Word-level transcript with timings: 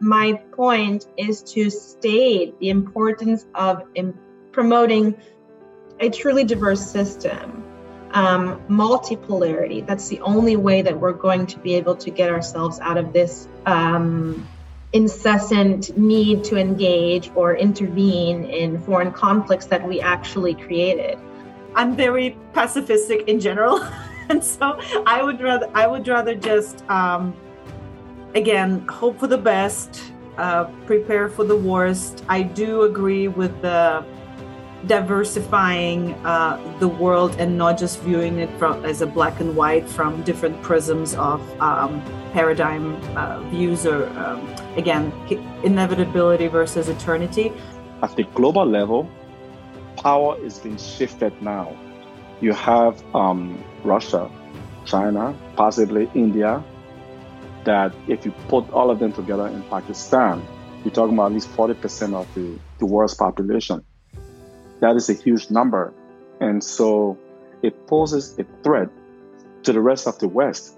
my 0.00 0.34
point 0.52 1.06
is 1.16 1.42
to 1.42 1.70
state 1.70 2.58
the 2.60 2.70
importance 2.70 3.46
of 3.54 3.82
promoting 4.52 5.16
a 6.00 6.10
truly 6.10 6.44
diverse 6.44 6.84
system, 6.84 7.64
um, 8.12 8.60
multipolarity. 8.68 9.86
That's 9.86 10.08
the 10.08 10.20
only 10.20 10.56
way 10.56 10.82
that 10.82 10.98
we're 10.98 11.12
going 11.12 11.46
to 11.46 11.58
be 11.58 11.74
able 11.74 11.96
to 11.96 12.10
get 12.10 12.30
ourselves 12.30 12.78
out 12.80 12.96
of 12.96 13.12
this 13.12 13.48
um, 13.66 14.46
incessant 14.92 15.96
need 15.98 16.44
to 16.44 16.56
engage 16.56 17.30
or 17.34 17.56
intervene 17.56 18.44
in 18.44 18.80
foreign 18.82 19.12
conflicts 19.12 19.66
that 19.66 19.86
we 19.86 20.00
actually 20.00 20.54
created. 20.54 21.18
I'm 21.74 21.94
very 21.94 22.36
pacifistic 22.54 23.28
in 23.28 23.40
general, 23.40 23.80
and 24.28 24.42
so 24.42 24.80
I 25.06 25.22
would 25.22 25.40
rather 25.40 25.70
I 25.74 25.86
would 25.86 26.08
rather 26.08 26.34
just 26.34 26.88
um, 26.88 27.36
again 28.38 28.86
hope 28.88 29.18
for 29.18 29.26
the 29.26 29.42
best, 29.54 30.12
uh, 30.38 30.64
prepare 30.86 31.28
for 31.28 31.44
the 31.44 31.56
worst. 31.56 32.24
I 32.28 32.42
do 32.42 32.82
agree 32.82 33.28
with 33.28 33.60
the 33.60 34.04
diversifying 34.86 36.14
uh, 36.24 36.54
the 36.78 36.86
world 36.86 37.34
and 37.40 37.58
not 37.58 37.76
just 37.76 38.00
viewing 38.02 38.38
it 38.38 38.50
from 38.58 38.84
as 38.84 39.02
a 39.02 39.06
black 39.06 39.40
and 39.40 39.56
white 39.56 39.88
from 39.88 40.22
different 40.22 40.62
prisms 40.62 41.14
of 41.14 41.40
um, 41.60 42.00
paradigm 42.32 42.94
uh, 43.16 43.40
views 43.50 43.84
or 43.84 44.06
um, 44.10 44.38
again 44.76 45.12
inevitability 45.64 46.46
versus 46.46 46.88
eternity 46.88 47.52
at 48.04 48.14
the 48.14 48.22
global 48.38 48.64
level 48.64 49.10
power 49.96 50.38
is 50.46 50.60
being 50.60 50.78
shifted 50.78 51.32
now 51.42 51.76
you 52.40 52.52
have 52.52 53.02
um, 53.16 53.58
russia 53.82 54.30
china 54.84 55.34
possibly 55.56 56.08
india 56.14 56.62
that 57.68 57.94
if 58.08 58.24
you 58.24 58.32
put 58.48 58.64
all 58.72 58.90
of 58.90 58.98
them 58.98 59.12
together 59.12 59.46
in 59.46 59.62
pakistan 59.74 60.42
you're 60.84 60.94
talking 60.94 61.14
about 61.14 61.26
at 61.26 61.32
least 61.32 61.50
40% 61.56 62.14
of 62.14 62.26
the, 62.34 62.58
the 62.78 62.86
world's 62.86 63.14
population 63.14 63.84
that 64.80 64.94
is 64.94 65.10
a 65.10 65.12
huge 65.12 65.50
number. 65.50 65.92
And 66.40 66.62
so 66.62 67.18
it 67.62 67.88
poses 67.88 68.38
a 68.38 68.44
threat 68.62 68.88
to 69.64 69.72
the 69.72 69.80
rest 69.80 70.06
of 70.06 70.20
the 70.20 70.28
West. 70.28 70.74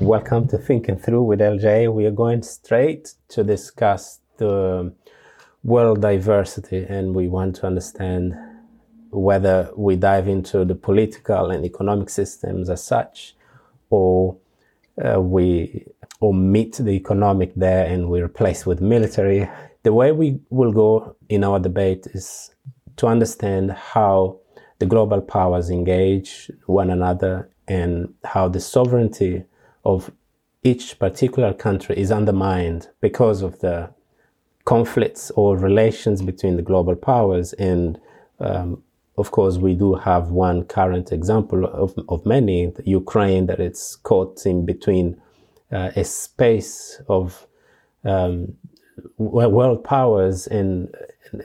Welcome 0.00 0.48
to 0.48 0.56
Thinking 0.56 0.96
Through 0.96 1.24
with 1.24 1.40
LJ. 1.40 1.92
We 1.92 2.06
are 2.06 2.10
going 2.10 2.42
straight 2.42 3.12
to 3.28 3.44
discuss 3.44 4.20
the 4.38 4.94
world 5.64 6.02
diversity, 6.02 6.84
and 6.88 7.14
we 7.14 7.26
want 7.26 7.56
to 7.56 7.66
understand 7.66 8.34
whether 9.10 9.70
we 9.76 9.96
dive 9.96 10.28
into 10.28 10.64
the 10.64 10.74
political 10.74 11.50
and 11.50 11.64
economic 11.64 12.10
systems 12.10 12.68
as 12.68 12.84
such, 12.84 13.34
or 13.90 14.36
uh, 15.02 15.20
we 15.20 15.86
omit 16.22 16.72
the 16.74 16.90
economic 16.90 17.54
there 17.54 17.86
and 17.86 18.08
we 18.08 18.20
replace 18.20 18.66
with 18.66 18.80
military. 18.80 19.48
The 19.82 19.92
way 19.92 20.12
we 20.12 20.40
will 20.50 20.72
go 20.72 21.16
in 21.28 21.44
our 21.44 21.58
debate 21.58 22.06
is 22.12 22.54
to 22.96 23.06
understand 23.06 23.72
how 23.72 24.38
the 24.78 24.86
global 24.86 25.20
powers 25.20 25.70
engage 25.70 26.50
one 26.66 26.90
another 26.90 27.50
and 27.68 28.12
how 28.24 28.48
the 28.48 28.60
sovereignty 28.60 29.44
of 29.84 30.10
each 30.62 30.98
particular 30.98 31.52
country 31.52 31.96
is 31.98 32.10
undermined 32.10 32.88
because 33.00 33.42
of 33.42 33.58
the 33.60 33.90
conflicts 34.64 35.30
or 35.32 35.56
relations 35.56 36.22
between 36.22 36.56
the 36.56 36.62
global 36.62 36.96
powers 36.96 37.52
and 37.54 38.00
um, 38.40 38.82
of 39.16 39.30
course, 39.30 39.58
we 39.58 39.74
do 39.74 39.94
have 39.94 40.30
one 40.30 40.64
current 40.64 41.12
example 41.12 41.64
of, 41.66 41.94
of 42.08 42.26
many, 42.26 42.72
Ukraine, 42.84 43.46
that 43.46 43.60
it's 43.60 43.96
caught 43.96 44.44
in 44.44 44.66
between 44.66 45.20
uh, 45.70 45.90
a 45.94 46.04
space 46.04 47.00
of 47.08 47.46
um, 48.04 48.56
world 49.18 49.84
powers. 49.84 50.48
And, 50.48 50.92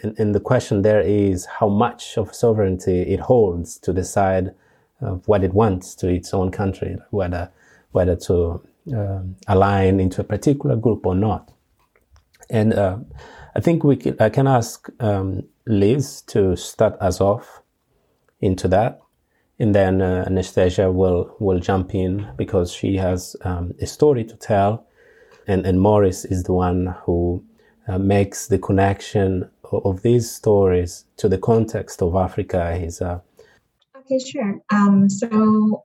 and, 0.01 0.17
and, 0.17 0.35
the 0.35 0.39
question 0.39 0.81
there 0.81 1.01
is 1.01 1.45
how 1.45 1.69
much 1.69 2.17
of 2.17 2.33
sovereignty 2.33 3.01
it 3.01 3.19
holds 3.19 3.77
to 3.79 3.93
decide 3.93 4.55
uh, 5.01 5.11
what 5.25 5.43
it 5.43 5.53
wants 5.53 5.93
to 5.95 6.07
its 6.07 6.33
own 6.33 6.49
country, 6.49 6.97
whether, 7.11 7.51
whether 7.91 8.15
to 8.15 8.61
um, 8.95 9.35
align 9.47 9.99
into 9.99 10.21
a 10.21 10.23
particular 10.23 10.75
group 10.75 11.05
or 11.05 11.13
not. 11.13 11.51
And 12.49 12.73
uh, 12.73 12.97
I 13.55 13.59
think 13.59 13.83
we 13.83 13.95
can, 13.95 14.15
I 14.19 14.29
can 14.29 14.47
ask 14.47 14.87
um, 14.99 15.43
Liz 15.67 16.21
to 16.27 16.55
start 16.55 16.95
us 16.99 17.21
off 17.21 17.61
into 18.41 18.67
that. 18.69 18.99
And 19.59 19.75
then 19.75 20.01
uh, 20.01 20.23
Anastasia 20.25 20.91
will, 20.91 21.35
will 21.39 21.59
jump 21.59 21.93
in 21.93 22.27
because 22.37 22.71
she 22.71 22.95
has 22.95 23.35
um, 23.41 23.73
a 23.81 23.85
story 23.85 24.23
to 24.23 24.35
tell. 24.35 24.87
And, 25.47 25.65
and 25.65 25.81
Morris 25.81 26.25
is 26.25 26.43
the 26.43 26.53
one 26.53 26.95
who 27.03 27.43
uh, 27.87 27.97
makes 27.97 28.47
the 28.47 28.59
connection 28.59 29.49
of, 29.71 30.01
these 30.01 30.31
stories 30.31 31.05
to 31.17 31.27
the 31.27 31.37
context 31.37 32.01
of 32.01 32.15
Africa. 32.15 32.77
He's 32.77 33.01
uh, 33.01 33.19
Okay, 33.97 34.19
sure. 34.19 34.59
Um, 34.71 35.09
so 35.09 35.83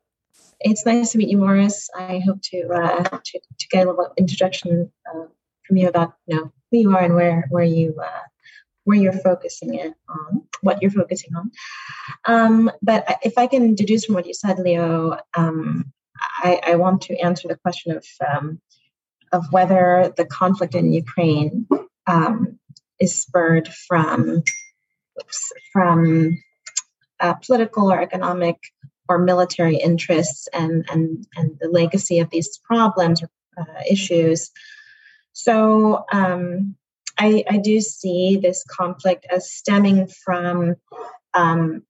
it's 0.61 0.87
nice 0.87 1.13
to 1.13 1.19
meet 1.19 1.29
you, 1.29 1.39
Morris. 1.39 1.91
I 1.99 2.21
hope 2.25 2.41
to 2.45 2.69
uh, 2.69 3.03
to, 3.03 3.41
to, 3.59 3.69
get 3.69 3.87
a 3.87 3.91
little 3.91 4.13
introduction 4.17 4.91
uh, 5.15 5.25
from 5.67 5.77
you 5.77 5.89
about 5.89 6.15
you 6.27 6.37
know 6.37 6.53
who 6.71 6.79
you 6.79 6.97
are 6.97 7.03
and 7.03 7.15
where 7.15 7.47
where 7.51 7.65
you 7.65 7.95
uh, 8.01 8.25
where 8.85 8.99
you're 8.99 9.13
focusing 9.13 9.75
it 9.75 9.95
on, 10.09 10.43
what 10.61 10.81
you're 10.83 10.91
focusing 10.91 11.35
on. 11.35 11.51
Um, 12.27 12.71
but 12.83 13.19
if 13.23 13.39
I 13.39 13.47
can 13.47 13.75
deduce 13.75 14.05
from 14.05 14.15
what 14.15 14.27
you 14.27 14.35
said, 14.35 14.59
Leo, 14.59 15.19
um, 15.35 15.93
I, 16.21 16.61
I, 16.67 16.75
want 16.77 17.01
to 17.03 17.17
answer 17.17 17.49
the 17.49 17.57
question 17.57 17.97
of 17.97 18.07
um, 18.27 18.61
of 19.33 19.47
whether 19.51 20.13
the 20.17 20.25
conflict 20.25 20.75
in 20.75 20.93
Ukraine 20.93 21.67
um, 22.07 22.59
is 23.01 23.15
spurred 23.15 23.69
from 23.69 24.43
from 25.73 26.39
uh, 27.21 27.35
political 27.35 27.91
or 27.91 28.01
economic 28.01 28.57
or 29.09 29.19
military 29.19 29.77
interests 29.77 30.49
and 30.53 30.85
and 30.91 31.27
and 31.37 31.57
the 31.61 31.69
legacy 31.69 32.21
of 32.21 32.31
these 32.31 32.59
problems 32.59 33.23
or 33.23 33.31
uh, 33.57 33.83
issues. 33.91 34.51
So 35.35 36.05
um, 36.13 36.77
I, 37.19 37.45
I 37.51 37.59
do 37.59 37.81
see 37.81 38.39
this 38.41 38.65
conflict 38.65 39.27
as 39.31 39.53
stemming 39.53 40.07
from 40.07 40.77
um, 41.35 41.83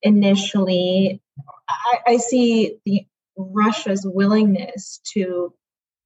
initially, 0.00 1.20
I, 1.68 1.98
I 2.06 2.16
see 2.18 2.78
the 2.86 3.04
Russia's 3.36 4.06
willingness 4.06 5.00
to 5.12 5.52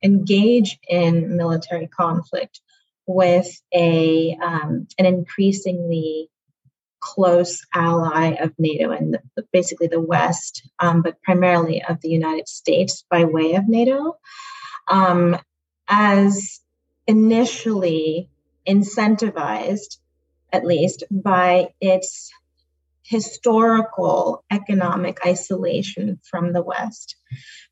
engage 0.03 0.78
in 0.88 1.37
military 1.37 1.87
conflict 1.88 2.60
with 3.06 3.60
a 3.75 4.37
um, 4.43 4.87
an 4.98 5.06
increasingly 5.06 6.31
close 7.00 7.65
ally 7.75 8.32
of 8.41 8.53
NATO 8.59 8.91
and 8.91 9.19
the, 9.37 9.44
basically 9.53 9.88
the 9.88 10.00
West, 10.00 10.69
um, 10.78 11.03
but 11.03 11.21
primarily 11.22 11.82
of 11.82 12.00
the 12.00 12.09
United 12.09 12.48
States 12.48 13.04
by 13.10 13.25
way 13.25 13.54
of 13.54 13.69
NATO, 13.69 14.16
um, 14.88 15.37
as 15.88 16.60
initially 17.08 18.30
incentivized, 18.69 19.96
at 20.52 20.64
least, 20.64 21.02
by 21.10 21.70
its 21.80 22.30
historical 23.02 24.44
economic 24.50 25.18
isolation 25.26 26.20
from 26.22 26.52
the 26.52 26.62
West. 26.62 27.16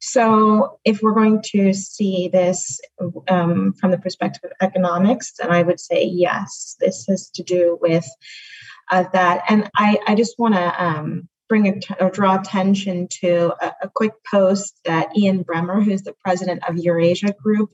So, 0.00 0.80
if 0.84 1.02
we're 1.02 1.14
going 1.14 1.42
to 1.52 1.74
see 1.74 2.28
this 2.32 2.80
um, 3.28 3.74
from 3.74 3.90
the 3.90 3.98
perspective 3.98 4.44
of 4.44 4.52
economics, 4.60 5.34
then 5.38 5.50
I 5.50 5.62
would 5.62 5.78
say 5.78 6.04
yes, 6.04 6.76
this 6.80 7.06
has 7.08 7.28
to 7.34 7.42
do 7.42 7.78
with 7.80 8.06
uh, 8.90 9.04
that. 9.12 9.44
And 9.48 9.70
I, 9.76 9.98
I 10.06 10.14
just 10.14 10.38
want 10.38 10.54
to 10.54 10.84
um, 10.84 11.28
bring 11.48 11.68
a 11.68 11.80
t- 11.80 11.94
or 12.00 12.10
draw 12.10 12.40
attention 12.40 13.08
to 13.20 13.52
a, 13.60 13.72
a, 13.82 13.88
quick 13.88 14.12
post 14.30 14.78
that 14.84 15.16
Ian 15.16 15.44
Bremmer, 15.44 15.82
who's 15.82 16.02
the 16.02 16.14
president 16.24 16.68
of 16.68 16.76
Eurasia 16.78 17.32
Group, 17.32 17.70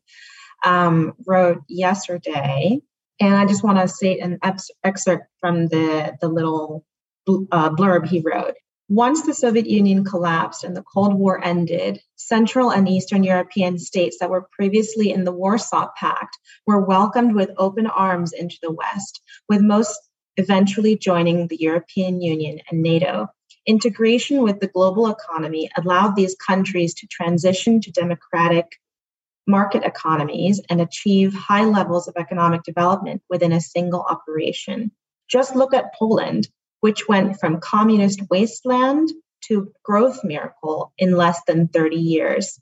um, 0.63 1.15
wrote 1.27 1.63
yesterday. 1.69 2.81
And 3.21 3.35
I 3.35 3.47
just 3.47 3.63
want 3.63 3.79
to 3.79 3.89
state 3.89 4.21
an 4.21 4.39
excerpt 4.85 5.27
from 5.41 5.69
the, 5.69 6.17
the 6.21 6.29
little 6.29 6.85
uh, 7.29 7.71
blurb 7.71 8.07
he 8.07 8.21
wrote. 8.21 8.55
Once 8.89 9.23
the 9.23 9.33
Soviet 9.33 9.67
Union 9.67 10.05
collapsed 10.05 10.65
and 10.65 10.77
the 10.77 10.83
Cold 10.83 11.15
War 11.15 11.43
ended, 11.43 12.03
Central 12.17 12.71
and 12.71 12.89
Eastern 12.89 13.25
European 13.25 13.79
states 13.79 14.19
that 14.21 14.29
were 14.29 14.49
previously 14.53 15.13
in 15.13 15.25
the 15.25 15.33
Warsaw 15.33 15.89
Pact 15.97 16.37
were 16.67 16.85
welcomed 16.85 17.35
with 17.35 17.51
open 17.57 17.87
arms 17.87 18.33
into 18.33 18.57
the 18.61 18.73
West, 18.73 19.23
with 19.49 19.63
most 19.63 19.99
eventually 20.37 20.97
joining 20.97 21.47
the 21.47 21.57
European 21.57 22.21
Union 22.21 22.59
and 22.71 22.83
NATO. 22.83 23.29
Integration 23.67 24.43
with 24.43 24.61
the 24.61 24.67
global 24.67 25.09
economy 25.09 25.71
allowed 25.77 26.17
these 26.17 26.37
countries 26.37 26.93
to 26.95 27.07
transition 27.07 27.81
to 27.81 27.93
democratic 27.93 28.67
market 29.47 29.85
economies 29.85 30.61
and 30.71 30.81
achieve 30.81 31.35
high 31.35 31.65
levels 31.65 32.09
of 32.09 32.15
economic 32.17 32.63
development 32.63 33.23
within 33.29 33.53
a 33.53 33.61
single 33.61 34.03
operation. 34.03 34.91
Just 35.29 35.57
look 35.57 35.75
at 35.75 35.95
Poland, 35.95 36.49
which 36.81 37.09
went 37.09 37.39
from 37.41 37.61
communist 37.61 38.21
wasteland 38.31 39.11
to 39.43 39.73
growth 39.83 40.23
miracle 40.23 40.93
in 40.99 41.17
less 41.17 41.41
than 41.47 41.69
30 41.69 41.97
years. 41.97 42.61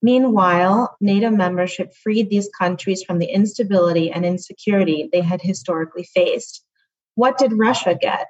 Meanwhile, 0.00 0.96
NATO 1.00 1.30
membership 1.30 1.94
freed 1.94 2.28
these 2.28 2.50
countries 2.58 3.02
from 3.04 3.18
the 3.18 3.26
instability 3.26 4.10
and 4.10 4.24
insecurity 4.24 5.08
they 5.12 5.20
had 5.20 5.40
historically 5.40 6.04
faced. 6.04 6.64
What 7.14 7.38
did 7.38 7.52
Russia 7.52 7.96
get? 7.98 8.26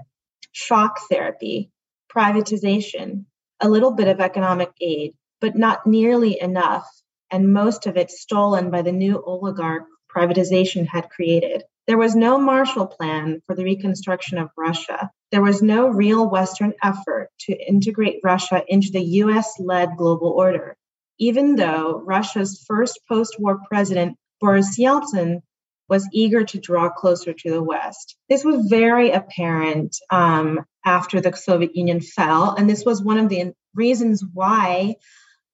Shock 0.53 0.99
therapy, 1.09 1.71
privatization, 2.15 3.25
a 3.61 3.71
little 3.71 3.93
bit 3.93 4.09
of 4.09 4.21
economic 4.21 4.71
aid, 4.81 5.15
but 5.41 5.57
not 5.57 5.87
nearly 5.87 6.39
enough, 6.39 6.87
and 7.33 7.53
most 7.53 7.87
of 7.87 7.97
it 7.97 8.11
stolen 8.11 8.71
by 8.71 8.83
the 8.83 8.93
new 8.93 9.23
oligarch 9.25 9.85
privatization 10.15 10.87
had 10.87 11.09
created. 11.09 11.65
There 11.87 11.99
was 11.99 12.15
no 12.15 12.39
Marshall 12.39 12.87
Plan 12.87 13.43
for 13.47 13.57
the 13.57 13.65
reconstruction 13.65 14.39
of 14.39 14.51
Russia. 14.57 15.11
There 15.33 15.43
was 15.43 15.63
no 15.63 15.89
real 15.89 16.29
Western 16.29 16.75
effort 16.83 17.31
to 17.41 17.53
integrate 17.55 18.21
Russia 18.23 18.63
into 18.69 18.91
the 18.93 19.03
US 19.23 19.59
led 19.59 19.97
global 19.97 20.29
order, 20.29 20.77
even 21.19 21.57
though 21.57 22.03
Russia's 22.05 22.63
first 22.69 23.01
post 23.09 23.37
war 23.41 23.61
president, 23.69 24.17
Boris 24.41 24.79
Yeltsin, 24.79 25.41
was 25.89 26.09
eager 26.13 26.45
to 26.45 26.61
draw 26.61 26.89
closer 26.89 27.33
to 27.33 27.51
the 27.51 27.63
West. 27.63 28.17
This 28.29 28.45
was 28.45 28.67
very 28.69 29.11
apparent 29.11 29.97
um, 30.11 30.61
after 30.85 31.21
the 31.21 31.33
Soviet 31.33 31.75
Union 31.75 32.01
fell, 32.01 32.55
and 32.55 32.69
this 32.69 32.85
was 32.85 33.03
one 33.03 33.19
of 33.19 33.29
the 33.29 33.53
reasons 33.75 34.23
why 34.33 34.97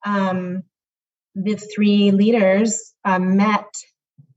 um, 0.04 0.62
the 1.42 1.54
three 1.54 2.10
leaders 2.10 2.94
uh, 3.04 3.18
met 3.18 3.68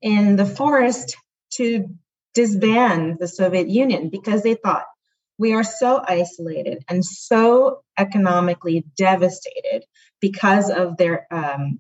in 0.02 0.36
the 0.36 0.46
forest 0.46 1.18
to 1.54 1.88
disband 2.34 3.18
the 3.20 3.28
Soviet 3.28 3.68
Union 3.68 4.10
because 4.10 4.44
they 4.44 4.56
thought 4.56 4.86
we 5.38 5.54
are 5.54 5.64
so 5.64 6.02
isolated 6.08 6.84
and 6.88 7.04
so 7.04 7.82
economically 7.98 8.86
devastated 8.96 9.84
because 10.20 10.70
of 10.70 10.98
their 10.98 11.26
um, 11.32 11.80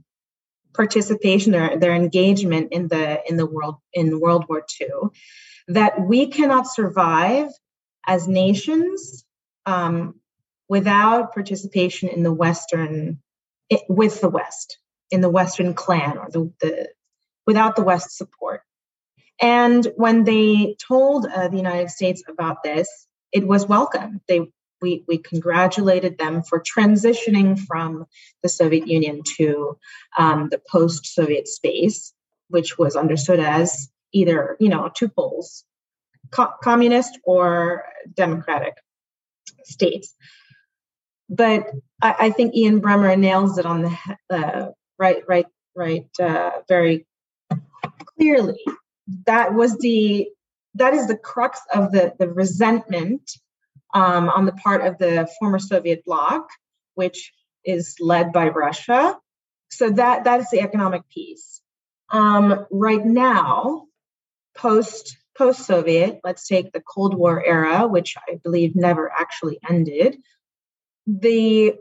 participation 0.73 1.53
or 1.53 1.77
their 1.77 1.94
engagement 1.94 2.69
in 2.71 2.88
the 2.88 3.21
in 3.29 3.38
the 3.38 3.45
world 3.45 3.75
in 3.94 4.19
World 4.19 4.45
War 4.50 4.63
II 4.79 4.88
that 5.67 6.01
we 6.01 6.27
cannot 6.27 6.67
survive 6.67 7.50
as 8.07 8.27
nations 8.27 9.24
um, 9.65 10.15
without 10.67 11.33
participation 11.33 12.09
in 12.09 12.24
the 12.24 12.33
Western 12.33 13.21
it, 13.69 13.81
with 13.88 14.21
the 14.21 14.29
West 14.29 14.79
in 15.11 15.21
the 15.21 15.29
Western 15.29 15.73
clan 15.73 16.17
or 16.17 16.29
the, 16.31 16.51
the 16.61 16.89
without 17.45 17.75
the 17.75 17.83
West 17.83 18.17
support. 18.17 18.61
And 19.41 19.87
when 19.95 20.23
they 20.23 20.75
told 20.87 21.25
uh, 21.25 21.47
the 21.47 21.57
United 21.57 21.89
States 21.89 22.23
about 22.27 22.63
this, 22.63 23.07
it 23.31 23.45
was 23.45 23.67
welcome. 23.67 24.21
They 24.27 24.51
we, 24.81 25.03
we 25.07 25.19
congratulated 25.19 26.17
them 26.17 26.41
for 26.41 26.59
transitioning 26.59 27.59
from 27.59 28.05
the 28.41 28.49
Soviet 28.49 28.87
Union 28.87 29.21
to 29.37 29.77
um, 30.17 30.49
the 30.49 30.59
post-Soviet 30.69 31.47
space, 31.47 32.13
which 32.49 32.79
was 32.79 32.95
understood 32.95 33.39
as 33.39 33.89
either 34.11 34.57
you 34.59 34.69
know 34.69 34.89
two 34.93 35.07
poles, 35.07 35.63
co- 36.31 36.53
communist 36.63 37.19
or 37.23 37.83
democratic 38.13 38.75
states. 39.63 40.15
But 41.29 41.67
I, 42.01 42.15
I, 42.19 42.29
think 42.31 42.55
Ian 42.55 42.81
Bremmer 42.81 43.17
nails 43.17 43.57
it 43.57 43.65
on 43.65 43.83
the 43.83 43.97
uh, 44.29 44.71
right, 45.01 45.24
right, 45.27 45.48
right, 45.75 46.07
uh, 46.19 46.51
very 46.68 47.07
clearly. 48.18 48.63
That 49.25 49.53
was 49.56 49.77
the 49.77 50.30
that 50.75 50.94
is 50.94 51.07
the 51.07 51.18
crux 51.18 51.59
of 51.74 51.92
the 51.92 52.13
the 52.19 52.30
resentment 52.30 53.31
um, 53.94 54.30
on 54.30 54.45
the 54.45 54.51
part 54.53 54.86
of 54.86 55.00
the 55.00 55.27
former 55.39 55.59
Soviet 55.59 56.06
bloc, 56.06 56.48
which 56.94 57.33
is 57.65 57.95
led 58.00 58.31
by 58.31 58.50
Russia. 58.50 59.18
So 59.71 59.89
that 59.89 60.25
that 60.25 60.39
is 60.42 60.50
the 60.51 60.62
economic 60.62 61.09
piece. 61.09 61.62
Um, 62.12 62.68
right 62.69 63.03
now, 63.03 63.88
post 64.56 65.18
post 65.36 65.65
Soviet, 65.65 66.19
let's 66.24 66.48
take 66.48 66.71
the 66.71 66.81
Cold 66.81 67.15
War 67.15 67.44
era, 67.44 67.88
which 67.88 68.15
I 68.30 68.36
believe 68.44 68.75
never 68.75 69.12
actually 69.12 69.57
ended. 69.68 70.18
The 71.07 71.75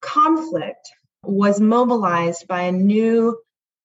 conflict 0.00 0.92
was 1.26 1.60
mobilized 1.60 2.46
by 2.46 2.62
a 2.62 2.72
new 2.72 3.38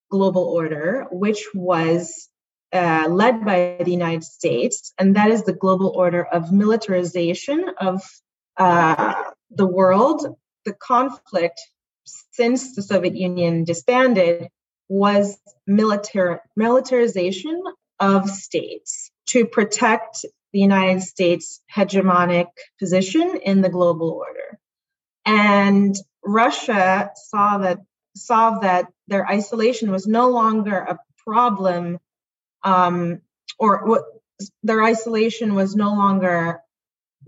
global 0.09 0.43
order, 0.43 1.07
which 1.11 1.45
was 1.53 2.29
uh, 2.73 3.07
led 3.09 3.45
by 3.45 3.77
the 3.83 3.91
United 3.91 4.23
States, 4.23 4.93
and 4.97 5.15
that 5.15 5.31
is 5.31 5.43
the 5.43 5.53
global 5.53 5.89
order 5.95 6.23
of 6.23 6.51
militarization 6.51 7.65
of 7.79 8.03
uh, 8.57 9.13
the 9.51 9.65
world. 9.65 10.35
The 10.65 10.73
conflict 10.73 11.59
since 12.31 12.75
the 12.75 12.81
Soviet 12.81 13.15
Union 13.15 13.63
disbanded 13.63 14.49
was 14.87 15.37
militar- 15.67 16.41
militarization 16.55 17.61
of 17.99 18.29
states 18.29 19.11
to 19.27 19.45
protect 19.45 20.25
the 20.51 20.59
United 20.59 21.01
States' 21.01 21.61
hegemonic 21.73 22.47
position 22.79 23.39
in 23.43 23.61
the 23.61 23.69
global 23.69 24.09
order. 24.09 24.59
And 25.25 25.95
Russia 26.23 27.11
saw 27.15 27.59
that 27.59 27.79
saw 28.15 28.59
that 28.59 28.87
their 29.07 29.25
isolation 29.27 29.91
was 29.91 30.07
no 30.07 30.29
longer 30.29 30.77
a 30.77 30.99
problem 31.25 31.99
um, 32.63 33.21
or 33.57 33.85
what 33.85 34.03
their 34.63 34.83
isolation 34.83 35.55
was 35.55 35.75
no 35.75 35.89
longer 35.89 36.61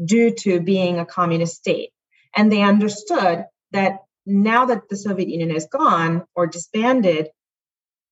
due 0.04 0.34
to 0.34 0.60
being 0.60 1.00
a 1.00 1.06
communist 1.06 1.56
state. 1.56 1.92
And 2.36 2.52
they 2.52 2.62
understood 2.62 3.46
that 3.72 4.00
now 4.26 4.66
that 4.66 4.90
the 4.90 4.98
Soviet 4.98 5.30
Union 5.30 5.52
is 5.52 5.68
gone 5.72 6.24
or 6.36 6.48
disbanded, 6.48 7.30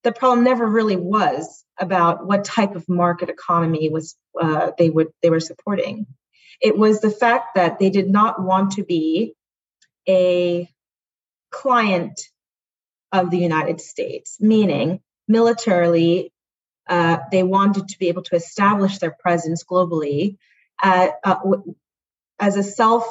the 0.04 0.12
problem 0.12 0.44
never 0.44 0.66
really 0.66 0.96
was 0.96 1.64
about 1.80 2.26
what 2.26 2.44
type 2.44 2.76
of 2.76 2.88
market 2.90 3.30
economy 3.30 3.90
was 3.90 4.16
uh, 4.40 4.72
they 4.78 4.90
would 4.90 5.08
they 5.22 5.30
were 5.30 5.40
supporting. 5.40 6.06
It 6.62 6.78
was 6.78 7.00
the 7.00 7.12
fact 7.12 7.56
that 7.56 7.80
they 7.80 7.90
did 7.90 8.10
not 8.10 8.42
want 8.42 8.74
to 8.74 8.84
be 8.84 9.34
a 10.10 10.70
client 11.52 12.20
of 13.12 13.32
the 13.32 13.38
United 13.38 13.80
States, 13.80 14.38
meaning 14.40 15.02
militarily 15.28 16.34
uh, 16.90 17.18
they 17.32 17.44
wanted 17.44 17.88
to 17.88 18.00
be 18.00 18.08
able 18.08 18.24
to 18.24 18.36
establish 18.36 18.98
their 18.98 19.16
presence 19.20 19.64
globally 19.64 20.38
uh, 20.82 21.10
uh, 21.24 21.38
as 22.40 22.58
a 22.58 22.64
self 22.64 23.06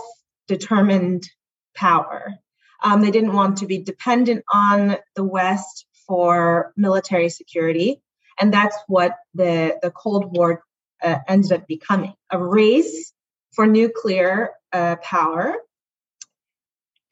determined 0.48 1.28
power. 1.76 2.34
Um, 2.82 3.00
they 3.00 3.10
didn't 3.10 3.32
want 3.32 3.58
to 3.58 3.66
be 3.66 3.78
dependent 3.78 4.44
on 4.52 4.96
the 5.14 5.24
West 5.24 5.86
for 6.06 6.72
military 6.76 7.28
security. 7.28 8.00
And 8.40 8.52
that's 8.52 8.76
what 8.86 9.16
the, 9.34 9.78
the 9.82 9.90
Cold 9.90 10.36
War 10.36 10.62
uh, 11.02 11.18
ended 11.28 11.52
up 11.52 11.66
becoming 11.66 12.14
a 12.30 12.42
race 12.42 13.12
for 13.52 13.66
nuclear 13.66 14.50
uh, 14.72 14.96
power. 15.02 15.56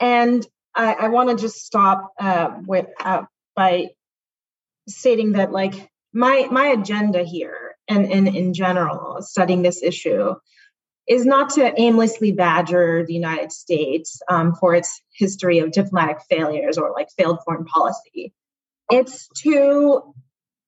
And 0.01 0.47
I, 0.75 0.93
I 0.93 1.09
want 1.09 1.31
to 1.31 1.37
just 1.37 1.65
stop 1.65 2.13
with, 2.67 2.87
by 3.55 3.89
stating 4.89 5.33
that, 5.33 5.53
like, 5.53 5.91
my 6.17 6.49
my 6.51 6.69
agenda 6.69 7.23
here 7.23 7.77
and, 7.89 8.11
and 8.11 8.29
in 8.35 8.55
general 8.55 9.21
studying 9.21 9.63
this 9.63 9.83
issue 9.83 10.35
is 11.07 11.27
not 11.27 11.51
to 11.51 11.81
aimlessly 11.81 12.33
badger 12.33 13.05
the 13.07 13.13
united 13.13 13.53
states 13.53 14.21
um, 14.29 14.55
for 14.55 14.75
its 14.75 15.03
history 15.13 15.59
of 15.59 15.73
diplomatic 15.73 16.19
failures 16.31 16.79
or 16.79 16.93
like 16.93 17.09
failed 17.19 17.39
foreign 17.45 17.67
policy. 17.67 18.33
It's 18.91 19.29
to 19.43 20.15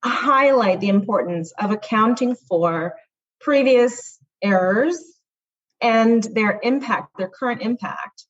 highlight 0.05 0.81
the 0.81 0.91
importance 0.91 1.53
of 1.59 1.71
accounting 1.71 2.37
for 2.37 2.95
previous 3.41 4.19
errors 4.43 5.03
and 5.81 6.23
their 6.23 6.61
impact 6.63 7.17
their 7.17 7.29
current 7.31 7.63
impact 7.63 8.27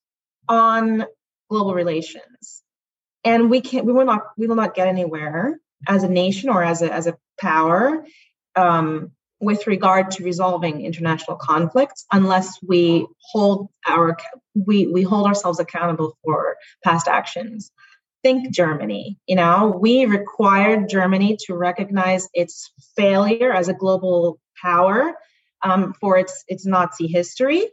on 0.49 1.05
global 1.49 1.75
relations. 1.75 2.63
And 3.25 3.51
we 3.51 3.61
can 3.61 3.85
we 3.85 3.93
will 3.93 4.05
not 4.05 4.23
we 4.37 4.47
will 4.47 4.57
not 4.57 4.75
get 4.75 4.89
anywhere 4.89 5.59
as 5.87 6.03
a 6.03 6.09
nation 6.09 6.49
or 6.49 6.63
as 6.63 6.83
a, 6.83 6.93
as 6.93 7.07
a 7.07 7.17
power 7.41 8.05
um, 8.57 9.13
with 9.41 9.67
regard 9.67 10.11
to 10.13 10.25
resolving 10.25 10.81
international 10.81 11.37
conflicts 11.37 12.05
unless 12.13 12.59
we 12.63 13.07
hold 13.21 13.69
our 13.87 14.17
we, 14.55 14.87
we 14.87 15.03
hold 15.03 15.27
ourselves 15.27 15.61
accountable 15.61 16.17
for 16.25 16.57
past 16.85 17.07
actions. 17.07 17.71
Think 18.23 18.53
germany. 18.53 19.19
You 19.27 19.37
know 19.37 19.79
we 19.81 20.07
required 20.07 20.89
germany 20.89 21.39
to 21.47 21.55
recognize 21.55 22.29
its 22.35 22.71
failure 22.97 23.53
as 23.53 23.69
a 23.69 23.75
global 23.75 24.41
power 24.61 25.15
um, 25.63 25.95
for 26.01 26.17
its 26.17 26.45
its 26.49 26.67
nazi 26.67 27.07
history 27.07 27.69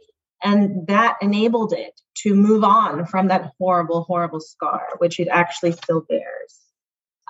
and 0.46 0.86
that 0.86 1.16
enabled 1.20 1.72
it 1.72 2.00
to 2.14 2.34
move 2.34 2.62
on 2.64 3.04
from 3.06 3.28
that 3.28 3.52
horrible 3.58 4.02
horrible 4.04 4.40
scar 4.40 4.86
which 4.98 5.18
it 5.20 5.28
actually 5.28 5.72
still 5.72 6.00
bears 6.00 6.60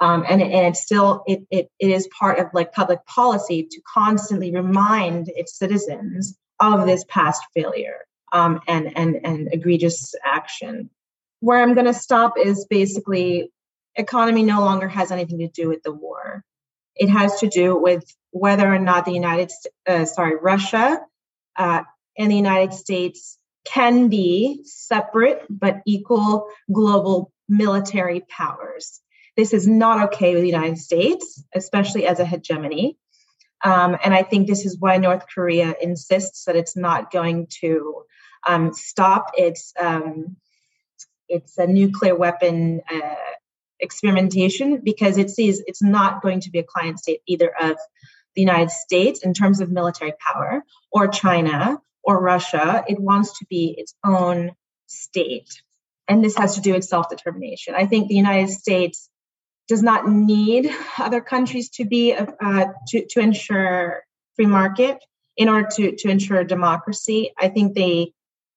um, 0.00 0.24
and, 0.28 0.42
and 0.42 0.66
it's 0.66 0.82
still 0.82 1.24
it, 1.26 1.40
it, 1.50 1.70
it 1.78 1.90
is 1.90 2.08
part 2.18 2.38
of 2.38 2.48
like 2.52 2.72
public 2.72 3.04
policy 3.06 3.66
to 3.70 3.80
constantly 3.92 4.52
remind 4.52 5.28
its 5.28 5.58
citizens 5.58 6.36
of 6.60 6.86
this 6.86 7.04
past 7.08 7.42
failure 7.54 8.06
um, 8.32 8.60
and 8.68 8.96
and 8.96 9.16
and 9.24 9.48
egregious 9.52 10.14
action. 10.24 10.90
Where 11.40 11.62
I'm 11.62 11.74
going 11.74 11.86
to 11.86 11.94
stop 11.94 12.34
is 12.38 12.66
basically 12.68 13.50
economy 13.94 14.42
no 14.42 14.60
longer 14.60 14.88
has 14.88 15.10
anything 15.10 15.38
to 15.38 15.48
do 15.48 15.68
with 15.68 15.82
the 15.82 15.92
war. 15.92 16.44
It 16.94 17.08
has 17.08 17.40
to 17.40 17.48
do 17.48 17.76
with 17.76 18.04
whether 18.30 18.72
or 18.72 18.78
not 18.78 19.04
the 19.04 19.12
United, 19.12 19.50
uh, 19.86 20.04
sorry, 20.04 20.36
Russia 20.36 21.00
uh, 21.56 21.82
and 22.18 22.30
the 22.30 22.36
United 22.36 22.72
States 22.72 23.38
can 23.64 24.08
be 24.08 24.62
separate 24.64 25.42
but 25.50 25.80
equal 25.86 26.48
global 26.72 27.32
military 27.48 28.20
powers. 28.28 29.00
This 29.36 29.52
is 29.52 29.66
not 29.66 30.06
okay 30.06 30.34
with 30.34 30.42
the 30.42 30.48
United 30.48 30.78
States, 30.78 31.44
especially 31.54 32.06
as 32.06 32.20
a 32.20 32.24
hegemony. 32.24 32.96
Um, 33.64 33.96
and 34.02 34.14
I 34.14 34.22
think 34.22 34.46
this 34.46 34.64
is 34.64 34.78
why 34.78 34.96
North 34.96 35.24
Korea 35.32 35.74
insists 35.80 36.44
that 36.44 36.56
it's 36.56 36.76
not 36.76 37.10
going 37.10 37.48
to 37.60 38.04
um, 38.46 38.72
stop 38.72 39.32
its 39.36 39.72
um, 39.80 40.36
its 41.28 41.58
a 41.58 41.66
nuclear 41.66 42.14
weapon 42.14 42.80
uh, 42.90 43.14
experimentation 43.80 44.80
because 44.82 45.18
it 45.18 45.30
sees 45.30 45.62
it's 45.66 45.82
not 45.82 46.22
going 46.22 46.40
to 46.40 46.50
be 46.50 46.58
a 46.58 46.64
client 46.64 46.98
state 46.98 47.20
either 47.26 47.50
of 47.60 47.76
the 48.34 48.42
United 48.42 48.70
States 48.70 49.20
in 49.24 49.34
terms 49.34 49.60
of 49.60 49.70
military 49.70 50.12
power 50.20 50.62
or 50.92 51.08
China 51.08 51.80
or 52.06 52.20
Russia. 52.22 52.84
It 52.88 53.00
wants 53.00 53.38
to 53.40 53.46
be 53.50 53.74
its 53.76 53.94
own 54.04 54.52
state. 54.86 55.62
And 56.08 56.24
this 56.24 56.36
has 56.36 56.54
to 56.54 56.60
do 56.60 56.72
with 56.72 56.84
self 56.84 57.08
determination. 57.10 57.74
I 57.76 57.86
think 57.86 58.08
the 58.08 58.14
United 58.14 58.50
States 58.50 59.10
does 59.68 59.82
not 59.82 60.08
need 60.08 60.70
other 60.98 61.20
countries 61.20 61.70
to 61.70 61.84
be 61.84 62.14
uh, 62.14 62.66
to, 62.88 63.06
to 63.10 63.20
ensure 63.20 64.04
free 64.36 64.46
market 64.46 64.98
in 65.36 65.48
order 65.48 65.68
to, 65.76 65.96
to 65.96 66.08
ensure 66.08 66.44
democracy. 66.44 67.32
I 67.36 67.48
think 67.48 67.74
they 67.74 68.12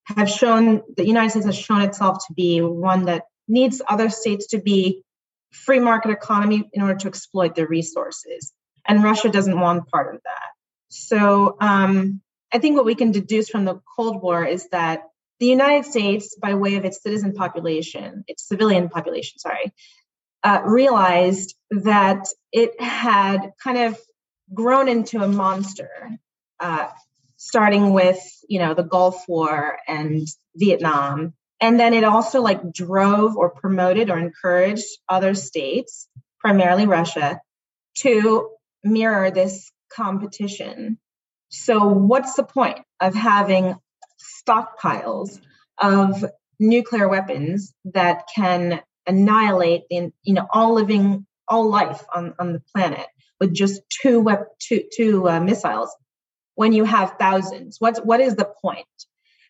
have 0.05 0.29
shown 0.29 0.83
the 0.95 1.05
United 1.05 1.31
States 1.31 1.45
has 1.47 1.57
shown 1.57 1.81
itself 1.81 2.19
to 2.27 2.33
be 2.33 2.61
one 2.61 3.05
that 3.05 3.23
needs 3.47 3.81
other 3.87 4.09
states 4.09 4.47
to 4.47 4.59
be 4.59 5.03
free 5.51 5.79
market 5.79 6.11
economy 6.11 6.69
in 6.73 6.81
order 6.81 6.95
to 6.95 7.07
exploit 7.07 7.55
their 7.55 7.67
resources. 7.67 8.53
And 8.87 9.03
Russia 9.03 9.29
doesn't 9.29 9.59
want 9.59 9.87
part 9.89 10.13
of 10.15 10.21
that. 10.23 10.49
So 10.89 11.57
um, 11.59 12.21
I 12.51 12.59
think 12.59 12.75
what 12.75 12.85
we 12.85 12.95
can 12.95 13.11
deduce 13.11 13.49
from 13.49 13.65
the 13.65 13.79
Cold 13.95 14.21
War 14.21 14.45
is 14.45 14.67
that 14.69 15.03
the 15.39 15.47
United 15.47 15.85
States, 15.85 16.35
by 16.35 16.55
way 16.55 16.75
of 16.75 16.85
its 16.85 17.01
citizen 17.01 17.33
population, 17.33 18.23
its 18.27 18.47
civilian 18.47 18.89
population, 18.89 19.39
sorry, 19.39 19.73
uh, 20.43 20.61
realized 20.65 21.55
that 21.71 22.27
it 22.51 22.79
had 22.81 23.51
kind 23.63 23.77
of 23.77 23.99
grown 24.53 24.87
into 24.87 25.21
a 25.21 25.27
monster, 25.27 25.89
uh, 26.59 26.87
starting 27.37 27.93
with 27.93 28.19
you 28.47 28.59
know 28.59 28.73
the 28.73 28.83
Gulf 28.83 29.23
War 29.27 29.77
and 29.87 30.27
Vietnam, 30.55 31.33
and 31.61 31.79
then 31.79 31.93
it 31.93 32.03
also 32.03 32.41
like 32.41 32.73
drove 32.73 33.37
or 33.37 33.49
promoted 33.49 34.09
or 34.09 34.17
encouraged 34.17 34.87
other 35.07 35.33
states, 35.33 36.07
primarily 36.39 36.85
Russia, 36.85 37.39
to 37.99 38.49
mirror 38.83 39.31
this 39.31 39.71
competition. 39.91 40.97
So, 41.49 41.87
what's 41.87 42.35
the 42.35 42.43
point 42.43 42.79
of 42.99 43.13
having 43.15 43.75
stockpiles 44.47 45.39
of 45.77 46.25
nuclear 46.59 47.07
weapons 47.07 47.73
that 47.85 48.27
can 48.35 48.81
annihilate 49.07 49.83
you 49.89 50.11
know 50.27 50.45
all 50.51 50.73
living 50.73 51.25
all 51.47 51.69
life 51.69 52.03
on, 52.13 52.35
on 52.37 52.53
the 52.53 52.61
planet 52.75 53.07
with 53.39 53.53
just 53.53 53.81
two 53.89 54.19
wep- 54.19 54.59
two, 54.59 54.83
two 54.95 55.27
uh, 55.27 55.39
missiles 55.39 55.95
when 56.55 56.73
you 56.73 56.83
have 56.83 57.15
thousands? 57.19 57.77
What's 57.79 57.99
what 57.99 58.19
is 58.19 58.35
the 58.35 58.51
point? 58.61 58.85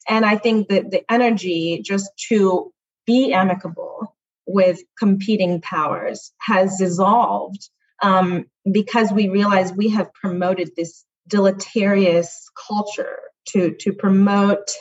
And 0.08 0.26
i 0.26 0.38
think 0.38 0.70
that 0.70 0.92
the 0.92 1.04
energy 1.12 1.82
just 1.84 2.12
to 2.30 2.72
be 3.06 3.34
amicable 3.34 4.16
with 4.46 4.80
competing 4.98 5.62
powers 5.62 6.32
has 6.40 6.78
dissolved 6.78 7.70
um, 8.02 8.46
because 8.72 9.12
we 9.12 9.30
realize 9.30 9.74
we 9.74 9.90
have 9.90 10.14
promoted 10.14 10.72
this 10.76 11.06
deleterious 11.30 12.50
culture 12.68 13.20
to 13.50 13.76
to 13.80 13.94
promote 13.94 14.72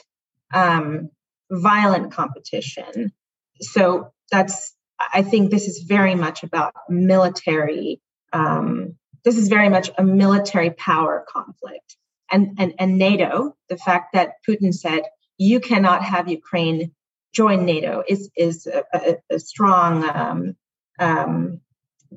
um, 0.52 1.10
violent 1.50 2.12
competition. 2.12 3.12
So 3.60 4.12
that's 4.30 4.74
i 4.98 5.22
think 5.22 5.50
this 5.50 5.66
is 5.66 5.84
very 5.86 6.14
much 6.14 6.42
about 6.42 6.74
military 6.88 8.00
um, 8.32 8.96
this 9.24 9.36
is 9.36 9.48
very 9.48 9.68
much 9.68 9.90
a 9.96 10.04
military 10.04 10.70
power 10.70 11.24
conflict. 11.28 11.96
And, 12.30 12.56
and 12.58 12.74
and 12.78 12.98
nato 12.98 13.56
the 13.70 13.78
fact 13.78 14.12
that 14.12 14.34
putin 14.46 14.74
said 14.74 15.00
you 15.38 15.60
cannot 15.60 16.04
have 16.04 16.28
ukraine 16.28 16.92
join 17.32 17.64
nato 17.64 18.02
is 18.06 18.30
is 18.36 18.66
a, 18.66 18.84
a, 18.92 19.16
a 19.30 19.38
strong 19.38 20.04
um, 20.04 20.56
um, 20.98 21.60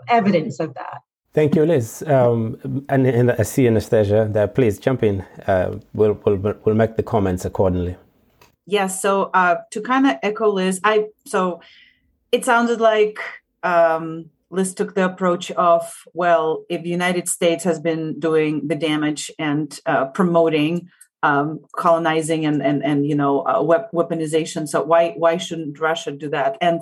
evidence 0.09 0.59
of 0.59 0.73
that 0.73 1.01
Thank 1.33 1.55
you, 1.55 1.65
Liz. 1.65 2.03
Um, 2.05 2.85
and, 2.89 3.07
and, 3.07 3.31
I 3.31 3.43
see 3.43 3.65
Anastasia 3.65 4.27
there. 4.29 4.47
Please 4.47 4.77
jump 4.79 5.01
in. 5.01 5.21
Uh, 5.47 5.79
we'll, 5.93 6.19
we'll, 6.25 6.55
we'll 6.65 6.75
make 6.75 6.97
the 6.97 7.03
comments 7.03 7.45
accordingly. 7.45 7.95
Yes. 8.65 9.01
So 9.01 9.31
uh, 9.33 9.57
to 9.71 9.81
kind 9.81 10.07
of 10.07 10.17
echo 10.23 10.49
Liz, 10.49 10.81
I 10.83 11.07
so 11.25 11.61
it 12.31 12.45
sounded 12.45 12.81
like 12.81 13.19
um, 13.63 14.29
Liz 14.49 14.73
took 14.73 14.93
the 14.93 15.05
approach 15.05 15.51
of, 15.51 16.03
well, 16.13 16.65
if 16.69 16.83
the 16.83 16.89
United 16.89 17.27
States 17.29 17.63
has 17.63 17.79
been 17.79 18.19
doing 18.19 18.67
the 18.67 18.75
damage 18.75 19.31
and 19.39 19.79
uh, 19.85 20.05
promoting 20.07 20.89
um, 21.23 21.59
colonizing 21.75 22.45
and 22.45 22.63
and 22.63 22.83
and 22.83 23.05
you 23.05 23.15
know 23.15 23.41
uh, 23.41 23.61
weaponization, 23.93 24.67
so 24.67 24.83
why 24.83 25.11
why 25.17 25.37
shouldn't 25.37 25.79
Russia 25.79 26.11
do 26.11 26.29
that? 26.29 26.57
And 26.59 26.81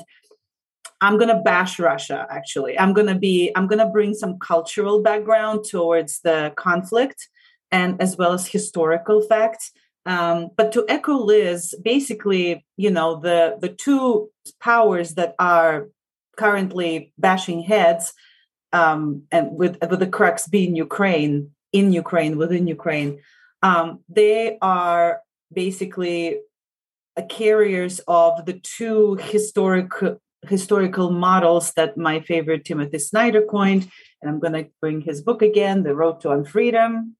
I'm 1.01 1.18
gonna 1.18 1.41
bash 1.41 1.79
Russia. 1.79 2.27
Actually, 2.29 2.77
I'm 2.77 2.94
gonna 2.94 3.18
be 3.18 3.51
I'm 3.56 3.68
gonna 3.68 3.89
bring 3.89 4.13
some 4.13 4.38
cultural 4.39 5.01
background 5.01 5.65
towards 5.70 6.20
the 6.22 6.53
conflict 6.56 7.29
and 7.72 8.01
as 8.01 8.18
well 8.18 8.34
as 8.34 8.48
historical 8.48 9.22
facts. 9.22 9.72
Um, 10.06 10.50
but 10.58 10.72
to 10.74 10.86
echo 10.89 11.13
Liz, 11.13 11.75
basically, 11.84 12.65
you 12.77 12.89
know, 12.89 13.20
the 13.20 13.58
the 13.62 13.70
two 13.70 14.29
powers 14.60 15.15
that 15.15 15.36
are 15.39 15.89
currently 16.38 17.13
bashing 17.18 17.62
heads, 17.62 18.13
um, 18.74 19.24
and 19.32 19.51
with 19.51 19.77
with 19.89 20.00
the 20.00 20.08
crux 20.08 20.48
being 20.48 20.75
Ukraine, 20.75 21.51
in 21.72 21.94
Ukraine, 21.94 22.38
within 22.38 22.68
Ukraine, 22.68 23.20
um, 23.62 24.00
they 24.10 24.58
are 24.62 25.22
basically 25.53 26.39
carriers 27.29 28.00
of 28.08 28.46
the 28.46 28.53
two 28.53 29.15
historic 29.15 29.91
historical 30.48 31.12
models 31.12 31.74
that 31.74 31.98
my 31.98 32.19
favorite 32.22 32.65
Timothy 32.65 33.00
Snyder 33.00 33.41
coined, 33.41 33.89
and 34.22 34.31
I'm 34.31 34.39
going 34.39 34.53
to 34.53 34.69
bring 34.81 35.01
his 35.01 35.22
book 35.22 35.41
again, 35.41 35.84
The 35.84 35.96
Road 35.96 36.22
to 36.22 36.29
Unfreedom. 36.29 37.13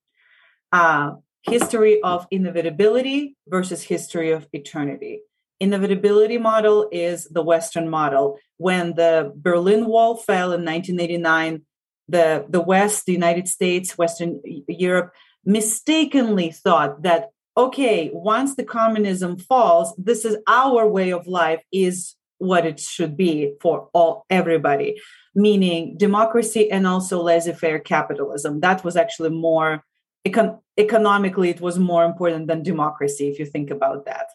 Uh, 0.72 1.16
history 1.44 2.02
of 2.02 2.28
inevitability 2.32 3.36
versus 3.48 3.84
history 3.84 4.32
of 4.32 4.48
eternity. 4.54 5.22
Inevitability 5.60 6.38
model 6.38 6.88
is 6.92 7.26
the 7.26 7.42
Western 7.42 7.90
model. 7.90 8.38
When 8.58 8.96
the 8.96 9.32
Berlin 9.36 9.86
Wall 9.86 10.16
fell 10.16 10.54
in 10.54 10.64
1989, 10.64 11.64
the, 12.08 12.46
the 12.50 12.62
West, 12.62 13.06
the 13.06 13.14
United 13.14 13.48
States, 13.48 13.98
Western 13.98 14.42
Europe 14.68 15.14
mistakenly 15.46 16.52
thought 16.52 17.04
that, 17.04 17.30
okay, 17.58 18.10
once 18.14 18.56
the 18.56 18.64
communism 18.64 19.38
falls, 19.38 19.94
this 19.98 20.26
is 20.26 20.38
our 20.48 20.88
way 20.88 21.12
of 21.12 21.28
life, 21.28 21.62
is 21.72 22.16
what 22.40 22.66
it 22.66 22.80
should 22.80 23.16
be 23.16 23.54
for 23.62 23.90
all 23.94 24.26
everybody 24.30 25.00
meaning 25.36 25.96
democracy 25.98 26.70
and 26.72 26.88
also 26.88 27.22
laissez-faire 27.22 27.80
capitalism. 27.80 28.60
That 28.60 28.84
was 28.84 28.96
actually 28.96 29.30
more 29.30 29.84
econ- 30.28 30.60
economically 30.78 31.50
it 31.50 31.62
was 31.62 31.80
more 31.80 32.04
important 32.04 32.48
than 32.48 32.64
democracy 32.64 33.30
if 33.30 33.40
you 33.40 33.46
think 33.46 33.70
about 33.72 34.06
that. 34.06 34.28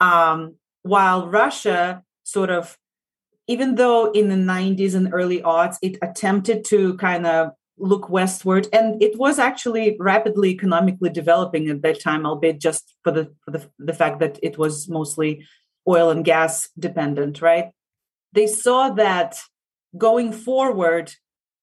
Um, 0.00 0.54
while 0.82 1.26
russia 1.26 2.02
sort 2.22 2.50
of 2.50 2.78
even 3.48 3.74
though 3.74 4.12
in 4.12 4.28
the 4.28 4.36
90s 4.36 4.94
and 4.94 5.12
early 5.12 5.40
aughts 5.42 5.76
it 5.82 5.98
attempted 6.02 6.64
to 6.66 6.96
kind 6.98 7.26
of 7.26 7.50
look 7.78 8.08
westward 8.08 8.68
and 8.72 9.02
it 9.02 9.18
was 9.18 9.38
actually 9.38 9.96
rapidly 9.98 10.50
economically 10.50 11.10
developing 11.10 11.68
at 11.68 11.82
that 11.82 12.00
time 12.00 12.24
albeit 12.24 12.60
just 12.60 12.94
for 13.02 13.10
the 13.10 13.24
for 13.44 13.50
the, 13.50 13.68
the 13.78 13.92
fact 13.92 14.20
that 14.20 14.38
it 14.40 14.56
was 14.56 14.88
mostly 14.88 15.44
oil 15.88 16.10
and 16.10 16.24
gas 16.24 16.68
dependent 16.78 17.40
right? 17.40 17.70
They 18.32 18.46
saw 18.46 18.90
that 18.90 19.40
going 19.96 20.32
forward 20.32 21.14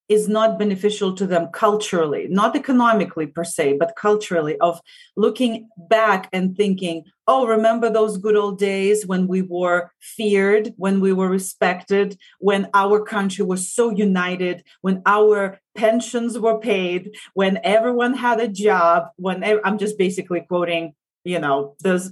is 0.08 0.28
not 0.28 0.60
beneficial 0.60 1.14
to 1.16 1.26
them 1.26 1.48
culturally, 1.48 2.28
not 2.30 2.56
economically 2.56 3.26
per 3.26 3.44
se, 3.44 3.78
but 3.80 3.96
culturally, 3.96 4.56
of 4.60 4.80
looking 5.16 5.68
back 5.90 6.30
and 6.32 6.56
thinking, 6.56 7.04
oh, 7.28 7.48
remember 7.48 7.90
those 7.90 8.20
good 8.20 8.36
old 8.36 8.60
days 8.60 9.08
when 9.08 9.28
we 9.28 9.42
were 9.42 9.92
feared, 10.00 10.74
when 10.78 11.00
we 11.00 11.12
were 11.12 11.30
respected, 11.30 12.18
when 12.40 12.70
our 12.76 13.04
country 13.04 13.44
was 13.44 13.72
so 13.72 13.90
united, 13.90 14.64
when 14.82 15.02
our 15.08 15.60
pensions 15.76 16.38
were 16.38 16.60
paid, 16.60 17.16
when 17.34 17.60
everyone 17.64 18.14
had 18.14 18.40
a 18.40 18.48
job, 18.48 19.08
when 19.16 19.44
I'm 19.64 19.80
just 19.80 19.98
basically 19.98 20.42
quoting, 20.42 20.94
you 21.24 21.40
know, 21.40 21.76
those 21.82 22.12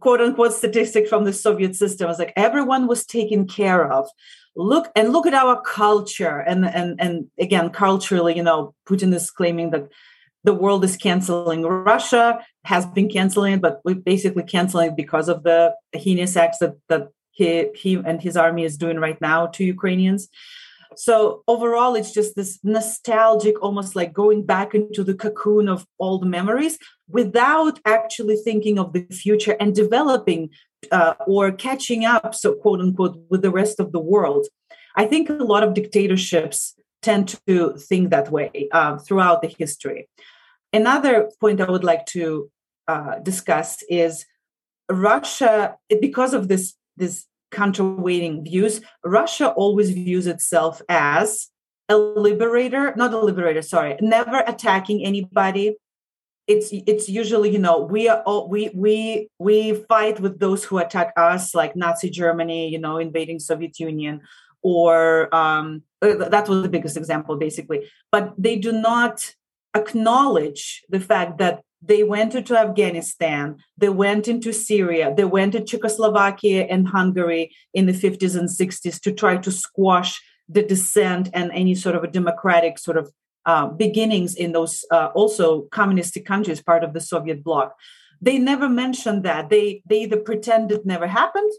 quote 0.00 0.20
unquote 0.20 0.52
statistic 0.52 1.08
from 1.08 1.24
the 1.24 1.32
Soviet 1.32 1.74
system. 1.76 2.10
It's 2.10 2.18
like 2.18 2.32
everyone 2.36 2.86
was 2.86 3.06
taken 3.06 3.46
care 3.46 3.90
of. 3.90 4.08
Look 4.56 4.90
and 4.96 5.12
look 5.12 5.26
at 5.26 5.34
our 5.34 5.60
culture. 5.62 6.40
And 6.40 6.64
and 6.66 7.00
and 7.00 7.30
again 7.38 7.70
culturally 7.70 8.36
you 8.36 8.42
know 8.42 8.74
putin 8.88 9.14
is 9.14 9.30
claiming 9.30 9.70
that 9.70 9.88
the 10.44 10.54
world 10.54 10.84
is 10.84 10.96
canceling 10.96 11.62
russia 11.62 12.44
has 12.64 12.86
been 12.86 13.08
canceling 13.08 13.58
but 13.58 13.80
we're 13.84 13.94
basically 13.94 14.42
canceling 14.42 14.94
because 14.94 15.28
of 15.28 15.42
the 15.42 15.74
heinous 15.92 16.36
acts 16.36 16.58
that 16.58 16.74
that 16.88 17.08
he, 17.30 17.68
he 17.74 17.94
and 17.94 18.22
his 18.22 18.36
army 18.36 18.64
is 18.64 18.76
doing 18.76 18.98
right 18.98 19.20
now 19.20 19.46
to 19.46 19.64
ukrainians 19.64 20.28
so 20.96 21.42
overall 21.48 21.94
it's 21.94 22.12
just 22.12 22.34
this 22.36 22.58
nostalgic 22.62 23.60
almost 23.62 23.94
like 23.94 24.12
going 24.12 24.44
back 24.44 24.74
into 24.74 25.04
the 25.04 25.14
cocoon 25.14 25.68
of 25.68 25.86
old 25.98 26.26
memories 26.26 26.78
without 27.08 27.78
actually 27.84 28.36
thinking 28.36 28.78
of 28.78 28.92
the 28.92 29.04
future 29.10 29.56
and 29.60 29.74
developing 29.74 30.50
uh, 30.92 31.14
or 31.26 31.52
catching 31.52 32.04
up 32.04 32.34
so 32.34 32.54
quote 32.54 32.80
unquote 32.80 33.18
with 33.30 33.42
the 33.42 33.50
rest 33.50 33.80
of 33.80 33.92
the 33.92 34.00
world. 34.00 34.46
I 34.96 35.06
think 35.06 35.28
a 35.28 35.34
lot 35.34 35.62
of 35.62 35.74
dictatorships 35.74 36.74
tend 37.02 37.36
to 37.46 37.76
think 37.76 38.10
that 38.10 38.30
way 38.30 38.68
uh, 38.72 38.98
throughout 38.98 39.42
the 39.42 39.54
history. 39.58 40.08
Another 40.72 41.30
point 41.40 41.60
i 41.60 41.70
would 41.70 41.84
like 41.84 42.06
to 42.06 42.50
uh, 42.88 43.18
discuss 43.20 43.82
is 43.88 44.24
russia 44.90 45.76
because 46.00 46.32
of 46.32 46.48
this 46.48 46.74
this 46.96 47.26
counterweighting 47.50 48.44
views, 48.44 48.80
Russia 49.04 49.48
always 49.50 49.90
views 49.90 50.26
itself 50.26 50.82
as 50.88 51.48
a 51.88 51.96
liberator, 51.96 52.94
not 52.96 53.12
a 53.12 53.18
liberator, 53.18 53.62
sorry, 53.62 53.96
never 54.00 54.42
attacking 54.46 55.04
anybody. 55.04 55.76
It's 56.46 56.70
it's 56.72 57.08
usually 57.10 57.50
you 57.50 57.58
know 57.58 57.80
we 57.80 58.08
are 58.08 58.22
all, 58.22 58.48
we 58.48 58.70
we 58.74 59.28
we 59.38 59.74
fight 59.88 60.18
with 60.18 60.38
those 60.38 60.64
who 60.64 60.78
attack 60.78 61.12
us 61.16 61.54
like 61.54 61.76
Nazi 61.76 62.08
Germany 62.08 62.70
you 62.70 62.78
know 62.78 62.96
invading 62.96 63.38
Soviet 63.38 63.78
Union 63.78 64.22
or 64.62 65.34
um, 65.34 65.82
uh, 66.00 66.28
that 66.30 66.48
was 66.48 66.62
the 66.62 66.70
biggest 66.70 66.96
example 66.96 67.36
basically 67.36 67.86
but 68.10 68.32
they 68.38 68.56
do 68.56 68.72
not 68.72 69.34
acknowledge 69.74 70.84
the 70.88 71.00
fact 71.00 71.36
that 71.36 71.60
they 71.80 72.02
went 72.02 72.34
into 72.34 72.56
Afghanistan, 72.56 73.56
they 73.76 73.88
went 73.88 74.26
into 74.26 74.52
Syria, 74.52 75.14
they 75.16 75.24
went 75.24 75.52
to 75.52 75.64
Czechoslovakia 75.64 76.64
and 76.64 76.88
Hungary 76.88 77.54
in 77.72 77.86
the 77.86 77.92
50s 77.92 78.36
and 78.36 78.48
60s 78.48 79.00
to 79.00 79.12
try 79.12 79.36
to 79.36 79.50
squash 79.50 80.20
the 80.48 80.62
dissent 80.62 81.28
and 81.34 81.50
any 81.52 81.74
sort 81.74 81.94
of 81.94 82.02
a 82.02 82.08
democratic 82.08 82.78
sort 82.78 82.96
of 82.96 83.12
uh, 83.46 83.66
beginnings 83.66 84.34
in 84.34 84.52
those 84.52 84.84
uh, 84.90 85.10
also 85.14 85.62
communistic 85.70 86.26
countries, 86.26 86.62
part 86.62 86.82
of 86.84 86.92
the 86.94 87.00
Soviet 87.00 87.44
bloc. 87.44 87.74
They 88.20 88.38
never 88.38 88.68
mentioned 88.68 89.22
that. 89.24 89.48
They 89.48 89.82
they 89.86 90.02
either 90.02 90.18
pretend 90.18 90.72
it 90.72 90.84
never 90.84 91.06
happened, 91.06 91.52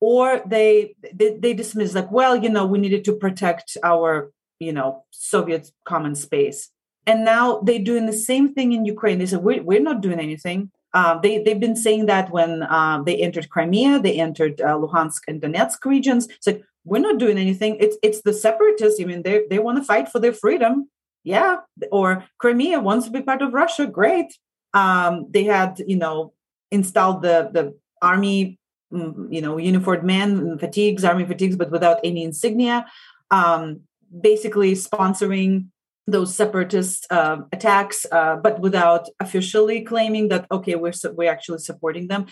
or 0.00 0.42
they 0.44 0.96
they, 1.14 1.36
they 1.36 1.54
dismiss 1.54 1.94
like, 1.94 2.10
well, 2.10 2.36
you 2.36 2.48
know, 2.48 2.66
we 2.66 2.78
needed 2.78 3.04
to 3.04 3.14
protect 3.14 3.76
our 3.84 4.32
you 4.58 4.72
know 4.72 5.04
Soviet 5.10 5.70
common 5.84 6.14
space 6.14 6.70
and 7.06 7.24
now 7.24 7.60
they're 7.60 7.78
doing 7.78 8.06
the 8.06 8.12
same 8.12 8.52
thing 8.54 8.72
in 8.72 8.84
Ukraine. 8.84 9.18
They 9.18 9.26
said, 9.26 9.42
we're, 9.42 9.62
we're 9.62 9.80
not 9.80 10.00
doing 10.00 10.20
anything. 10.20 10.70
Uh, 10.92 11.18
they, 11.18 11.42
they've 11.42 11.60
been 11.60 11.76
saying 11.76 12.06
that 12.06 12.30
when 12.30 12.62
uh, 12.64 13.02
they 13.04 13.16
entered 13.16 13.48
Crimea, 13.48 14.00
they 14.00 14.20
entered 14.20 14.60
uh, 14.60 14.76
Luhansk 14.76 15.22
and 15.28 15.40
Donetsk 15.40 15.84
regions. 15.84 16.28
It's 16.28 16.46
like, 16.46 16.64
we're 16.84 17.00
not 17.00 17.18
doing 17.18 17.38
anything. 17.38 17.76
It's, 17.78 17.96
it's 18.02 18.22
the 18.22 18.32
separatists. 18.32 19.00
I 19.00 19.04
mean, 19.04 19.22
they, 19.22 19.44
they 19.50 19.58
want 19.58 19.78
to 19.78 19.84
fight 19.84 20.08
for 20.08 20.18
their 20.18 20.32
freedom. 20.32 20.88
Yeah. 21.22 21.58
Or 21.92 22.24
Crimea 22.38 22.80
wants 22.80 23.06
to 23.06 23.12
be 23.12 23.22
part 23.22 23.42
of 23.42 23.52
Russia. 23.52 23.86
Great. 23.86 24.36
Um, 24.72 25.26
they 25.30 25.44
had, 25.44 25.80
you 25.86 25.96
know, 25.96 26.32
installed 26.70 27.22
the, 27.22 27.50
the 27.52 27.76
army, 28.00 28.58
mm, 28.92 29.32
you 29.32 29.42
know, 29.42 29.58
uniformed 29.58 30.04
men, 30.04 30.58
fatigues, 30.58 31.04
army 31.04 31.26
fatigues, 31.26 31.56
but 31.56 31.70
without 31.70 31.98
any 32.02 32.24
insignia. 32.24 32.86
Um, 33.30 33.82
basically 34.20 34.72
sponsoring 34.72 35.66
those 36.10 36.34
separatist 36.34 37.06
uh, 37.10 37.38
attacks, 37.52 38.06
uh, 38.10 38.36
but 38.36 38.60
without 38.60 39.08
officially 39.20 39.82
claiming 39.82 40.28
that 40.28 40.46
okay, 40.50 40.74
we're 40.74 40.92
we're 41.12 41.30
actually 41.30 41.58
supporting 41.58 42.08
them. 42.08 42.26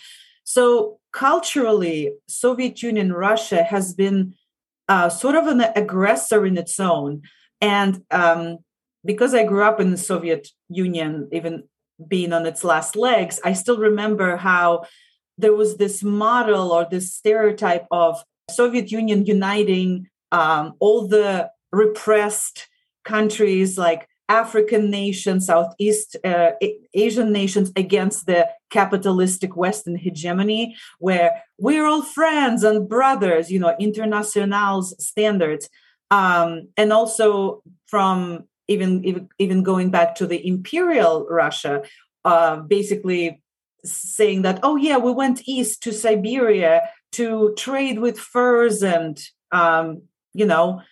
So 0.44 0.98
culturally, 1.12 2.12
Soviet 2.26 2.82
Union, 2.82 3.12
Russia 3.12 3.62
has 3.62 3.94
been 3.94 4.34
uh, 4.88 5.08
sort 5.08 5.34
of 5.34 5.46
an 5.46 5.60
aggressor 5.76 6.46
in 6.46 6.56
its 6.56 6.80
own, 6.80 7.22
and 7.60 8.02
um, 8.10 8.58
because 9.04 9.34
I 9.34 9.44
grew 9.44 9.62
up 9.62 9.80
in 9.80 9.90
the 9.90 9.96
Soviet 9.96 10.48
Union, 10.68 11.28
even 11.32 11.64
being 12.06 12.32
on 12.32 12.46
its 12.46 12.64
last 12.64 12.96
legs, 12.96 13.40
I 13.44 13.52
still 13.52 13.78
remember 13.78 14.36
how 14.36 14.84
there 15.36 15.54
was 15.54 15.76
this 15.76 16.02
model 16.02 16.72
or 16.72 16.86
this 16.88 17.14
stereotype 17.14 17.86
of 17.90 18.22
Soviet 18.50 18.90
Union 18.90 19.24
uniting 19.24 20.08
um, 20.32 20.74
all 20.78 21.06
the 21.06 21.50
repressed 21.72 22.68
countries 23.04 23.78
like 23.78 24.08
African 24.28 24.90
nations, 24.90 25.46
Southeast 25.46 26.16
uh, 26.22 26.50
Asian 26.92 27.32
nations 27.32 27.72
against 27.76 28.26
the 28.26 28.46
capitalistic 28.70 29.56
Western 29.56 29.96
hegemony, 29.96 30.76
where 30.98 31.42
we're 31.58 31.86
all 31.86 32.02
friends 32.02 32.62
and 32.62 32.88
brothers, 32.88 33.50
you 33.50 33.58
know, 33.58 33.74
internationals 33.80 34.94
standards, 35.02 35.70
um, 36.10 36.68
and 36.76 36.92
also 36.92 37.62
from 37.86 38.44
even, 38.68 39.28
even 39.38 39.62
going 39.62 39.90
back 39.90 40.14
to 40.16 40.26
the 40.26 40.46
imperial 40.46 41.26
Russia, 41.30 41.82
uh, 42.26 42.56
basically 42.56 43.42
saying 43.84 44.42
that 44.42 44.60
oh 44.62 44.76
yeah, 44.76 44.98
we 44.98 45.12
went 45.12 45.48
east 45.48 45.82
to 45.84 45.92
Siberia 45.92 46.90
to 47.12 47.54
trade 47.56 47.98
with 47.98 48.18
furs 48.18 48.82
and 48.82 49.18
um, 49.52 50.02
you 50.34 50.44
know 50.44 50.82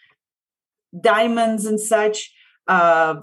diamonds 1.01 1.67
and 1.67 1.81
such 1.81 2.33
uh, 2.69 3.21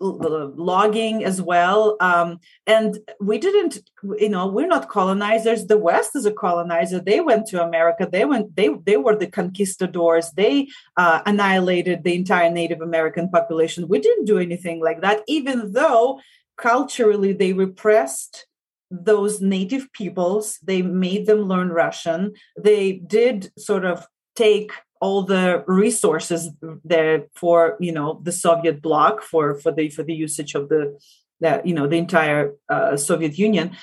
logging 0.00 1.24
as 1.24 1.40
well. 1.40 1.96
Um, 2.00 2.40
and 2.66 2.98
we 3.20 3.38
didn't, 3.38 3.78
you 4.18 4.28
know, 4.28 4.48
we're 4.48 4.66
not 4.66 4.88
colonizers. 4.88 5.66
The 5.66 5.78
West 5.78 6.16
is 6.16 6.26
a 6.26 6.32
colonizer. 6.32 7.00
They 7.00 7.20
went 7.20 7.46
to 7.48 7.62
America. 7.62 8.08
They 8.10 8.24
went. 8.24 8.56
They 8.56 8.70
they 8.84 8.96
were 8.96 9.16
the 9.16 9.28
conquistadors. 9.28 10.32
They 10.32 10.68
uh, 10.96 11.22
annihilated 11.24 12.02
the 12.02 12.16
entire 12.16 12.50
Native 12.50 12.80
American 12.80 13.30
population. 13.30 13.88
We 13.88 14.00
didn't 14.00 14.24
do 14.24 14.38
anything 14.38 14.80
like 14.80 15.02
that, 15.02 15.22
even 15.28 15.72
though 15.72 16.20
culturally 16.56 17.32
they 17.32 17.52
repressed 17.52 18.46
those 18.90 19.40
native 19.40 19.92
peoples. 19.92 20.58
They 20.64 20.82
made 20.82 21.26
them 21.26 21.42
learn 21.42 21.68
Russian. 21.68 22.32
They 22.58 22.92
did 22.92 23.52
sort 23.56 23.84
of 23.84 24.06
take 24.34 24.72
all 25.00 25.22
the 25.22 25.64
resources 25.66 26.50
there 26.84 27.26
for 27.34 27.76
you 27.80 27.92
know 27.92 28.20
the 28.22 28.32
Soviet 28.32 28.82
bloc 28.82 29.22
for 29.22 29.54
for 29.58 29.72
the 29.72 29.88
for 29.90 30.02
the 30.02 30.14
usage 30.14 30.54
of 30.54 30.68
the 30.68 30.98
that 31.40 31.66
you 31.66 31.74
know 31.74 31.86
the 31.86 31.96
entire 31.96 32.52
uh, 32.68 32.96
Soviet 32.96 33.38
Union 33.38 33.76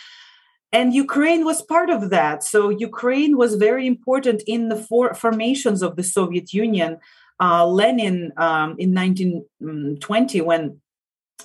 and 0.72 0.94
Ukraine 0.94 1.46
was 1.46 1.62
part 1.62 1.90
of 1.90 2.10
that. 2.10 2.44
So 2.44 2.70
Ukraine 2.70 3.38
was 3.38 3.56
very 3.56 3.88
important 3.88 4.44
in 4.46 4.70
the 4.70 4.76
for- 4.76 5.14
formations 5.14 5.82
of 5.82 5.96
the 5.96 6.04
Soviet 6.04 6.54
Union. 6.54 6.98
Uh, 7.40 7.66
Lenin 7.66 8.34
um, 8.38 8.76
in 8.78 8.94
1920, 8.94 10.42
when 10.42 10.82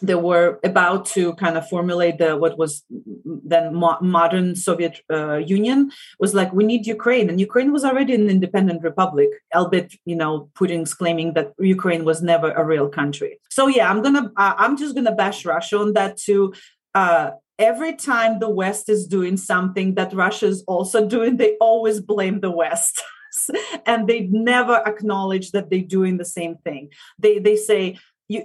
they 0.02 0.16
were 0.16 0.58
about 0.64 1.06
to 1.06 1.34
kind 1.34 1.56
of 1.56 1.68
formulate 1.68 2.18
the 2.18 2.36
what 2.36 2.58
was 2.58 2.84
then 3.24 3.74
mo- 3.74 3.98
modern 4.00 4.56
Soviet 4.56 5.00
uh, 5.10 5.36
Union 5.36 5.90
was 6.18 6.34
like 6.34 6.52
we 6.52 6.64
need 6.64 6.86
Ukraine, 6.86 7.30
and 7.30 7.40
Ukraine 7.40 7.72
was 7.72 7.84
already 7.84 8.14
an 8.14 8.28
independent 8.28 8.82
republic, 8.82 9.28
albeit 9.54 9.94
you 10.04 10.16
know 10.16 10.50
Putin's 10.54 10.92
claiming 10.92 11.34
that 11.34 11.52
Ukraine 11.58 12.04
was 12.04 12.22
never 12.22 12.50
a 12.52 12.64
real 12.64 12.88
country. 12.88 13.38
So 13.50 13.68
yeah, 13.68 13.88
I'm 13.90 14.02
gonna 14.02 14.30
uh, 14.36 14.54
I'm 14.58 14.76
just 14.76 14.94
gonna 14.94 15.14
bash 15.14 15.44
Russia 15.44 15.78
on 15.78 15.92
that 15.94 16.16
too. 16.16 16.52
Uh, 16.94 17.30
every 17.58 17.94
time 17.94 18.40
the 18.40 18.50
West 18.50 18.88
is 18.88 19.06
doing 19.06 19.36
something 19.36 19.94
that 19.94 20.12
Russia 20.12 20.46
is 20.46 20.62
also 20.66 21.06
doing, 21.16 21.36
they 21.36 21.56
always 21.60 22.00
blame 22.00 22.40
the 22.40 22.50
West. 22.50 23.02
and 23.86 24.08
they 24.08 24.28
never 24.30 24.82
acknowledge 24.86 25.52
that 25.52 25.70
they're 25.70 25.80
doing 25.80 26.18
the 26.18 26.24
same 26.24 26.56
thing. 26.56 26.90
They 27.18 27.38
they 27.38 27.56
say 27.56 27.98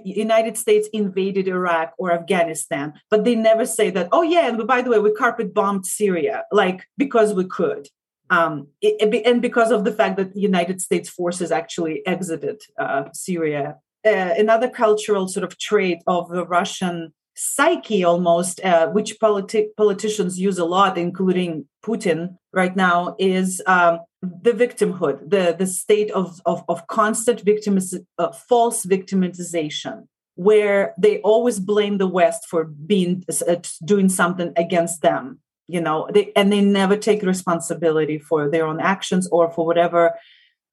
United 0.04 0.56
States 0.56 0.88
invaded 0.92 1.48
Iraq 1.48 1.92
or 1.98 2.12
Afghanistan, 2.12 2.94
but 3.10 3.24
they 3.24 3.34
never 3.34 3.64
say 3.64 3.90
that. 3.90 4.08
Oh 4.12 4.22
yeah, 4.22 4.48
and 4.48 4.66
by 4.66 4.82
the 4.82 4.90
way, 4.90 4.98
we 4.98 5.12
carpet 5.12 5.54
bombed 5.54 5.86
Syria, 5.86 6.44
like 6.52 6.84
because 6.96 7.34
we 7.34 7.44
could, 7.44 7.88
um, 8.30 8.68
it, 8.82 9.26
and 9.26 9.40
because 9.42 9.70
of 9.70 9.84
the 9.84 9.92
fact 9.92 10.16
that 10.16 10.36
United 10.36 10.80
States 10.80 11.08
forces 11.08 11.50
actually 11.50 12.06
exited 12.06 12.60
uh, 12.78 13.04
Syria 13.12 13.76
uh, 14.06 14.34
another 14.36 14.68
cultural 14.68 15.28
sort 15.28 15.44
of 15.44 15.58
trait 15.58 16.02
of 16.06 16.28
the 16.28 16.46
Russian 16.46 17.12
psyche 17.38 18.02
almost 18.02 18.60
uh, 18.64 18.88
which 18.88 19.20
politi- 19.20 19.68
politicians 19.76 20.40
use 20.40 20.58
a 20.58 20.64
lot 20.64 20.98
including 20.98 21.64
putin 21.84 22.36
right 22.52 22.74
now 22.74 23.14
is 23.18 23.62
um, 23.66 24.00
the 24.22 24.50
victimhood 24.50 25.18
the 25.30 25.54
the 25.56 25.66
state 25.66 26.10
of 26.10 26.40
of, 26.46 26.64
of 26.68 26.86
constant 26.88 27.40
victim 27.42 27.78
uh, 28.18 28.32
false 28.32 28.84
victimization 28.84 30.08
where 30.34 30.94
they 30.98 31.20
always 31.20 31.60
blame 31.60 31.98
the 31.98 32.08
west 32.08 32.46
for 32.50 32.64
being 32.64 33.24
uh, 33.30 33.56
doing 33.84 34.08
something 34.08 34.52
against 34.56 35.02
them 35.02 35.38
you 35.68 35.80
know 35.80 36.08
they 36.12 36.32
and 36.34 36.52
they 36.52 36.60
never 36.60 36.96
take 36.96 37.22
responsibility 37.22 38.18
for 38.18 38.50
their 38.50 38.66
own 38.66 38.80
actions 38.80 39.28
or 39.30 39.48
for 39.52 39.64
whatever 39.64 40.14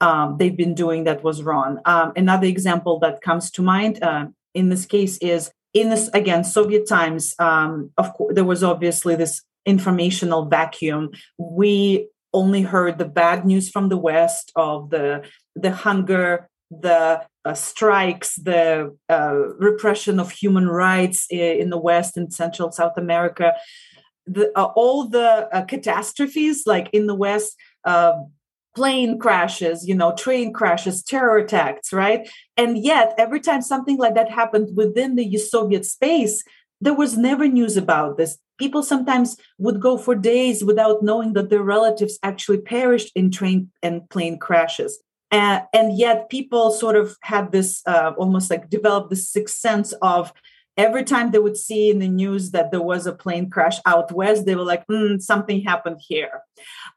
um, 0.02 0.38
they've 0.38 0.58
been 0.58 0.76
doing 0.76 1.06
that 1.06 1.24
was 1.24 1.42
wrong. 1.42 1.80
Um, 1.86 2.12
another 2.16 2.48
example 2.48 3.00
that 3.00 3.22
comes 3.22 3.50
to 3.52 3.62
mind 3.62 4.04
uh, 4.04 4.26
in 4.54 4.70
this 4.70 4.86
case 4.86 5.18
is 5.20 5.52
in 5.76 5.90
this 5.90 6.10
again 6.14 6.44
soviet 6.44 6.88
times 6.88 7.36
um, 7.38 7.92
of 7.98 8.12
course 8.14 8.34
there 8.34 8.44
was 8.44 8.64
obviously 8.64 9.16
this 9.16 9.44
informational 9.66 10.46
vacuum. 10.46 11.12
We 11.38 12.08
only 12.34 12.62
heard 12.62 12.98
the 12.98 13.06
bad 13.06 13.46
news 13.46 13.70
from 13.70 13.90
the 13.90 13.98
west 13.98 14.52
of 14.56 14.90
the 14.90 15.24
the 15.56 15.72
hunger 15.72 16.50
the 16.70 17.22
uh, 17.46 17.54
strikes 17.54 18.36
the 18.36 18.96
uh, 19.10 19.36
repression 19.60 20.20
of 20.20 20.32
human 20.32 20.68
rights 20.68 21.28
in 21.30 21.70
the 21.70 21.78
west 21.78 22.18
and 22.18 22.34
central 22.34 22.72
south 22.72 22.98
america. 22.98 23.54
The, 24.28 24.52
uh, 24.58 24.72
all 24.76 25.08
the 25.08 25.48
uh, 25.54 25.66
catastrophes 25.66 26.64
like 26.66 26.90
in 26.92 27.06
the 27.06 27.14
west 27.14 27.56
uh, 27.86 28.14
plane 28.76 29.18
crashes, 29.18 29.88
you 29.88 29.96
know, 29.96 30.14
train 30.16 30.54
crashes, 30.54 31.02
terror 31.02 31.38
attacks, 31.38 31.94
right? 31.94 32.30
And 32.58 32.78
yet, 32.78 33.14
every 33.18 33.40
time 33.40 33.62
something 33.62 33.98
like 33.98 34.16
that 34.16 34.30
happened 34.30 34.76
within 34.76 35.16
the 35.16 35.38
Soviet 35.38 35.86
space, 35.86 36.44
there 36.82 36.94
was 36.94 37.18
never 37.18 37.48
news 37.48 37.78
about 37.78 38.18
this. 38.18 38.38
People 38.58 38.84
sometimes 38.84 39.38
would 39.58 39.82
go 39.82 39.98
for 39.98 40.16
days 40.16 40.64
without 40.64 41.04
knowing 41.04 41.34
that 41.34 41.50
their 41.50 41.64
relatives 41.64 42.20
actually 42.24 42.60
perished 42.60 43.12
in 43.16 43.32
train 43.32 43.72
and 43.82 44.10
plane 44.10 44.38
crashes. 44.38 45.02
And 45.32 45.98
yet, 45.98 46.30
people 46.30 46.72
sort 46.72 46.96
of 46.96 47.18
had 47.22 47.52
this 47.52 47.82
uh, 47.86 48.12
almost 48.18 48.50
like 48.50 48.70
developed 48.70 49.10
this 49.10 49.30
sixth 49.30 49.58
sense 49.58 49.94
of 50.02 50.32
every 50.78 51.04
time 51.04 51.32
they 51.32 51.40
would 51.40 51.58
see 51.58 51.90
in 51.90 52.00
the 52.00 52.08
news 52.08 52.52
that 52.52 52.72
there 52.72 52.82
was 52.82 53.08
a 53.08 53.14
plane 53.14 53.50
crash 53.50 53.78
out 53.86 54.12
west, 54.12 54.46
they 54.46 54.56
were 54.56 54.64
like, 54.64 54.86
mm, 54.88 55.22
something 55.22 55.62
happened 55.62 56.00
here. 56.06 56.42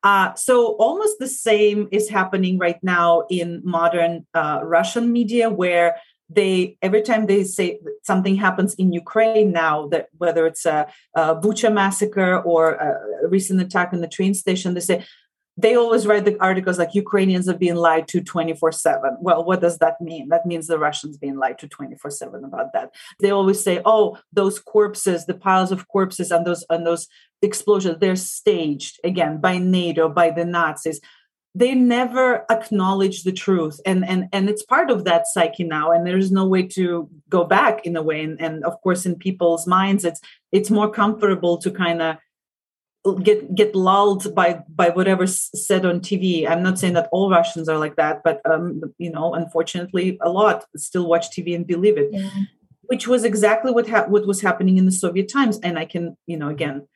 Uh, 0.03 0.35
so 0.35 0.77
almost 0.77 1.19
the 1.19 1.29
same 1.29 1.89
is 1.93 2.09
happening 2.09 2.59
right 2.59 2.83
now 2.83 3.25
in 3.31 3.61
modern 3.65 4.27
uh, 4.35 4.61
Russian 4.63 5.13
media, 5.13 5.51
where 5.51 5.97
they 6.31 6.77
every 6.83 7.01
time 7.03 7.27
they 7.27 7.43
say 7.43 7.81
something 8.03 8.37
happens 8.37 8.75
in 8.75 8.93
Ukraine 8.93 9.51
now, 9.51 9.89
that 9.89 10.09
whether 10.19 10.47
it's 10.47 10.67
a, 10.67 10.87
a 11.15 11.35
Bucha 11.35 11.73
massacre 11.73 12.39
or 12.41 12.75
a 12.75 13.29
recent 13.29 13.61
attack 13.61 13.93
on 13.93 14.01
the 14.01 14.09
train 14.09 14.35
station, 14.35 14.75
they 14.75 14.81
say, 14.81 15.05
they 15.59 15.75
always 15.75 16.07
write 16.07 16.25
the 16.25 16.41
articles 16.41 16.79
like 16.79 16.95
Ukrainians 16.95 17.49
are 17.49 17.59
being 17.59 17.75
lied 17.75 18.07
to 18.09 18.21
24 18.21 18.71
7. 18.71 19.19
Well, 19.21 19.45
what 19.45 19.61
does 19.61 19.79
that 19.79 20.01
mean? 20.01 20.29
That 20.29 20.47
means 20.47 20.69
the 20.69 20.79
Russians 20.79 21.19
being 21.19 21.37
lied 21.37 21.59
to 21.59 21.69
24 21.69 22.13
7 22.13 22.45
about 22.45 22.73
that. 22.73 22.95
They 23.21 23.33
always 23.33 23.61
say, 23.61 23.83
oh, 23.85 24.19
those 24.33 24.61
corpses, 24.61 25.27
the 25.27 25.35
piles 25.35 25.73
of 25.73 25.89
corpses 25.89 26.31
and 26.31 26.47
those 26.47 26.65
and 26.71 26.87
those 26.87 27.09
explosions, 27.43 27.99
they're 27.99 28.15
staged 28.15 29.01
again 29.03 29.41
by 29.41 29.59
NATO, 29.59 30.09
by 30.09 30.31
the 30.31 30.45
Nazis. 30.45 31.01
They 31.57 31.75
never 31.75 32.45
acknowledge 32.49 33.25
the 33.25 33.33
truth. 33.33 33.81
And 33.85 34.07
and 34.07 34.29
and 34.33 34.49
it's 34.49 34.63
part 34.63 34.93
of 34.93 35.05
that 35.07 35.27
psyche 35.27 35.65
now. 35.65 35.91
And 35.91 36.07
there's 36.07 36.31
no 36.31 36.47
way 36.47 36.69
to 36.69 37.11
go 37.29 37.43
back 37.43 37.85
in 37.85 37.97
a 37.97 38.03
way. 38.03 38.23
And, 38.23 38.41
and 38.41 38.65
of 38.65 38.81
course, 38.83 39.05
in 39.05 39.17
people's 39.17 39.67
minds, 39.67 40.05
it's 40.05 40.21
it's 40.53 40.71
more 40.71 40.89
comfortable 40.89 41.59
to 41.59 41.73
kind 41.73 42.01
of 42.01 42.17
get 43.15 43.55
get 43.55 43.75
lulled 43.75 44.35
by 44.35 44.63
by 44.69 44.91
whatever's 44.91 45.51
said 45.67 45.85
on 45.85 46.01
TV. 46.01 46.49
I'm 46.49 46.63
not 46.63 46.79
saying 46.79 46.95
that 46.95 47.09
all 47.13 47.31
Russians 47.31 47.69
are 47.69 47.79
like 47.79 47.97
that, 47.97 48.23
but 48.23 48.41
um, 48.51 48.83
you 48.99 49.11
know, 49.11 49.35
unfortunately, 49.35 50.19
a 50.21 50.31
lot 50.31 50.65
still 50.77 51.07
watch 51.07 51.31
TV 51.31 51.55
and 51.55 51.67
believe 51.67 51.99
it, 51.99 52.09
yeah. 52.11 52.31
which 52.83 53.07
was 53.07 53.25
exactly 53.25 53.73
what 53.73 53.89
ha- 53.89 54.07
what 54.09 54.27
was 54.27 54.41
happening 54.41 54.79
in 54.79 54.87
the 54.87 54.93
Soviet 54.93 55.29
times. 55.29 55.59
And 55.63 55.79
I 55.79 55.85
can, 55.85 56.17
you 56.27 56.37
know, 56.37 56.49
again, 56.49 56.87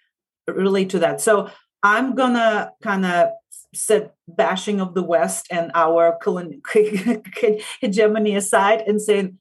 relate 0.46 0.90
to 0.90 0.98
that. 1.00 1.20
So 1.20 1.50
I'm 1.82 2.14
gonna 2.14 2.72
kind 2.82 3.04
of 3.06 3.30
set 3.74 4.14
bashing 4.28 4.80
of 4.80 4.94
the 4.94 5.02
West 5.02 5.46
and 5.50 5.70
our 5.74 6.18
hegemony 7.80 8.36
aside 8.36 8.82
and 8.82 9.00
saying 9.00 9.38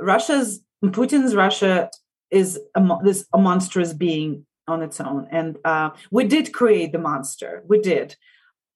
Russia's 0.00 0.60
Putin's 0.84 1.34
Russia 1.34 1.90
is 2.30 2.58
a, 2.74 2.98
this 3.02 3.26
a 3.32 3.38
monstrous 3.38 3.92
being 3.92 4.46
on 4.70 4.82
its 4.82 5.00
own. 5.00 5.28
And 5.30 5.58
uh, 5.64 5.90
we 6.10 6.24
did 6.24 6.52
create 6.52 6.92
the 6.92 6.98
monster, 6.98 7.62
we 7.66 7.80
did. 7.80 8.16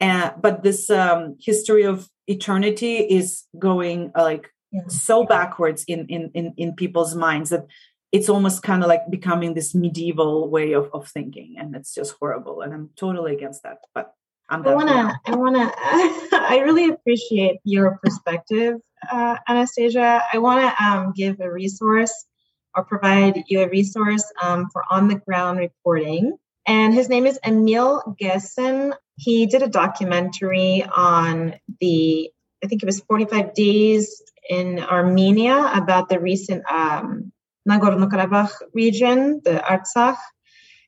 And, 0.01 0.33
but 0.41 0.63
this 0.63 0.91
um, 0.91 1.37
history 1.41 1.85
of 1.85 2.09
eternity 2.27 2.97
is 2.97 3.45
going 3.59 4.13
uh, 4.15 4.23
like 4.23 4.51
yeah. 4.73 4.83
so 4.89 5.25
backwards 5.25 5.85
in, 5.85 6.07
in, 6.09 6.31
in, 6.35 6.55
in 6.57 6.75
people's 6.75 7.15
minds 7.15 7.51
that 7.51 7.67
it's 8.13 8.29
almost 8.29 8.63
kind 8.63 8.83
of 8.83 8.89
like 8.89 9.11
becoming 9.11 9.55
this 9.55 9.75
medieval 9.75 10.49
way 10.49 10.73
of, 10.73 10.91
of 10.93 11.09
thinking. 11.09 11.57
And 11.59 11.75
it's 11.75 11.95
just 11.95 12.15
horrible. 12.21 12.61
And 12.61 12.73
I'm 12.73 12.91
totally 12.97 13.35
against 13.35 13.63
that. 13.63 13.79
But 13.95 14.13
I'm 14.49 14.67
I 14.67 14.75
wanna, 14.75 15.21
I 15.27 15.35
wanna, 15.37 15.73
I 15.77 16.61
really 16.65 16.91
appreciate 16.91 17.57
your 17.65 17.99
perspective, 18.03 18.79
uh, 19.11 19.37
Anastasia. 19.49 20.23
I 20.33 20.39
wanna 20.39 20.75
um, 20.79 21.13
give 21.17 21.41
a 21.41 21.51
resource 21.51 22.27
or 22.75 22.85
provide 22.85 23.45
you 23.49 23.63
a 23.63 23.69
resource 23.69 24.25
um, 24.43 24.69
for 24.73 24.85
on 24.91 25.09
the 25.09 25.17
ground 25.17 25.59
reporting. 25.59 26.37
And 26.67 26.95
his 26.95 27.09
name 27.09 27.27
is 27.27 27.39
Emil 27.45 28.17
Gessen. 28.21 28.95
He 29.17 29.47
did 29.47 29.63
a 29.63 29.69
documentary 29.69 30.85
on 30.85 31.55
the, 31.81 32.31
I 32.63 32.67
think 32.67 32.83
it 32.83 32.87
was 32.87 33.01
45 33.01 33.55
days 33.55 34.23
in 34.49 34.81
Armenia 34.81 35.71
about 35.75 36.09
the 36.09 36.19
recent 36.19 36.65
um, 36.71 37.33
Nagorno 37.69 38.11
Karabakh 38.11 38.53
region, 38.73 39.41
the 39.45 39.63
Artsakh. 39.63 40.19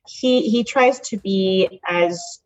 He, 0.07 0.49
he 0.49 0.63
tries 0.63 0.99
to 1.09 1.17
be 1.17 1.79
as 1.87 2.39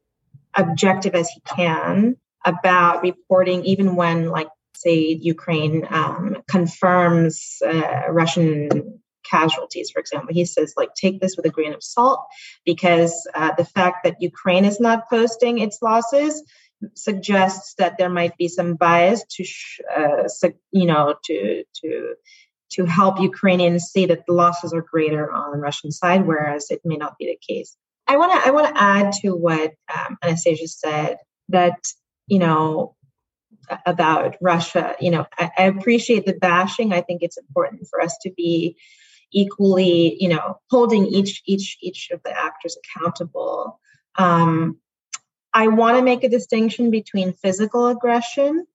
objective 0.56 1.16
as 1.16 1.30
he 1.30 1.42
can 1.42 2.18
about 2.46 3.04
reporting, 3.04 3.64
even 3.66 3.96
when, 3.96 4.30
like, 4.30 4.50
say, 4.76 5.20
Ukraine 5.22 5.88
um, 5.90 6.38
confirms 6.48 7.62
uh, 7.66 8.04
Russian 8.10 9.01
casualties, 9.32 9.90
for 9.90 10.00
example. 10.00 10.34
He 10.34 10.46
says, 10.46 10.74
like, 10.78 10.94
take 10.94 11.22
this 11.22 11.36
with 11.38 11.46
a 11.46 11.50
grain 11.50 11.74
of 11.74 11.84
salt 11.84 12.20
because 12.66 13.28
uh, 13.34 13.52
the 13.58 13.66
fact 13.66 14.04
that 14.04 14.22
Ukraine 14.22 14.66
is 14.66 14.80
not 14.80 15.10
posting 15.10 15.60
its 15.60 15.82
losses 15.82 16.44
suggests 16.96 17.76
that 17.78 17.98
there 17.98 18.10
might 18.10 18.36
be 18.38 18.48
some 18.48 18.76
bias 18.76 19.24
to, 19.36 19.46
uh, 19.96 20.28
you 20.72 20.86
know, 20.86 21.16
to 21.26 21.64
to 21.82 22.16
to 22.72 22.86
help 22.86 23.20
Ukrainians 23.20 23.86
see 23.86 24.06
that 24.08 24.26
the 24.26 24.34
losses 24.34 24.74
are 24.74 24.82
greater 24.82 25.32
on 25.32 25.52
the 25.52 25.58
Russian 25.58 25.92
side, 25.92 26.26
whereas 26.26 26.72
it 26.72 26.82
may 26.86 26.96
not 26.96 27.18
be 27.18 27.26
the 27.26 27.54
case. 27.54 27.76
I 28.08 28.18
want 28.18 28.32
to 28.34 28.48
I 28.48 28.52
want 28.52 28.68
to 28.68 28.82
add 28.82 29.14
to 29.22 29.32
what 29.32 29.74
um, 29.94 30.18
Anastasia 30.24 30.68
said 30.68 31.18
that 31.50 31.80
you 32.28 32.40
know 32.40 32.96
about 33.86 34.38
Russia. 34.42 34.96
You 35.00 35.12
know, 35.12 35.26
I, 35.38 35.52
I, 35.58 35.64
appreciate 35.64 36.26
the 36.26 36.34
bashing. 36.34 36.94
I 36.94 37.02
think 37.02 37.22
it's 37.22 37.38
important 37.38 37.88
for 37.90 38.02
us 38.02 38.18
to 38.24 38.32
be 38.36 38.78
equally 39.32 40.18
you 40.22 40.30
know 40.30 40.60
holding 40.70 41.06
each 41.08 41.42
each 41.46 41.78
each 41.82 42.10
of 42.12 42.22
the 42.24 42.38
actors 42.38 42.78
accountable. 42.78 43.80
Um, 44.16 44.78
i 45.54 45.68
want 45.68 45.98
to 45.98 46.04
make 46.04 46.24
a 46.24 46.30
distinction 46.30 46.92
between 46.92 47.34
physical 47.34 47.88
aggression 47.88 48.66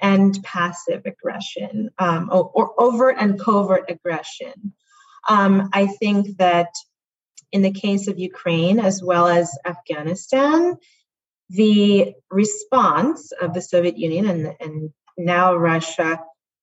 and 0.00 0.42
passive 0.42 1.02
aggression 1.06 1.90
um, 1.98 2.28
or, 2.32 2.50
or, 2.50 2.82
overt 2.82 3.16
and 3.18 3.40
covert 3.40 3.90
aggression. 3.90 4.72
Um, 5.28 5.70
i 5.72 5.86
think 5.86 6.38
that 6.38 6.70
in 7.52 7.62
the 7.62 7.72
case 7.72 8.08
of 8.08 8.18
ukraine 8.18 8.78
as 8.78 9.02
well 9.02 9.26
as 9.28 9.56
afghanistan 9.64 10.76
the 11.50 12.14
response 12.30 13.32
of 13.32 13.54
the 13.54 13.62
soviet 13.62 13.98
union 13.98 14.26
and, 14.26 14.56
and 14.60 14.90
now 15.16 15.54
russia 15.54 16.20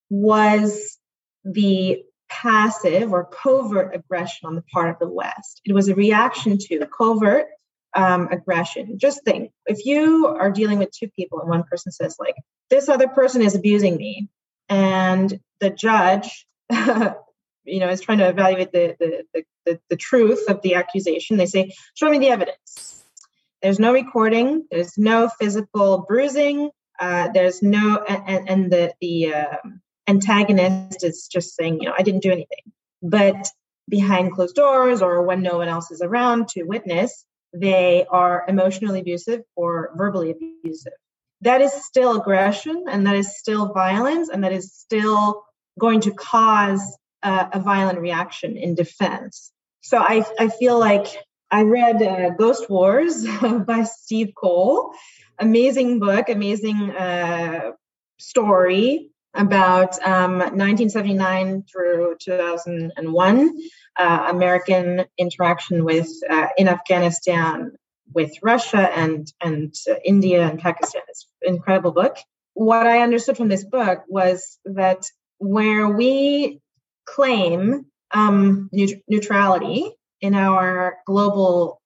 was 0.09 0.97
the 1.43 2.03
passive 2.31 3.11
or 3.11 3.25
covert 3.25 3.93
aggression 3.93 4.47
on 4.47 4.55
the 4.55 4.63
part 4.63 4.89
of 4.89 4.99
the 4.99 5.07
West. 5.07 5.61
It 5.65 5.73
was 5.73 5.89
a 5.89 5.95
reaction 5.95 6.57
to 6.57 6.87
covert 6.87 7.47
um, 7.93 8.29
aggression. 8.31 8.97
Just 8.97 9.23
think 9.25 9.51
if 9.65 9.85
you 9.85 10.27
are 10.27 10.51
dealing 10.51 10.79
with 10.79 10.91
two 10.91 11.09
people 11.09 11.41
and 11.41 11.49
one 11.49 11.63
person 11.63 11.91
says, 11.91 12.15
like, 12.19 12.35
this 12.69 12.87
other 12.87 13.09
person 13.09 13.41
is 13.41 13.55
abusing 13.55 13.97
me, 13.97 14.29
and 14.69 15.39
the 15.59 15.69
judge, 15.69 16.47
you 16.71 17.79
know, 17.79 17.89
is 17.89 18.01
trying 18.01 18.19
to 18.19 18.29
evaluate 18.29 18.71
the, 18.71 18.95
the, 18.99 19.45
the, 19.65 19.79
the, 19.89 19.97
truth 19.97 20.49
of 20.49 20.61
the 20.61 20.75
accusation, 20.75 21.35
they 21.35 21.45
say, 21.45 21.73
show 21.93 22.09
me 22.09 22.19
the 22.19 22.29
evidence. 22.29 23.03
There's 23.61 23.79
no 23.79 23.91
recording, 23.91 24.65
there's 24.71 24.97
no 24.97 25.29
physical 25.39 26.05
bruising, 26.07 26.69
uh, 26.99 27.29
there's 27.33 27.61
no, 27.61 28.03
and, 28.07 28.49
and 28.49 28.71
the, 28.71 28.93
the, 29.01 29.33
uh, 29.33 29.57
antagonist 30.11 31.03
is 31.03 31.27
just 31.27 31.55
saying, 31.55 31.79
you 31.81 31.87
know, 31.87 31.95
I 31.97 32.03
didn't 32.03 32.23
do 32.23 32.31
anything. 32.31 32.65
But 33.01 33.49
behind 33.89 34.33
closed 34.33 34.55
doors 34.55 35.01
or 35.01 35.23
when 35.23 35.41
no 35.41 35.57
one 35.57 35.67
else 35.67 35.91
is 35.91 36.01
around 36.01 36.49
to 36.49 36.63
witness, 36.63 37.25
they 37.53 38.05
are 38.09 38.45
emotionally 38.47 39.01
abusive 39.01 39.41
or 39.55 39.91
verbally 39.95 40.31
abusive. 40.31 40.93
That 41.41 41.61
is 41.61 41.73
still 41.73 42.21
aggression 42.21 42.85
and 42.87 43.07
that 43.07 43.15
is 43.15 43.37
still 43.37 43.73
violence 43.73 44.29
and 44.29 44.43
that 44.43 44.53
is 44.53 44.73
still 44.73 45.43
going 45.79 46.01
to 46.01 46.11
cause 46.11 46.97
a, 47.23 47.49
a 47.53 47.59
violent 47.59 47.99
reaction 47.99 48.57
in 48.57 48.75
defense. 48.75 49.51
So 49.81 49.97
I, 49.97 50.23
I 50.39 50.49
feel 50.49 50.77
like 50.77 51.07
I 51.49 51.63
read 51.63 52.01
uh, 52.01 52.29
Ghost 52.37 52.69
Wars 52.69 53.25
by 53.65 53.83
Steve 53.83 54.33
Coll, 54.37 54.93
Amazing 55.41 55.99
book, 55.99 56.29
amazing 56.29 56.91
uh, 56.91 57.71
story 58.19 59.10
about 59.33 59.93
um, 60.05 60.39
1979 60.39 61.63
through 61.71 62.15
2001 62.19 63.57
uh, 63.97 64.27
American 64.29 65.05
interaction 65.17 65.83
with 65.83 66.09
uh, 66.29 66.47
in 66.57 66.67
Afghanistan 66.67 67.71
with 68.13 68.31
Russia 68.41 68.89
and 68.95 69.31
and 69.41 69.73
uh, 69.89 69.95
India 70.03 70.47
and 70.47 70.59
Pakistan. 70.59 71.01
It's 71.07 71.27
an 71.41 71.55
incredible 71.55 71.91
book. 71.91 72.17
What 72.53 72.85
I 72.85 73.01
understood 73.01 73.37
from 73.37 73.47
this 73.47 73.63
book 73.63 74.03
was 74.07 74.59
that 74.65 75.05
where 75.37 75.87
we 75.87 76.59
claim 77.05 77.85
um, 78.13 78.69
neut- 78.73 79.01
neutrality 79.07 79.91
in 80.19 80.35
our 80.35 80.97
global 81.05 81.81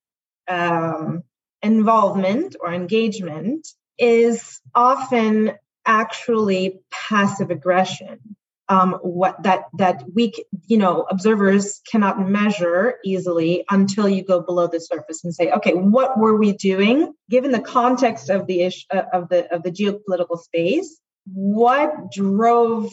um, 0.48 1.24
involvement 1.62 2.56
or 2.60 2.74
engagement 2.74 3.68
is 3.98 4.60
often 4.74 5.54
actually 5.86 6.80
passive 6.92 7.52
aggression. 7.52 8.20
Um, 8.68 8.94
what 9.04 9.44
that 9.44 9.66
that 9.78 10.04
we 10.12 10.34
you 10.66 10.80
know 10.80 11.06
observers 11.08 11.82
cannot 11.92 12.28
measure 12.28 12.96
easily 13.06 13.64
until 13.70 14.10
you 14.10 14.24
go 14.24 14.42
below 14.42 14.66
the 14.66 14.80
surface 14.82 15.24
and 15.24 15.36
say 15.36 15.52
okay 15.52 15.74
what 15.74 16.18
were 16.18 16.36
we 16.36 16.54
doing? 16.54 17.14
Given 17.30 17.52
the 17.52 17.60
context 17.62 18.32
of 18.32 18.48
the 18.48 18.62
issue 18.62 18.88
uh, 18.92 19.04
of 19.14 19.30
the 19.30 19.54
of 19.54 19.62
the 19.62 19.70
geopolitical 19.70 20.40
space 20.40 21.00
what 21.26 22.12
drove 22.12 22.92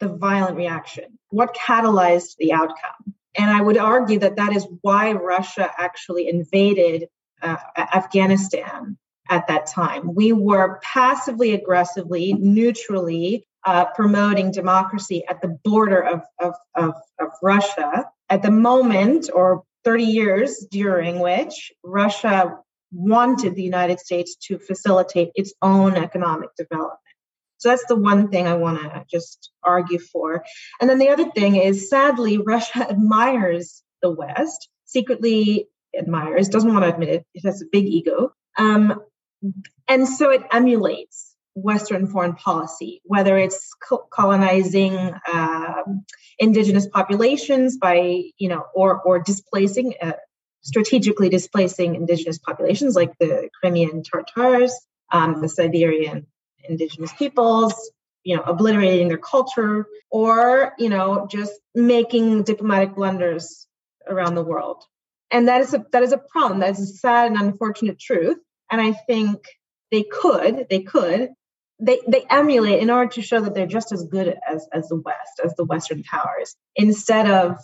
the 0.00 0.08
violent 0.08 0.56
reaction? 0.56 1.18
What 1.30 1.56
catalyzed 1.56 2.36
the 2.38 2.52
outcome? 2.52 3.14
And 3.36 3.50
i 3.50 3.60
would 3.60 3.78
argue 3.78 4.18
that 4.20 4.36
that 4.36 4.54
is 4.54 4.66
why 4.80 5.12
russia 5.12 5.70
actually 5.78 6.28
invaded 6.28 7.08
uh, 7.40 7.56
afghanistan 7.76 8.98
at 9.28 9.48
that 9.48 9.66
time. 9.66 10.14
We 10.14 10.32
were 10.32 10.80
passively 10.82 11.52
aggressively, 11.52 12.32
neutrally 12.32 13.46
uh, 13.64 13.86
promoting 13.94 14.50
democracy 14.50 15.24
at 15.28 15.42
the 15.42 15.58
border 15.64 16.00
of, 16.00 16.22
of, 16.38 16.54
of, 16.74 16.94
of 17.20 17.28
Russia 17.42 18.06
at 18.28 18.42
the 18.42 18.50
moment 18.50 19.30
or 19.32 19.64
30 19.84 20.04
years 20.04 20.66
during 20.70 21.18
which 21.18 21.72
Russia 21.84 22.56
wanted 22.92 23.54
the 23.54 23.62
United 23.62 24.00
States 24.00 24.36
to 24.36 24.58
facilitate 24.58 25.30
its 25.34 25.52
own 25.60 25.96
economic 25.96 26.50
development. 26.56 26.98
So 27.58 27.70
that's 27.70 27.86
the 27.86 27.96
one 27.96 28.28
thing 28.28 28.46
I 28.46 28.54
want 28.54 28.80
to 28.80 29.04
just 29.10 29.50
argue 29.62 29.98
for. 29.98 30.44
And 30.80 30.88
then 30.88 30.98
the 30.98 31.08
other 31.10 31.30
thing 31.30 31.56
is 31.56 31.90
sadly, 31.90 32.38
Russia 32.38 32.78
admires 32.90 33.82
the 34.00 34.10
West, 34.10 34.68
secretly 34.84 35.68
admires, 35.98 36.48
doesn't 36.48 36.72
want 36.72 36.84
to 36.84 36.92
admit 36.92 37.08
it, 37.08 37.26
it 37.34 37.44
has 37.44 37.62
a 37.62 37.66
big 37.70 37.86
ego. 37.86 38.32
Um, 38.56 39.00
and 39.88 40.08
so 40.08 40.30
it 40.30 40.42
emulates 40.52 41.34
Western 41.54 42.06
foreign 42.06 42.34
policy, 42.34 43.00
whether 43.04 43.36
it's 43.36 43.74
colonizing 44.10 44.96
uh, 45.26 45.82
indigenous 46.38 46.86
populations 46.86 47.76
by, 47.78 48.22
you 48.38 48.48
know, 48.48 48.64
or 48.74 49.00
or 49.02 49.18
displacing, 49.18 49.94
uh, 50.00 50.12
strategically 50.62 51.28
displacing 51.28 51.94
indigenous 51.94 52.38
populations 52.38 52.94
like 52.94 53.16
the 53.18 53.48
Crimean 53.60 54.02
Tartars, 54.02 54.72
um, 55.12 55.40
the 55.40 55.48
Siberian 55.48 56.26
indigenous 56.68 57.12
peoples, 57.14 57.74
you 58.24 58.36
know, 58.36 58.42
obliterating 58.42 59.08
their 59.08 59.18
culture, 59.18 59.86
or 60.10 60.74
you 60.78 60.88
know, 60.88 61.26
just 61.30 61.52
making 61.74 62.44
diplomatic 62.44 62.94
blunders 62.94 63.66
around 64.06 64.34
the 64.34 64.44
world. 64.44 64.84
And 65.30 65.48
that 65.48 65.60
is 65.60 65.74
a 65.74 65.84
that 65.92 66.02
is 66.02 66.12
a 66.12 66.18
problem. 66.18 66.60
That 66.60 66.70
is 66.70 66.80
a 66.80 66.86
sad 66.86 67.32
and 67.32 67.40
unfortunate 67.40 67.98
truth. 67.98 68.38
And 68.70 68.80
I 68.80 68.92
think 68.92 69.44
they 69.90 70.02
could, 70.02 70.66
they 70.68 70.80
could, 70.80 71.30
they, 71.80 72.00
they 72.06 72.24
emulate 72.28 72.82
in 72.82 72.90
order 72.90 73.10
to 73.12 73.22
show 73.22 73.40
that 73.40 73.54
they're 73.54 73.66
just 73.66 73.92
as 73.92 74.04
good 74.04 74.36
as, 74.48 74.66
as 74.72 74.88
the 74.88 74.96
West, 74.96 75.40
as 75.44 75.54
the 75.54 75.64
Western 75.64 76.02
powers, 76.02 76.56
instead 76.76 77.30
of 77.30 77.58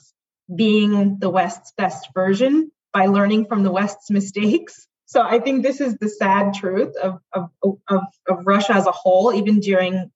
being 0.55 1.19
the 1.19 1.31
West's 1.31 1.73
best 1.77 2.09
version 2.15 2.71
by 2.93 3.07
learning 3.07 3.47
from 3.47 3.63
the 3.65 3.73
West's 3.73 4.11
mistakes. 4.11 4.87
So 5.07 5.21
I 5.21 5.39
think 5.41 5.63
this 5.63 5.81
is 5.81 5.97
the 5.97 6.09
sad 6.09 6.55
truth 6.55 6.97
of, 6.97 7.21
of, 7.33 7.51
of, 7.89 8.03
of 8.29 8.47
Russia 8.47 8.75
as 8.75 8.87
a 8.87 8.93
whole, 8.93 9.35
even 9.35 9.61
during 9.61 10.11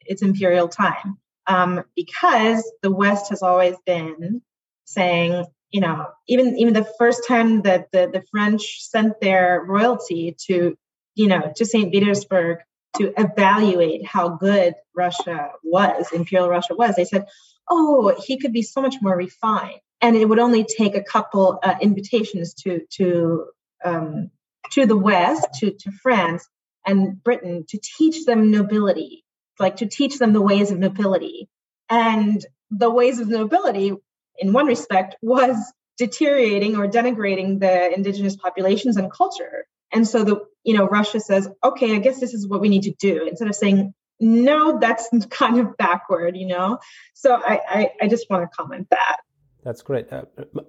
its 0.00 0.22
imperial 0.22 0.68
time. 0.68 1.18
Um, 1.46 1.84
because 1.94 2.70
the 2.82 2.90
West 2.90 3.30
has 3.30 3.42
always 3.42 3.76
been 3.86 4.42
saying, 4.84 5.44
you 5.70 5.80
know, 5.80 6.06
even 6.26 6.56
even 6.58 6.74
the 6.74 6.88
first 6.98 7.26
time 7.26 7.62
that 7.62 7.90
the, 7.92 8.10
the 8.12 8.22
French 8.30 8.80
sent 8.80 9.20
their 9.20 9.64
royalty 9.66 10.36
to, 10.46 10.76
you 11.14 11.26
know, 11.26 11.52
to 11.56 11.64
St. 11.64 11.92
Petersburg 11.92 12.58
to 12.96 13.12
evaluate 13.20 14.06
how 14.06 14.30
good 14.30 14.74
Russia 14.96 15.50
was, 15.62 16.10
Imperial 16.12 16.48
Russia 16.48 16.74
was, 16.74 16.96
they 16.96 17.04
said, 17.04 17.26
oh, 17.68 18.14
he 18.24 18.38
could 18.38 18.52
be 18.52 18.62
so 18.62 18.80
much 18.80 18.96
more 19.02 19.16
refined. 19.16 19.80
And 20.00 20.16
it 20.16 20.28
would 20.28 20.38
only 20.38 20.64
take 20.64 20.94
a 20.94 21.02
couple 21.02 21.58
uh, 21.62 21.74
invitations 21.80 22.54
to 22.62 22.80
to 22.92 23.46
um, 23.84 24.30
to 24.72 24.86
the 24.86 24.96
West, 24.96 25.46
to, 25.60 25.70
to 25.70 25.90
France 25.90 26.48
and 26.86 27.22
Britain, 27.22 27.64
to 27.68 27.78
teach 27.78 28.24
them 28.24 28.50
nobility, 28.50 29.24
like 29.58 29.76
to 29.76 29.86
teach 29.86 30.18
them 30.18 30.32
the 30.32 30.42
ways 30.42 30.70
of 30.70 30.78
nobility. 30.78 31.48
And 31.90 32.44
the 32.70 32.90
ways 32.90 33.18
of 33.18 33.28
nobility, 33.28 33.94
in 34.38 34.52
one 34.52 34.66
respect, 34.66 35.16
was 35.22 35.56
deteriorating 35.96 36.76
or 36.76 36.86
denigrating 36.86 37.60
the 37.60 37.92
indigenous 37.92 38.36
populations 38.36 38.96
and 38.96 39.10
culture. 39.10 39.66
And 39.92 40.06
so 40.06 40.24
the 40.24 40.40
you 40.64 40.74
know 40.74 40.86
Russia 40.86 41.20
says, 41.20 41.48
okay, 41.64 41.94
I 41.96 41.98
guess 41.98 42.20
this 42.20 42.34
is 42.34 42.46
what 42.46 42.60
we 42.60 42.68
need 42.68 42.82
to 42.82 42.92
do 42.92 43.26
instead 43.26 43.48
of 43.48 43.54
saying 43.54 43.94
no, 44.20 44.78
that's 44.78 45.08
kind 45.30 45.58
of 45.58 45.76
backward, 45.76 46.36
you 46.36 46.46
know. 46.46 46.78
So 47.14 47.34
I 47.34 47.60
I, 47.68 47.90
I 48.02 48.08
just 48.08 48.28
want 48.30 48.50
to 48.50 48.56
comment 48.56 48.88
that. 48.90 49.16
That's 49.64 49.82
great, 49.82 50.12
uh, 50.12 50.24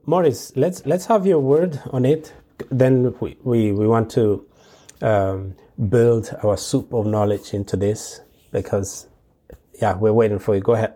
Maurice. 0.06 0.52
Let's 0.56 0.86
let's 0.86 1.06
have 1.06 1.26
your 1.26 1.40
word 1.40 1.80
on 1.92 2.06
it. 2.06 2.34
Then 2.70 3.16
we 3.20 3.38
we, 3.44 3.72
we 3.72 3.88
want 3.88 4.10
to 4.12 4.46
um, 5.02 5.56
build 5.90 6.36
our 6.44 6.58
soup 6.58 6.94
of 6.94 7.06
knowledge 7.06 7.54
into 7.54 7.78
this 7.78 8.22
because 8.52 9.08
yeah, 9.82 9.96
we're 9.96 10.14
waiting 10.14 10.40
for 10.40 10.56
you. 10.56 10.62
Go 10.62 10.74
ahead. 10.74 10.96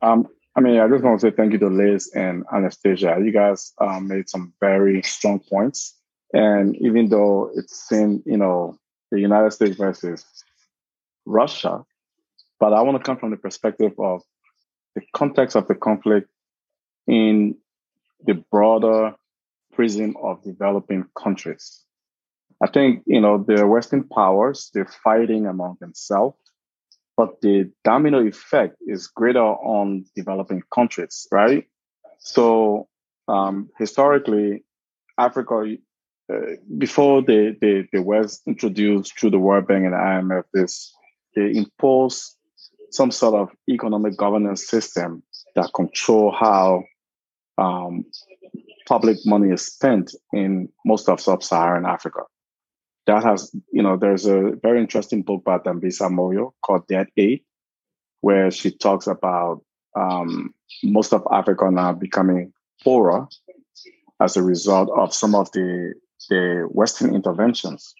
Um, 0.00 0.28
I 0.56 0.62
mean, 0.62 0.80
I 0.80 0.88
just 0.88 1.04
want 1.04 1.20
to 1.20 1.26
say 1.26 1.36
thank 1.36 1.52
you 1.52 1.58
to 1.58 1.68
Liz 1.68 2.10
and 2.14 2.44
Anastasia. 2.50 3.18
You 3.22 3.30
guys 3.30 3.74
um, 3.78 4.08
made 4.08 4.30
some 4.30 4.54
very 4.58 5.02
strong 5.02 5.38
points. 5.38 5.94
And 6.32 6.74
even 6.76 7.10
though 7.10 7.50
it's 7.54 7.92
in, 7.92 8.22
you 8.24 8.38
know, 8.38 8.78
the 9.10 9.20
United 9.20 9.52
States 9.52 9.76
versus 9.76 10.24
Russia, 11.26 11.84
but 12.58 12.72
I 12.72 12.80
want 12.80 12.96
to 12.96 13.04
come 13.04 13.18
from 13.18 13.32
the 13.32 13.36
perspective 13.36 13.92
of 13.98 14.22
the 14.94 15.02
context 15.14 15.56
of 15.56 15.68
the 15.68 15.74
conflict 15.74 16.28
in 17.06 17.56
the 18.24 18.42
broader 18.50 19.14
prism 19.74 20.16
of 20.22 20.42
developing 20.42 21.04
countries. 21.22 21.82
I 22.62 22.68
think, 22.68 23.02
you 23.06 23.20
know, 23.20 23.44
the 23.46 23.66
Western 23.66 24.04
powers, 24.04 24.70
they're 24.72 24.90
fighting 25.04 25.46
among 25.46 25.76
themselves, 25.80 26.38
but 27.16 27.40
the 27.40 27.70
domino 27.84 28.20
effect 28.26 28.76
is 28.86 29.06
greater 29.06 29.40
on 29.40 30.04
developing 30.14 30.62
countries, 30.74 31.26
right? 31.30 31.66
So 32.18 32.88
um, 33.28 33.70
historically, 33.78 34.64
Africa 35.18 35.76
uh, 36.32 36.38
before 36.76 37.22
the, 37.22 37.56
the, 37.60 37.86
the 37.92 38.02
West 38.02 38.42
introduced 38.46 39.18
through 39.18 39.30
the 39.30 39.38
World 39.38 39.68
Bank 39.68 39.84
and 39.84 39.92
the 39.92 39.96
IMF 39.96 40.42
this, 40.52 40.92
they 41.34 41.54
imposed 41.54 42.36
some 42.90 43.10
sort 43.10 43.34
of 43.34 43.50
economic 43.68 44.16
governance 44.16 44.66
system 44.66 45.22
that 45.54 45.72
control 45.72 46.32
how 46.32 46.84
um, 47.58 48.04
public 48.86 49.18
money 49.24 49.52
is 49.52 49.66
spent 49.66 50.14
in 50.32 50.68
most 50.84 51.08
of 51.08 51.20
sub-Saharan 51.20 51.86
Africa. 51.86 52.22
That 53.06 53.22
has, 53.22 53.54
you 53.72 53.82
know, 53.82 53.96
there's 53.96 54.26
a 54.26 54.52
very 54.62 54.80
interesting 54.80 55.22
book 55.22 55.44
by 55.44 55.58
Dambisa 55.58 56.10
Moyo 56.10 56.52
called 56.62 56.86
Dead 56.88 57.06
Aid, 57.16 57.42
where 58.20 58.50
she 58.50 58.70
talks 58.70 59.06
about 59.06 59.62
um, 59.94 60.52
most 60.82 61.12
of 61.12 61.26
Africa 61.30 61.70
now 61.70 61.92
becoming 61.92 62.52
poorer 62.82 63.26
as 64.20 64.36
a 64.36 64.42
result 64.42 64.90
of 64.96 65.14
some 65.14 65.34
of 65.34 65.50
the 65.52 65.94
the 66.28 66.66
Western 66.70 67.14
interventions. 67.14 67.94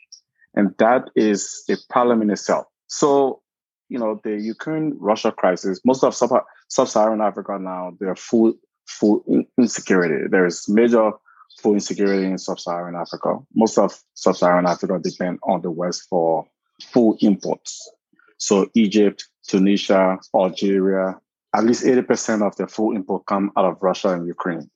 And 0.54 0.74
that 0.78 1.10
is 1.14 1.64
a 1.70 1.76
problem 1.90 2.22
in 2.22 2.30
itself. 2.30 2.66
So 2.88 3.42
you 3.88 3.98
know, 3.98 4.20
the 4.24 4.36
Ukraine-Russia 4.40 5.32
crisis, 5.32 5.80
most 5.84 6.02
of 6.02 6.14
sub-Saharan 6.14 7.20
Africa 7.20 7.58
now, 7.60 7.96
they're 8.00 8.16
full 8.16 8.54
food 8.86 9.22
insecurity. 9.58 10.26
There 10.28 10.46
is 10.46 10.68
major 10.68 11.12
food 11.60 11.74
insecurity 11.74 12.26
in 12.26 12.38
sub-Saharan 12.38 12.96
Africa. 12.96 13.38
Most 13.54 13.78
of 13.78 13.98
sub-Saharan 14.14 14.66
Africa 14.66 14.98
depend 15.02 15.38
on 15.42 15.62
the 15.62 15.70
West 15.70 16.06
for 16.08 16.46
food 16.82 17.16
imports. 17.20 17.90
So 18.38 18.68
Egypt, 18.74 19.28
Tunisia, 19.46 20.18
Algeria, 20.34 21.18
at 21.54 21.64
least 21.64 21.84
80% 21.84 22.46
of 22.46 22.56
their 22.56 22.68
food 22.68 22.96
import 22.96 23.26
come 23.26 23.50
out 23.56 23.64
of 23.64 23.78
Russia 23.80 24.10
and 24.10 24.26
Ukraine. 24.26 24.70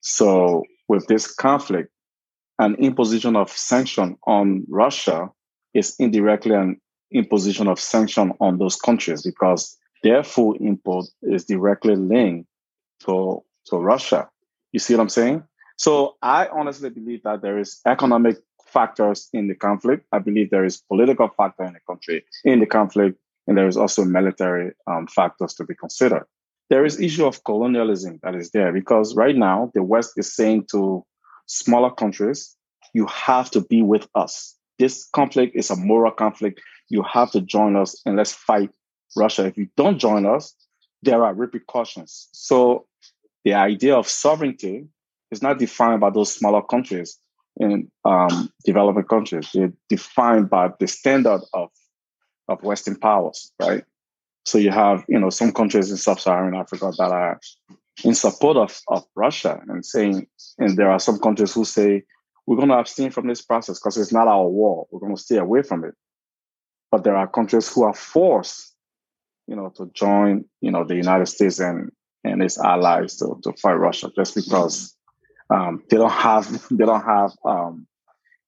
So 0.00 0.64
with 0.88 1.06
this 1.06 1.32
conflict, 1.32 1.90
an 2.58 2.74
imposition 2.76 3.36
of 3.36 3.50
sanction 3.50 4.16
on 4.26 4.64
Russia 4.68 5.28
is 5.74 5.94
indirectly 5.98 6.54
an 6.54 6.80
imposition 7.12 7.68
of 7.68 7.78
sanction 7.78 8.32
on 8.40 8.58
those 8.58 8.76
countries 8.76 9.22
because 9.22 9.76
their 10.02 10.24
food 10.24 10.56
import 10.60 11.06
is 11.22 11.44
directly 11.44 11.96
linked 11.96 12.48
to, 13.04 13.42
to 13.66 13.76
Russia. 13.76 14.28
You 14.72 14.80
see 14.80 14.94
what 14.94 15.02
I'm 15.02 15.08
saying? 15.08 15.42
So 15.76 16.16
I 16.22 16.48
honestly 16.48 16.90
believe 16.90 17.22
that 17.24 17.42
there 17.42 17.58
is 17.58 17.80
economic 17.86 18.38
factors 18.66 19.28
in 19.32 19.48
the 19.48 19.54
conflict. 19.54 20.06
I 20.12 20.18
believe 20.18 20.50
there 20.50 20.64
is 20.64 20.78
political 20.78 21.28
factor 21.28 21.64
in 21.64 21.74
the 21.74 21.80
country 21.86 22.24
in 22.44 22.60
the 22.60 22.66
conflict, 22.66 23.18
and 23.46 23.56
there 23.56 23.68
is 23.68 23.76
also 23.76 24.04
military 24.04 24.72
um, 24.86 25.06
factors 25.06 25.54
to 25.54 25.64
be 25.64 25.74
considered. 25.74 26.26
There 26.68 26.84
is 26.84 27.00
issue 27.00 27.26
of 27.26 27.44
colonialism 27.44 28.18
that 28.22 28.34
is 28.34 28.50
there 28.50 28.72
because 28.72 29.14
right 29.14 29.36
now 29.36 29.70
the 29.74 29.82
West 29.82 30.14
is 30.16 30.34
saying 30.34 30.66
to 30.72 31.04
smaller 31.46 31.90
countries, 31.90 32.56
you 32.92 33.06
have 33.06 33.50
to 33.52 33.60
be 33.60 33.82
with 33.82 34.08
us. 34.14 34.56
This 34.78 35.08
conflict 35.14 35.54
is 35.54 35.70
a 35.70 35.76
moral 35.76 36.10
conflict. 36.10 36.60
You 36.88 37.02
have 37.02 37.30
to 37.32 37.40
join 37.40 37.76
us 37.76 38.00
and 38.04 38.16
let's 38.16 38.32
fight 38.32 38.70
Russia. 39.16 39.46
If 39.46 39.56
you 39.56 39.68
don't 39.76 39.98
join 39.98 40.26
us, 40.26 40.54
there 41.02 41.24
are 41.24 41.34
repercussions. 41.34 42.28
So 42.32 42.86
the 43.44 43.54
idea 43.54 43.96
of 43.96 44.08
sovereignty 44.08 44.88
is 45.30 45.42
not 45.42 45.58
defined 45.58 46.00
by 46.00 46.10
those 46.10 46.32
smaller 46.32 46.62
countries 46.62 47.18
in 47.58 47.90
um, 48.04 48.52
developing 48.64 49.04
countries. 49.04 49.50
They're 49.52 49.72
defined 49.88 50.50
by 50.50 50.70
the 50.78 50.86
standard 50.86 51.42
of 51.52 51.70
of 52.48 52.62
Western 52.62 52.96
powers, 52.96 53.52
right? 53.60 53.84
So 54.44 54.58
you 54.58 54.70
have, 54.70 55.04
you 55.08 55.18
know, 55.18 55.30
some 55.30 55.50
countries 55.50 55.90
in 55.90 55.96
sub-Saharan 55.96 56.54
Africa 56.54 56.92
that 56.96 57.10
are 57.10 57.40
in 58.04 58.14
support 58.14 58.56
of, 58.56 58.80
of 58.86 59.04
Russia 59.16 59.60
and 59.66 59.84
saying, 59.84 60.28
and 60.58 60.76
there 60.76 60.90
are 60.90 61.00
some 61.00 61.18
countries 61.18 61.52
who 61.52 61.64
say, 61.64 62.04
we're 62.46 62.56
going 62.56 62.68
to 62.68 62.78
abstain 62.78 63.10
from 63.10 63.26
this 63.26 63.42
process 63.42 63.80
because 63.80 63.96
it's 63.96 64.12
not 64.12 64.28
our 64.28 64.46
war. 64.46 64.86
We're 64.90 65.00
going 65.00 65.16
to 65.16 65.20
stay 65.20 65.38
away 65.38 65.62
from 65.62 65.84
it. 65.84 65.94
But 66.92 67.02
there 67.02 67.16
are 67.16 67.26
countries 67.26 67.68
who 67.72 67.82
are 67.82 67.94
forced, 67.94 68.72
you 69.48 69.56
know, 69.56 69.72
to 69.76 69.90
join, 69.92 70.44
you 70.60 70.70
know, 70.70 70.84
the 70.84 70.94
United 70.94 71.26
States 71.26 71.58
and 71.58 71.90
and 72.22 72.42
its 72.42 72.58
allies 72.58 73.16
to, 73.16 73.38
to 73.44 73.52
fight 73.54 73.74
Russia 73.74 74.10
just 74.16 74.34
because 74.34 74.95
um, 75.50 75.82
they 75.88 75.96
don't 75.96 76.10
have 76.10 76.46
they 76.70 76.84
don't 76.84 77.04
have 77.04 77.32
um, 77.44 77.86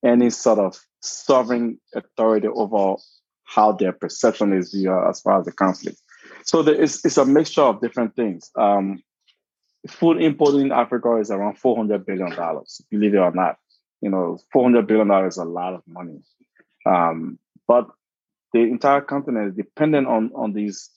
any 0.05 0.31
sort 0.31 0.59
of 0.59 0.79
sovereign 1.01 1.79
authority 1.95 2.49
over 2.49 2.97
how 3.45 3.73
their 3.73 3.93
perception 3.93 4.53
is 4.53 4.73
viewed 4.73 5.09
as 5.09 5.21
far 5.21 5.41
as 5.41 5.47
the 5.47 5.53
conflict. 5.53 5.99
So 6.45 6.63
there 6.63 6.75
is 6.75 7.05
it's 7.05 7.17
a 7.17 7.25
mixture 7.25 7.63
of 7.63 7.81
different 7.81 8.15
things. 8.17 8.51
Um, 8.57 9.03
food 9.87 10.21
import 10.21 10.55
in 10.55 10.73
Africa 10.73 11.17
is 11.17 11.31
around 11.31 11.59
four 11.59 11.77
hundred 11.77 12.05
billion 12.05 12.31
dollars, 12.31 12.81
believe 12.91 13.15
it 13.15 13.19
or 13.19 13.33
not. 13.33 13.57
You 14.01 14.11
know, 14.11 14.39
four 14.53 14.65
hundred 14.65 14.87
billion 14.87 15.09
dollars 15.09 15.35
is 15.35 15.39
a 15.39 15.45
lot 15.45 15.75
of 15.75 15.83
money. 15.87 16.21
Um, 16.87 17.39
but 17.67 17.89
the 18.53 18.61
entire 18.61 19.01
continent 19.01 19.49
is 19.49 19.55
dependent 19.55 20.07
on 20.07 20.31
on 20.35 20.53
these 20.53 20.91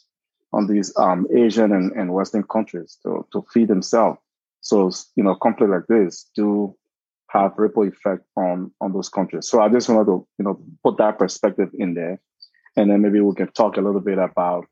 on 0.53 0.67
these 0.67 0.93
um, 0.97 1.27
Asian 1.33 1.71
and, 1.71 1.91
and 1.93 2.13
Western 2.13 2.43
countries 2.43 2.97
to, 3.03 3.25
to 3.31 3.45
feed 3.53 3.69
themselves. 3.69 4.19
So 4.61 4.91
you 5.15 5.23
know, 5.23 5.35
conflict 5.35 5.71
like 5.71 5.87
this 5.87 6.29
do 6.35 6.75
have 7.29 7.53
ripple 7.57 7.87
effect 7.87 8.23
on 8.35 8.71
on 8.79 8.93
those 8.93 9.09
countries. 9.09 9.47
So 9.47 9.61
I 9.61 9.69
just 9.69 9.89
wanted 9.89 10.05
to 10.05 10.27
you 10.37 10.45
know 10.45 10.61
put 10.83 10.97
that 10.97 11.17
perspective 11.17 11.69
in 11.73 11.93
there, 11.95 12.21
and 12.75 12.89
then 12.89 13.01
maybe 13.01 13.19
we 13.19 13.35
can 13.35 13.51
talk 13.51 13.77
a 13.77 13.81
little 13.81 14.01
bit 14.01 14.17
about 14.17 14.67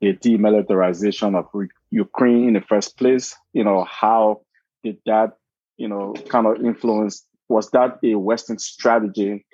the 0.00 0.14
demilitarization 0.14 1.36
of 1.36 1.46
Ukraine 1.90 2.48
in 2.48 2.54
the 2.54 2.60
first 2.60 2.96
place. 2.96 3.34
You 3.52 3.64
know, 3.64 3.84
how 3.84 4.42
did 4.82 4.98
that 5.06 5.36
you 5.76 5.88
know 5.88 6.14
kind 6.28 6.46
of 6.46 6.64
influence? 6.64 7.24
Was 7.48 7.70
that 7.70 7.98
a 8.04 8.14
Western 8.14 8.58
strategy 8.58 9.44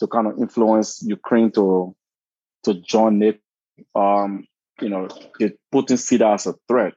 to 0.00 0.06
kind 0.06 0.26
of 0.26 0.38
influence 0.38 1.02
Ukraine 1.02 1.50
to 1.52 1.94
to 2.64 2.74
join 2.74 3.22
it? 3.22 3.40
Um, 3.94 4.46
you 4.80 4.88
know, 4.88 5.08
did 5.38 5.58
Putin 5.72 5.98
see 5.98 6.16
that 6.18 6.32
as 6.34 6.46
a 6.46 6.54
threat 6.68 6.94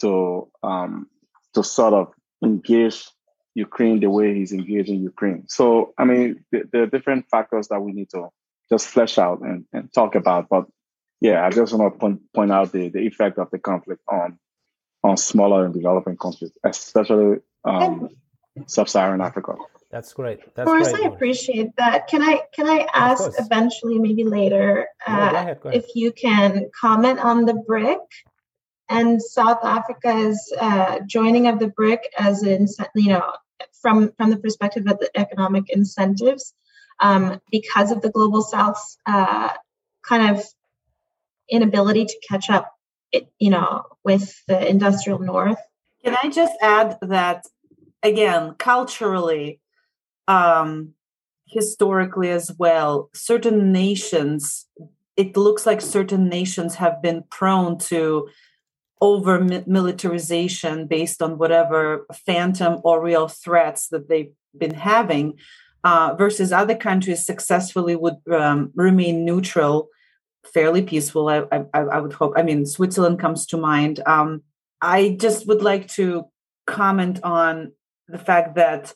to 0.00 0.48
um, 0.62 1.06
to 1.54 1.64
sort 1.64 1.94
of 1.94 2.12
engage 2.44 3.08
Ukraine 3.54 4.00
the 4.00 4.10
way 4.10 4.34
he's 4.34 4.52
engaging 4.52 5.00
Ukraine? 5.00 5.44
So, 5.48 5.92
I 5.98 6.04
mean, 6.04 6.44
there 6.52 6.82
are 6.82 6.86
different 6.86 7.26
factors 7.30 7.68
that 7.68 7.80
we 7.80 7.92
need 7.92 8.10
to 8.10 8.28
just 8.70 8.86
flesh 8.86 9.18
out 9.18 9.40
and, 9.40 9.64
and 9.72 9.92
talk 9.92 10.14
about. 10.14 10.48
But 10.48 10.66
yeah, 11.20 11.44
I 11.44 11.50
just 11.50 11.72
want 11.72 11.92
to 11.92 11.98
point, 11.98 12.20
point 12.32 12.52
out 12.52 12.72
the, 12.72 12.88
the 12.88 13.00
effect 13.00 13.38
of 13.38 13.50
the 13.50 13.58
conflict 13.58 14.02
on 14.08 14.38
on 15.02 15.16
smaller 15.16 15.64
and 15.64 15.72
developing 15.72 16.16
countries, 16.16 16.52
especially 16.62 17.38
um, 17.64 18.10
sub-Saharan 18.66 19.22
Africa. 19.22 19.54
That's 19.90 20.12
great. 20.12 20.40
That's 20.54 20.68
course, 20.68 20.92
great. 20.92 21.04
I 21.04 21.08
appreciate 21.08 21.74
that. 21.76 22.06
Can 22.06 22.22
I 22.22 22.42
can 22.54 22.68
I 22.68 22.86
ask 22.94 23.28
eventually, 23.38 23.98
maybe 23.98 24.24
later, 24.24 24.86
uh, 25.06 25.30
go 25.30 25.36
ahead, 25.36 25.60
go 25.60 25.68
ahead. 25.70 25.82
if 25.82 25.96
you 25.96 26.12
can 26.12 26.70
comment 26.78 27.18
on 27.18 27.44
the 27.44 27.54
BRIC 27.54 27.98
and 28.90 29.22
South 29.22 29.64
Africa's 29.64 30.52
uh, 30.60 30.98
joining 31.06 31.46
of 31.46 31.58
the 31.58 31.68
BRIC 31.68 32.02
as 32.18 32.42
in 32.42 32.66
you 32.94 33.08
know 33.08 33.32
from 33.80 34.12
from 34.16 34.30
the 34.30 34.36
perspective 34.36 34.86
of 34.86 34.98
the 34.98 35.10
economic 35.14 35.64
incentives 35.70 36.52
um, 37.00 37.40
because 37.50 37.90
of 37.90 38.02
the 38.02 38.10
global 38.10 38.42
South's 38.42 38.98
uh, 39.06 39.50
kind 40.02 40.36
of 40.36 40.44
inability 41.48 42.04
to 42.04 42.20
catch 42.28 42.50
up, 42.50 42.72
it, 43.12 43.28
you 43.38 43.50
know, 43.50 43.84
with 44.04 44.34
the 44.46 44.68
industrial 44.68 45.18
North. 45.18 45.58
Can 46.04 46.16
I 46.22 46.28
just 46.28 46.52
add 46.62 46.98
that 47.02 47.46
again, 48.02 48.54
culturally, 48.58 49.60
um, 50.28 50.94
historically 51.46 52.30
as 52.30 52.52
well, 52.58 53.10
certain 53.12 53.72
nations, 53.72 54.66
it 55.16 55.36
looks 55.36 55.66
like 55.66 55.80
certain 55.80 56.28
nations 56.28 56.76
have 56.76 57.02
been 57.02 57.24
prone 57.30 57.78
to 57.78 58.28
over 59.00 59.40
militarization 59.66 60.86
based 60.86 61.22
on 61.22 61.38
whatever 61.38 62.06
phantom 62.26 62.80
or 62.84 63.02
real 63.02 63.28
threats 63.28 63.88
that 63.88 64.08
they've 64.08 64.32
been 64.56 64.74
having, 64.74 65.38
uh, 65.84 66.14
versus 66.18 66.52
other 66.52 66.76
countries 66.76 67.24
successfully 67.24 67.96
would 67.96 68.16
um, 68.30 68.70
remain 68.74 69.24
neutral, 69.24 69.88
fairly 70.52 70.82
peaceful. 70.82 71.28
I, 71.28 71.44
I, 71.52 71.64
I, 71.72 72.00
would 72.00 72.12
hope. 72.12 72.34
I 72.36 72.42
mean, 72.42 72.66
Switzerland 72.66 73.18
comes 73.18 73.46
to 73.46 73.56
mind. 73.56 74.00
Um, 74.06 74.42
I 74.82 75.16
just 75.18 75.46
would 75.48 75.62
like 75.62 75.88
to 75.92 76.26
comment 76.66 77.20
on 77.22 77.72
the 78.08 78.18
fact 78.18 78.56
that 78.56 78.94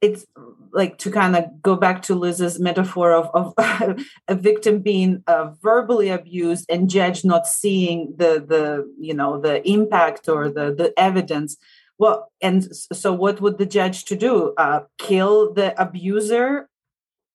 it's 0.00 0.26
like 0.72 0.98
to 0.98 1.10
kind 1.10 1.36
of 1.36 1.62
go 1.62 1.76
back 1.76 2.02
to 2.02 2.14
Liz's 2.14 2.58
metaphor 2.58 3.12
of, 3.12 3.28
of 3.34 3.54
a 4.28 4.34
victim 4.34 4.80
being 4.80 5.22
uh, 5.26 5.50
verbally 5.62 6.08
abused 6.08 6.66
and 6.70 6.88
judge 6.88 7.24
not 7.24 7.46
seeing 7.46 8.14
the 8.16 8.44
the 8.46 8.90
you 8.98 9.14
know 9.14 9.40
the 9.40 9.66
impact 9.68 10.28
or 10.28 10.48
the 10.48 10.74
the 10.74 10.92
evidence. 10.98 11.56
Well, 11.98 12.32
and 12.40 12.74
so 12.74 13.12
what 13.12 13.42
would 13.42 13.58
the 13.58 13.66
judge 13.66 14.04
to 14.06 14.16
do? 14.16 14.54
Uh, 14.56 14.80
kill 14.98 15.52
the 15.52 15.78
abuser? 15.80 16.68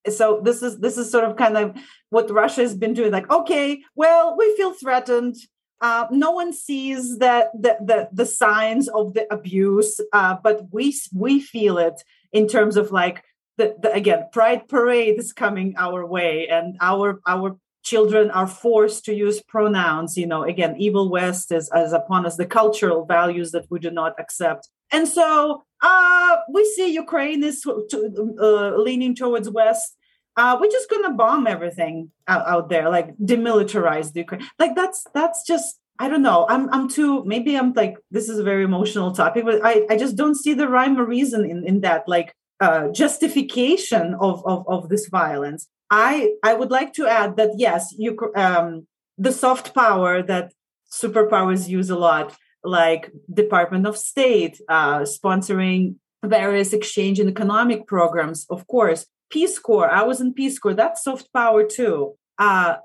So 0.10 0.42
this 0.44 0.64
is 0.64 0.80
this 0.80 0.98
is 0.98 1.12
sort 1.12 1.26
of 1.26 1.36
kind 1.36 1.58
of 1.58 1.76
what 2.10 2.32
Russia 2.32 2.62
has 2.62 2.76
been 2.76 2.94
doing. 2.94 3.12
Like, 3.12 3.30
okay, 3.30 3.84
well, 3.96 4.36
we 4.38 4.56
feel 4.56 4.74
threatened 4.74 5.36
uh, 5.82 6.08
no 6.10 6.32
one 6.32 6.54
sees 6.54 7.18
that 7.20 7.52
the, 7.54 7.78
the, 7.82 8.10
the 8.12 8.26
signs 8.26 8.88
of 8.90 9.14
the 9.14 9.32
abuse, 9.32 10.00
uh, 10.14 10.36
but 10.42 10.68
we 10.72 10.96
we 11.14 11.40
feel 11.40 11.78
it 11.78 12.02
in 12.32 12.48
terms 12.48 12.78
of 12.78 12.92
like 12.92 13.24
the, 13.58 13.76
the 13.82 13.92
again 13.94 14.28
Pride 14.32 14.68
Parade 14.68 15.18
is 15.18 15.34
coming 15.34 15.76
our 15.78 16.06
way, 16.06 16.48
and 16.48 16.78
our 16.82 17.22
our 17.28 17.58
children 17.84 18.32
are 18.32 18.48
forced 18.48 19.06
to 19.06 19.14
use 19.14 19.42
pronouns. 19.44 20.18
You 20.18 20.28
know, 20.28 20.44
again, 20.44 20.76
evil 20.78 21.10
West 21.10 21.52
is 21.52 21.70
as 21.70 21.94
upon 21.94 22.26
us 22.26 22.38
the 22.38 22.46
cultural 22.46 23.06
values 23.06 23.52
that 23.52 23.66
we 23.70 23.80
do 23.80 23.92
not 23.92 24.14
accept, 24.20 24.70
and 24.92 25.08
so 25.08 25.64
uh, 25.82 26.36
we 26.52 26.66
see 26.76 26.94
Ukraine 26.94 27.44
is 27.44 27.62
to, 27.62 28.36
uh, 28.42 28.78
leaning 28.78 29.16
towards 29.16 29.50
West 29.50 29.96
uh, 30.38 30.58
we're 30.60 30.72
just 30.72 30.90
gonna 30.90 31.14
bomb 31.14 31.48
everything 31.48 32.12
out, 32.28 32.48
out 32.48 32.70
there, 32.70 32.90
like 32.90 33.16
demilitarize 33.18 34.12
the 34.12 34.22
Ukraine. 34.22 34.46
Like 34.60 34.76
that's 34.76 35.06
that's 35.14 35.46
just 35.46 35.80
I 35.98 36.10
don't 36.10 36.22
know. 36.22 36.46
I'm 36.50 36.70
I'm 36.74 36.90
too 36.90 37.24
maybe 37.26 37.56
I'm 37.56 37.74
like 37.74 37.98
this 38.12 38.28
is 38.28 38.40
a 38.40 38.44
very 38.44 38.64
emotional 38.64 39.12
topic, 39.12 39.46
but 39.46 39.62
I 39.64 39.86
I 39.90 39.98
just 39.98 40.16
don't 40.16 40.36
see 40.36 40.54
the 40.54 40.68
rhyme 40.68 41.00
or 41.00 41.06
reason 41.06 41.50
in 41.50 41.66
in 41.66 41.82
that 41.82 42.08
like 42.08 42.34
uh, 42.60 42.90
justification 42.90 44.16
of, 44.20 44.46
of 44.46 44.66
of 44.68 44.90
this 44.90 45.08
violence. 45.08 45.68
I 45.90 46.34
I 46.44 46.54
would 46.54 46.72
like 46.72 46.94
to 46.94 47.08
add 47.08 47.38
that 47.38 47.52
yes, 47.58 47.94
you 47.98 48.18
um, 48.36 48.88
the 49.18 49.32
soft 49.32 49.74
power 49.74 50.22
that 50.24 50.54
superpowers 50.92 51.68
use 51.68 51.90
a 51.90 51.98
lot, 51.98 52.36
like 52.64 53.12
Department 53.34 53.88
of 53.88 53.98
State 53.98 54.60
uh, 54.68 55.00
sponsoring 55.00 55.96
various 56.24 56.74
exchange 56.74 57.20
and 57.20 57.30
economic 57.30 57.88
programs, 57.88 58.46
of 58.50 58.68
course. 58.68 59.06
Peace 59.30 59.60
Corps, 59.60 59.90
I 59.90 60.04
was 60.04 60.22
in 60.22 60.34
Peace 60.34 60.60
Corps, 60.60 60.74
that's 60.74 61.04
soft 61.04 61.32
power 61.34 61.64
too. 61.64 62.16
Uh, 62.38 62.76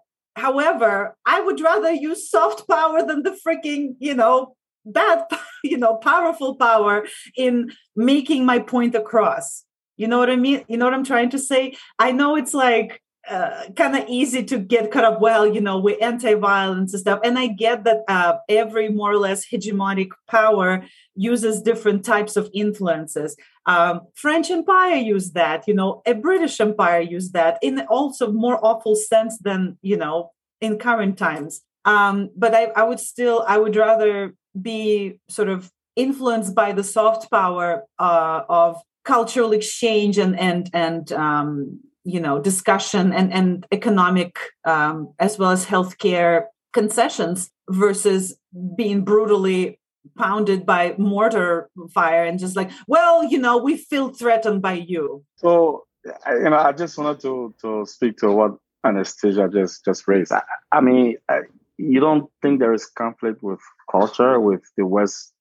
however, 0.40 1.16
I 1.26 1.40
would 1.40 1.60
rather 1.60 1.92
use 1.92 2.30
soft 2.30 2.68
power 2.68 3.06
than 3.06 3.22
the 3.22 3.38
freaking, 3.46 3.94
you 3.98 4.14
know, 4.14 4.56
bad, 4.84 5.24
you 5.64 5.76
know, 5.76 5.96
powerful 5.96 6.56
power 6.56 7.06
in 7.36 7.72
making 7.94 8.46
my 8.46 8.58
point 8.58 8.94
across. 8.94 9.64
You 9.96 10.08
know 10.08 10.18
what 10.18 10.30
I 10.30 10.36
mean? 10.36 10.64
You 10.66 10.78
know 10.78 10.86
what 10.86 10.94
I'm 10.94 11.04
trying 11.04 11.30
to 11.30 11.38
say? 11.38 11.76
I 11.98 12.12
know 12.12 12.36
it's 12.36 12.54
like 12.54 13.02
uh, 13.30 13.70
kind 13.76 13.96
of 13.96 14.04
easy 14.08 14.42
to 14.44 14.58
get 14.58 14.90
caught 14.90 15.04
up. 15.04 15.20
Well, 15.20 15.46
you 15.46 15.60
know, 15.60 15.78
with 15.78 16.02
anti-violence 16.02 16.92
and 16.92 17.00
stuff, 17.00 17.20
and 17.24 17.38
I 17.38 17.46
get 17.46 17.84
that 17.84 18.00
uh, 18.08 18.38
every 18.48 18.88
more 18.88 19.12
or 19.12 19.18
less 19.18 19.46
hegemonic 19.46 20.10
power 20.28 20.84
uses 21.14 21.62
different 21.62 22.04
types 22.04 22.36
of 22.36 22.50
influences. 22.52 23.36
Um, 23.66 24.02
French 24.14 24.50
Empire 24.50 24.96
used 24.96 25.34
that. 25.34 25.68
You 25.68 25.74
know, 25.74 26.02
a 26.06 26.14
British 26.14 26.60
Empire 26.60 27.00
used 27.00 27.32
that 27.34 27.58
in 27.62 27.80
also 27.88 28.32
more 28.32 28.58
awful 28.64 28.96
sense 28.96 29.38
than 29.38 29.78
you 29.82 29.96
know 29.96 30.30
in 30.60 30.78
current 30.78 31.16
times. 31.16 31.62
Um, 31.84 32.30
but 32.36 32.54
I, 32.54 32.64
I 32.76 32.82
would 32.84 33.00
still, 33.00 33.44
I 33.48 33.58
would 33.58 33.76
rather 33.76 34.34
be 34.60 35.18
sort 35.28 35.48
of 35.48 35.70
influenced 35.96 36.54
by 36.54 36.72
the 36.72 36.84
soft 36.84 37.30
power 37.30 37.84
uh, 37.98 38.42
of 38.48 38.82
cultural 39.04 39.52
exchange 39.52 40.18
and 40.18 40.38
and 40.38 40.70
and 40.74 41.12
um, 41.12 41.80
you 42.10 42.20
know 42.20 42.40
discussion 42.40 43.12
and 43.12 43.32
and 43.32 43.66
economic 43.72 44.38
um, 44.64 45.12
as 45.18 45.38
well 45.38 45.50
as 45.50 45.66
healthcare 45.66 46.46
concessions 46.72 47.50
versus 47.68 48.36
being 48.76 49.04
brutally 49.04 49.78
pounded 50.16 50.64
by 50.64 50.94
mortar 50.98 51.68
fire 51.92 52.24
and 52.24 52.38
just 52.38 52.56
like 52.56 52.70
well 52.86 53.22
you 53.24 53.38
know 53.38 53.56
we 53.58 53.76
feel 53.76 54.08
threatened 54.10 54.62
by 54.62 54.72
you. 54.72 55.24
So 55.36 55.84
you 56.28 56.50
know 56.50 56.58
i 56.58 56.72
just 56.72 56.96
wanted 56.96 57.20
to 57.20 57.54
to 57.60 57.84
speak 57.86 58.16
to 58.16 58.32
what 58.32 58.52
anastasia 58.84 59.48
just 59.52 59.84
just 59.84 60.08
raised. 60.08 60.32
I, 60.32 60.42
I 60.72 60.80
mean 60.80 61.16
I, 61.28 61.40
you 61.76 62.00
don't 62.00 62.30
think 62.42 62.60
there 62.60 62.74
is 62.74 62.86
conflict 62.86 63.42
with 63.42 63.60
culture 63.90 64.38
with 64.40 64.62
the 64.76 64.86
west 64.86 65.32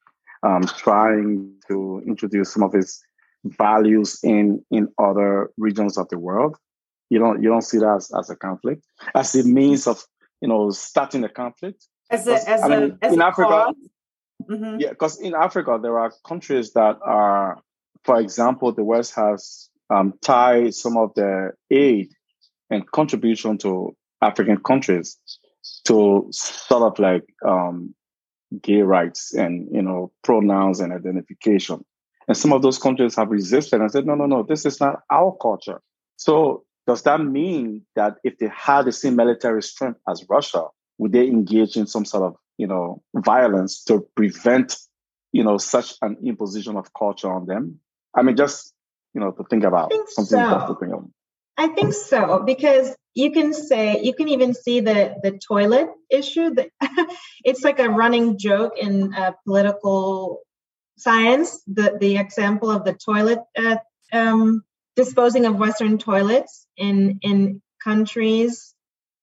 um, 0.43 0.63
trying 0.63 1.53
to 1.67 2.01
introduce 2.05 2.53
some 2.53 2.63
of 2.63 2.73
its 2.73 3.03
values 3.45 4.19
in 4.23 4.63
in 4.71 4.89
other 4.97 5.51
regions 5.57 5.97
of 5.97 6.09
the 6.09 6.19
world. 6.19 6.57
You 7.09 7.19
don't 7.19 7.41
you 7.41 7.49
don't 7.49 7.63
see 7.63 7.79
that 7.79 7.95
as, 7.95 8.11
as 8.17 8.29
a 8.29 8.35
conflict, 8.35 8.85
as 9.15 9.35
a 9.35 9.43
means 9.43 9.87
of 9.87 10.03
you 10.41 10.47
know 10.47 10.69
starting 10.71 11.23
a 11.23 11.29
conflict. 11.29 11.87
As 12.11 12.27
a 12.27 12.49
as 12.49 12.61
I 12.63 12.67
mean, 12.67 12.97
a 13.01 13.05
as 13.05 13.13
in 13.13 13.21
a 13.21 13.25
Africa, 13.25 13.73
mm-hmm. 14.49 14.79
yeah, 14.79 14.89
because 14.89 15.19
in 15.19 15.33
Africa 15.35 15.79
there 15.81 15.99
are 15.99 16.11
countries 16.27 16.73
that 16.73 16.97
are, 17.01 17.61
for 18.03 18.19
example, 18.19 18.71
the 18.71 18.83
West 18.83 19.15
has 19.15 19.69
um, 19.89 20.13
tied 20.21 20.73
some 20.73 20.97
of 20.97 21.13
the 21.15 21.51
aid 21.71 22.11
and 22.69 22.89
contribution 22.91 23.57
to 23.59 23.95
African 24.21 24.57
countries 24.57 25.17
to 25.85 26.27
sort 26.31 26.83
of 26.83 26.99
like 26.99 27.23
um, 27.45 27.93
gay 28.61 28.81
rights 28.81 29.33
and 29.33 29.67
you 29.71 29.81
know 29.81 30.11
pronouns 30.23 30.79
and 30.79 30.93
identification 30.93 31.83
and 32.29 32.37
some 32.37 32.53
of 32.53 32.61
those 32.61 32.77
countries 32.77 33.15
have 33.15 33.31
resisted 33.31 33.81
and 33.81 33.91
said, 33.91 34.05
no, 34.05 34.13
no, 34.13 34.27
no, 34.27 34.43
this 34.43 34.63
is 34.63 34.79
not 34.79 35.01
our 35.09 35.35
culture. 35.41 35.81
So 36.15 36.63
does 36.85 37.01
that 37.03 37.19
mean 37.21 37.87
that 37.95 38.17
if 38.23 38.37
they 38.37 38.49
had 38.55 38.85
the 38.85 38.91
same 38.91 39.15
military 39.15 39.63
strength 39.63 39.99
as 40.07 40.23
Russia, 40.29 40.65
would 40.99 41.11
they 41.11 41.25
engage 41.25 41.75
in 41.75 41.87
some 41.87 42.05
sort 42.05 42.23
of, 42.23 42.35
you 42.57 42.67
know, 42.67 43.01
violence 43.15 43.83
to 43.85 44.05
prevent, 44.15 44.77
you 45.31 45.43
know, 45.43 45.57
such 45.57 45.95
an 46.03 46.17
imposition 46.23 46.77
of 46.77 46.93
culture 46.93 47.33
on 47.33 47.47
them? 47.47 47.79
I 48.15 48.21
mean, 48.21 48.37
just, 48.37 48.75
you 49.15 49.21
know, 49.21 49.31
to 49.31 49.43
think 49.45 49.63
about 49.63 49.89
think 49.89 50.07
something 50.09 50.37
so. 50.37 50.67
to 50.67 50.79
think 50.79 50.93
of. 50.93 51.05
I 51.57 51.67
think 51.69 51.93
so 51.93 52.43
because 52.45 52.95
you 53.15 53.31
can 53.31 53.53
say 53.53 54.01
you 54.01 54.13
can 54.13 54.29
even 54.29 54.53
see 54.53 54.79
the 54.79 55.15
the 55.23 55.37
toilet 55.45 55.89
issue. 56.09 56.51
That 56.51 56.69
it's 57.43 57.63
like 57.63 57.79
a 57.79 57.89
running 57.89 58.37
joke 58.37 58.73
in 58.79 59.13
uh, 59.13 59.33
political 59.45 60.41
science, 60.99 61.61
the, 61.67 61.97
the 61.99 62.17
example 62.17 62.69
of 62.69 62.83
the 62.83 62.93
toilet 62.93 63.39
uh, 63.57 63.77
um, 64.11 64.63
disposing 64.95 65.45
of 65.45 65.55
Western 65.55 65.97
toilets 65.97 66.67
in, 66.77 67.19
in 67.21 67.61
countries 67.83 68.73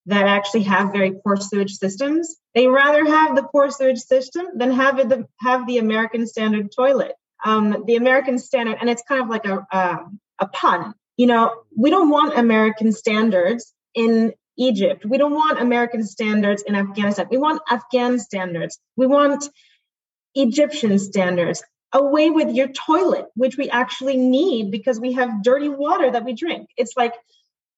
that 0.07 0.27
actually 0.27 0.63
have 0.63 0.93
very 0.93 1.13
poor 1.13 1.37
sewage 1.37 1.73
systems. 1.73 2.37
They 2.55 2.69
rather 2.69 3.05
have 3.05 3.37
the 3.37 3.43
poor 3.43 3.71
sewage 3.71 3.99
system 3.99 4.47
than 4.55 4.73
have 4.73 4.99
it, 4.99 5.09
the, 5.09 5.27
have 5.41 5.67
the 5.67 5.79
American 5.79 6.27
standard 6.27 6.71
toilet. 6.75 7.13
Um, 7.45 7.85
the 7.87 7.97
American 7.97 8.39
standard, 8.39 8.79
and 8.81 8.89
it's 8.89 9.03
kind 9.07 9.21
of 9.21 9.29
like 9.29 9.45
a, 9.45 9.67
a, 9.71 9.99
a 10.39 10.47
pun. 10.49 10.95
You 11.17 11.27
know, 11.27 11.55
we 11.77 11.91
don't 11.91 12.09
want 12.09 12.39
American 12.39 12.93
standards 12.93 13.75
in 13.95 14.33
Egypt. 14.57 15.05
We 15.05 15.19
don't 15.19 15.35
want 15.35 15.61
American 15.61 16.05
standards 16.05 16.63
in 16.63 16.75
Afghanistan. 16.75 17.27
We 17.31 17.37
want 17.37 17.61
Afghan 17.71 18.19
standards. 18.19 18.79
We 18.97 19.07
want 19.07 19.49
Egyptian 20.37 20.99
standards. 20.99 21.63
Away 21.93 22.31
with 22.31 22.51
your 22.51 22.69
toilet, 22.69 23.27
which 23.37 23.57
we 23.57 23.71
actually 23.71 24.17
need 24.17 24.71
because 24.71 25.01
we 25.01 25.13
have 25.13 25.43
dirty 25.43 25.69
water 25.69 26.11
that 26.11 26.25
we 26.25 26.35
drink. 26.35 26.69
It's 26.77 26.97
like 26.97 27.15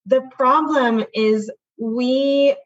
the 0.06 0.22
problem 0.36 1.04
is 1.14 1.50
we 1.78 2.56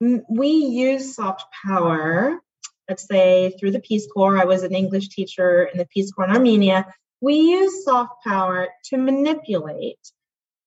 we 0.00 0.48
use 0.48 1.14
soft 1.14 1.44
power 1.64 2.40
let's 2.88 3.06
say 3.06 3.54
through 3.58 3.70
the 3.70 3.80
peace 3.80 4.08
corps 4.12 4.36
i 4.36 4.44
was 4.44 4.64
an 4.64 4.74
english 4.74 5.08
teacher 5.08 5.62
in 5.62 5.78
the 5.78 5.86
peace 5.86 6.10
corps 6.10 6.24
in 6.24 6.30
armenia 6.30 6.86
we 7.20 7.34
use 7.34 7.84
soft 7.84 8.14
power 8.24 8.68
to 8.84 8.96
manipulate 8.96 10.00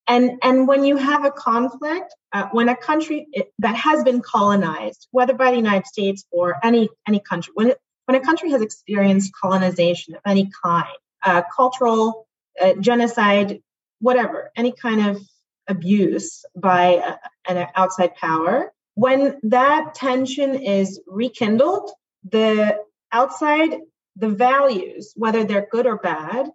and 0.07 0.39
and 0.41 0.67
when 0.67 0.85
you 0.85 0.95
have 0.95 1.25
a 1.25 1.31
conflict 1.31 2.15
uh, 2.31 2.47
when 2.51 2.69
a 2.69 2.75
country 2.75 3.27
that 3.59 3.75
has 3.75 4.03
been 4.03 4.21
colonized 4.21 5.07
whether 5.11 5.33
by 5.33 5.51
the 5.51 5.57
united 5.57 5.85
states 5.85 6.25
or 6.31 6.55
any 6.63 6.87
any 7.07 7.19
country 7.19 7.51
when 7.55 7.71
it, 7.71 7.77
when 8.05 8.15
a 8.15 8.23
country 8.23 8.51
has 8.51 8.61
experienced 8.61 9.33
colonization 9.39 10.15
of 10.15 10.21
any 10.25 10.49
kind, 10.63 10.87
uh, 11.23 11.41
cultural 11.55 12.27
uh, 12.61 12.73
genocide, 12.79 13.61
whatever, 13.99 14.51
any 14.55 14.71
kind 14.71 15.09
of 15.09 15.21
abuse 15.67 16.45
by 16.55 17.17
a, 17.47 17.51
an 17.51 17.67
outside 17.75 18.15
power, 18.15 18.71
when 18.93 19.39
that 19.43 19.95
tension 19.95 20.55
is 20.55 21.01
rekindled, 21.07 21.91
the 22.31 22.77
outside, 23.11 23.79
the 24.15 24.29
values, 24.29 25.13
whether 25.15 25.43
they're 25.43 25.67
good 25.69 25.85
or 25.85 25.97
bad, 25.97 26.49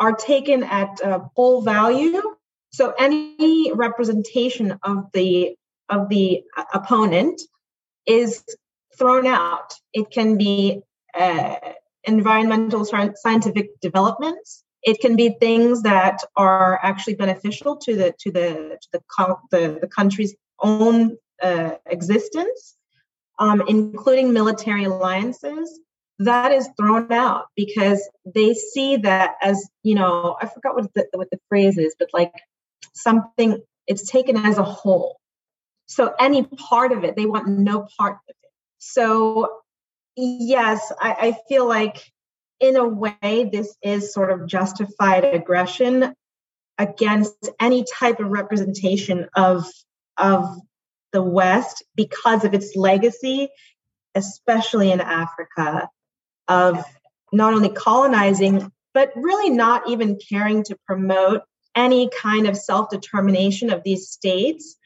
are 0.00 0.12
taken 0.12 0.64
at 0.64 1.00
uh, 1.02 1.20
full 1.36 1.62
value. 1.62 2.20
So 2.72 2.92
any 2.98 3.72
representation 3.72 4.78
of 4.82 5.06
the 5.12 5.56
of 5.88 6.08
the 6.08 6.42
uh, 6.56 6.64
opponent 6.72 7.40
is 8.06 8.42
thrown 8.98 9.26
out. 9.26 9.74
It 9.92 10.10
can 10.10 10.36
be 10.36 10.82
uh, 11.18 11.56
environmental 12.04 12.84
scientific 12.84 13.80
developments. 13.80 14.64
It 14.82 15.00
can 15.00 15.16
be 15.16 15.36
things 15.40 15.82
that 15.82 16.20
are 16.36 16.78
actually 16.82 17.14
beneficial 17.14 17.76
to 17.78 17.96
the 17.96 18.14
to 18.20 18.30
the 18.30 18.78
to 18.82 18.88
the 18.92 19.00
the, 19.50 19.78
the 19.80 19.88
country's 19.88 20.34
own 20.60 21.16
uh, 21.42 21.72
existence, 21.86 22.76
um, 23.38 23.62
including 23.66 24.32
military 24.32 24.84
alliances. 24.84 25.80
That 26.20 26.52
is 26.52 26.68
thrown 26.76 27.10
out 27.12 27.46
because 27.56 28.08
they 28.24 28.54
see 28.54 28.98
that 28.98 29.36
as 29.42 29.68
you 29.82 29.94
know. 29.94 30.36
I 30.40 30.46
forgot 30.46 30.74
what 30.74 30.92
the 30.94 31.06
what 31.12 31.30
the 31.30 31.40
phrase 31.48 31.78
is, 31.78 31.96
but 31.98 32.08
like 32.12 32.32
something 32.92 33.60
it's 33.86 34.10
taken 34.10 34.36
as 34.36 34.58
a 34.58 34.62
whole. 34.62 35.18
So 35.86 36.14
any 36.18 36.44
part 36.44 36.92
of 36.92 37.04
it, 37.04 37.16
they 37.16 37.26
want 37.26 37.48
no 37.48 37.86
part 37.98 38.14
of 38.14 38.20
it. 38.28 38.50
So 38.78 39.63
yes, 40.16 40.92
I, 41.00 41.12
I 41.12 41.36
feel 41.48 41.66
like 41.66 42.12
in 42.60 42.76
a 42.76 42.86
way 42.86 43.48
this 43.52 43.76
is 43.82 44.12
sort 44.12 44.30
of 44.30 44.46
justified 44.46 45.24
aggression 45.24 46.14
against 46.78 47.50
any 47.60 47.84
type 47.84 48.20
of 48.20 48.28
representation 48.28 49.28
of 49.34 49.66
of 50.16 50.56
the 51.12 51.22
West 51.22 51.84
because 51.94 52.44
of 52.44 52.54
its 52.54 52.74
legacy, 52.76 53.48
especially 54.14 54.90
in 54.90 55.00
Africa, 55.00 55.88
of 56.48 56.84
not 57.32 57.54
only 57.54 57.68
colonizing, 57.68 58.70
but 58.92 59.12
really 59.14 59.50
not 59.50 59.88
even 59.88 60.18
caring 60.28 60.62
to 60.64 60.76
promote 60.86 61.42
any 61.74 62.08
kind 62.10 62.46
of 62.46 62.56
self 62.56 62.90
determination 62.90 63.72
of 63.72 63.82
these 63.84 64.08
states 64.08 64.76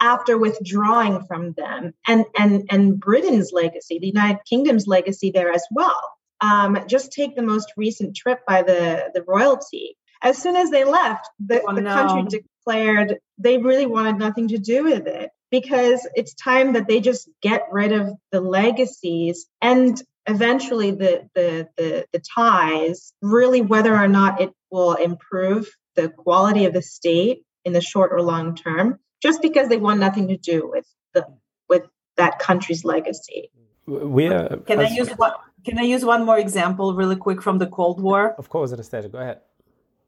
after 0.00 0.36
withdrawing 0.36 1.22
from 1.26 1.52
them 1.52 1.92
and 2.06 2.24
and 2.38 2.64
and 2.70 3.00
britain's 3.00 3.52
legacy 3.52 3.98
the 3.98 4.08
united 4.08 4.38
kingdom's 4.48 4.86
legacy 4.86 5.30
there 5.30 5.52
as 5.52 5.64
well 5.70 6.00
um, 6.42 6.78
just 6.86 7.12
take 7.12 7.34
the 7.34 7.42
most 7.42 7.72
recent 7.76 8.14
trip 8.14 8.40
by 8.46 8.62
the 8.62 9.10
the 9.14 9.22
royalty 9.26 9.96
as 10.22 10.38
soon 10.38 10.56
as 10.56 10.70
they 10.70 10.84
left 10.84 11.28
the, 11.40 11.62
oh, 11.66 11.74
the 11.74 11.80
no. 11.80 11.94
country 11.94 12.40
declared 12.40 13.18
they 13.38 13.58
really 13.58 13.86
wanted 13.86 14.18
nothing 14.18 14.48
to 14.48 14.58
do 14.58 14.84
with 14.84 15.06
it 15.06 15.30
because 15.50 16.06
it's 16.14 16.34
time 16.34 16.72
that 16.72 16.88
they 16.88 17.00
just 17.00 17.28
get 17.42 17.62
rid 17.70 17.92
of 17.92 18.10
the 18.32 18.40
legacies 18.40 19.46
and 19.62 20.02
eventually 20.26 20.90
the, 20.90 21.28
the 21.34 21.68
the 21.76 22.06
the, 22.12 22.22
ties 22.34 23.12
really 23.22 23.60
whether 23.60 23.94
or 23.94 24.08
not 24.08 24.40
it 24.40 24.50
will 24.70 24.94
improve 24.94 25.68
the 25.94 26.08
quality 26.08 26.64
of 26.64 26.72
the 26.72 26.82
state 26.82 27.42
in 27.64 27.72
the 27.72 27.80
short 27.80 28.12
or 28.12 28.20
long 28.20 28.56
term 28.56 28.98
just 29.26 29.42
because 29.42 29.66
they 29.68 29.80
want 29.86 29.98
nothing 30.06 30.26
to 30.28 30.38
do 30.52 30.58
with 30.72 30.86
the 31.14 31.22
with 31.68 31.84
that 32.20 32.38
country's 32.48 32.82
legacy. 32.84 33.40
We 33.86 34.24
are, 34.28 34.56
can 34.68 34.80
as, 34.80 34.90
i 34.90 34.94
use 35.00 35.10
one 35.26 35.34
can 35.66 35.76
i 35.84 35.86
use 35.94 36.04
one 36.14 36.22
more 36.28 36.38
example 36.46 36.86
really 37.00 37.18
quick 37.26 37.40
from 37.46 37.56
the 37.62 37.68
cold 37.78 37.98
war? 38.08 38.22
Of 38.42 38.48
course 38.54 38.68
anastasia 38.72 39.08
go 39.16 39.20
ahead. 39.24 39.38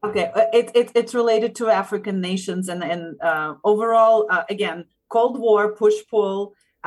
Okay 0.08 0.26
uh, 0.38 0.58
it, 0.58 0.66
it, 0.80 0.86
it's 1.00 1.14
related 1.22 1.50
to 1.58 1.62
african 1.82 2.16
nations 2.30 2.64
and 2.72 2.80
and 2.92 3.02
uh, 3.30 3.50
overall 3.72 4.16
uh, 4.34 4.44
again 4.54 4.78
cold 5.14 5.34
war 5.44 5.62
push 5.82 5.98
pull 6.10 6.36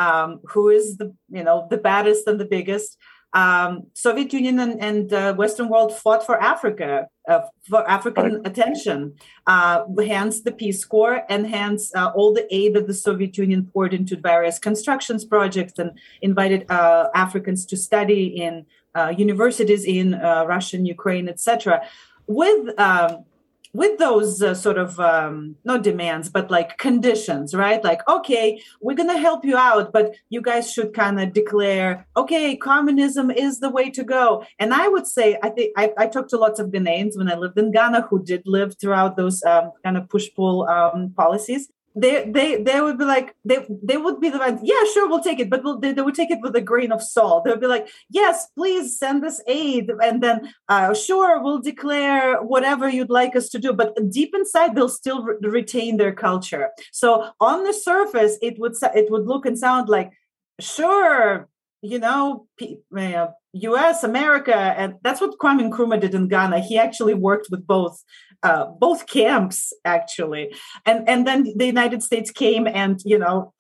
um, 0.06 0.30
who 0.52 0.64
is 0.78 0.86
the 1.00 1.08
you 1.38 1.44
know 1.48 1.58
the 1.74 1.82
baddest 1.90 2.24
and 2.30 2.38
the 2.44 2.50
biggest 2.58 2.90
um, 3.34 3.88
Soviet 3.94 4.34
Union 4.34 4.60
and, 4.60 4.82
and 4.82 5.10
the 5.10 5.34
Western 5.38 5.70
world 5.70 5.96
fought 5.96 6.26
for 6.26 6.42
Africa, 6.42 7.08
uh, 7.28 7.42
for 7.70 7.90
African 7.90 8.36
right. 8.36 8.48
attention, 8.48 9.16
uh, 9.48 9.84
hence 10.06 10.42
the 10.42 10.52
Peace 10.52 10.84
Corps, 10.84 11.24
and 11.30 11.48
hence 11.48 11.94
uh, 11.96 12.12
all 12.14 12.34
the 12.34 12.46
aid 12.54 12.74
that 12.74 12.88
the 12.88 12.94
Soviet 12.94 13.38
Union 13.38 13.70
poured 13.72 13.94
into 13.94 14.18
various 14.18 14.60
constructions 14.60 15.24
projects 15.24 15.80
and 15.80 15.92
invited 16.22 16.70
uh, 16.70 17.10
Africans 17.16 17.66
to 17.68 17.78
study 17.78 18.26
in 18.26 18.66
uh, 18.96 19.14
universities 19.18 19.86
in 19.86 20.16
uh, 20.16 20.44
Russia 20.46 20.76
and 20.76 20.88
Ukraine, 20.88 21.30
etc. 21.30 21.82
With 22.28 22.78
um, 22.80 23.24
with 23.74 23.98
those 24.00 24.42
uh, 24.42 24.54
sort 24.54 24.78
of 24.78 25.00
um, 25.00 25.56
not 25.64 25.84
demands 25.84 26.30
but 26.30 26.52
like 26.52 26.78
conditions 26.78 27.54
right? 27.54 27.84
Like 27.84 28.08
okay 28.08 28.62
we're 28.82 28.96
to 28.96 29.18
help 29.18 29.44
you 29.46 29.58
out 29.58 29.92
but 29.92 30.16
you 30.30 30.42
guys 30.42 30.72
should 30.72 30.94
kind 30.94 31.20
of 31.20 31.34
declare 31.34 32.06
okay 32.16 32.56
communism 32.56 33.32
is 33.32 33.60
the 33.60 33.70
way 33.70 33.90
to 33.90 34.04
go. 34.04 34.46
And 34.60 34.74
i 34.74 34.88
would 34.88 35.08
say 35.08 35.38
i 35.44 35.50
think 35.50 35.74
i, 35.78 35.92
I 35.98 36.08
talked 36.08 36.30
to 36.32 36.38
lots 36.38 36.60
of 36.60 36.68
ghanaians 36.68 37.18
when 37.18 37.30
i 37.32 37.36
lived 37.36 37.58
in 37.58 37.72
ghana 37.72 38.02
who 38.10 38.24
did 38.24 38.44
live 38.46 38.76
throughout 38.80 39.18
those 39.18 39.44
um, 39.44 39.72
kind 39.84 39.98
of 39.98 40.10
push 40.10 40.28
pull 40.36 40.68
um, 40.68 41.14
policies 41.16 41.70
they 41.96 42.30
they 42.30 42.62
they 42.62 42.80
would 42.80 42.98
be 42.98 43.06
like 43.06 43.36
they 43.44 43.66
they 43.84 43.98
would 43.98 44.20
be 44.22 44.30
the 44.30 44.38
ones 44.38 44.62
yeah 44.64 44.84
sure 44.94 45.10
we'll 45.10 45.22
take 45.22 45.40
it 45.40 45.50
but 45.50 45.64
we'll, 45.64 45.80
they, 45.80 45.92
they 45.92 46.02
would 46.02 46.16
take 46.16 46.32
it 46.32 46.40
with 46.42 46.56
a 46.56 46.62
grain 46.62 46.92
of 46.92 47.02
salt. 47.02 47.44
They 47.44 47.52
would 47.52 47.60
be 47.60 47.68
like 47.68 47.90
yes 48.10 48.48
please 48.58 48.98
send 48.98 49.26
us 49.26 49.42
aid 49.48 49.92
and 50.02 50.24
then 50.24 50.54
uh, 50.70 50.94
sure 50.94 51.42
we'll 51.44 51.62
declare 51.62 52.42
whatever 52.42 52.88
you'd 52.90 53.10
like 53.10 53.36
us 53.36 53.50
to 53.50 53.60
do 53.60 53.74
but 53.74 53.96
deep 54.10 54.34
inside 54.34 54.76
they'll 54.76 54.90
still 54.90 55.24
re- 55.24 55.36
retain 55.42 55.98
their 55.98 56.14
culture. 56.14 56.70
So 56.92 57.32
on 57.40 57.64
the 57.64 57.74
surface 57.74 58.38
it 58.42 58.58
would 58.60 58.76
it 58.96 59.12
would 59.12 59.28
look 59.28 59.46
and 59.46 59.58
sound 59.58 59.90
like 59.90 60.12
sure 60.60 61.50
you 61.82 62.00
know 62.00 62.48
us 62.64 64.04
america 64.04 64.56
and 64.56 64.96
that's 65.02 65.20
what 65.20 65.38
kwame 65.40 65.70
nkrumah 65.70 66.00
did 66.00 66.14
in 66.16 66.28
ghana. 66.28 66.60
He 66.60 66.78
actually 66.78 67.16
worked 67.16 67.48
with 67.50 67.66
both 67.66 68.04
uh, 68.44 68.66
both 68.66 69.08
camps 69.08 69.74
actually 69.86 70.54
and 70.86 71.08
and 71.08 71.28
then 71.28 71.44
the 71.56 71.66
united 71.66 72.02
states 72.02 72.32
came 72.32 72.68
and 72.68 73.00
you 73.06 73.18
know 73.18 73.54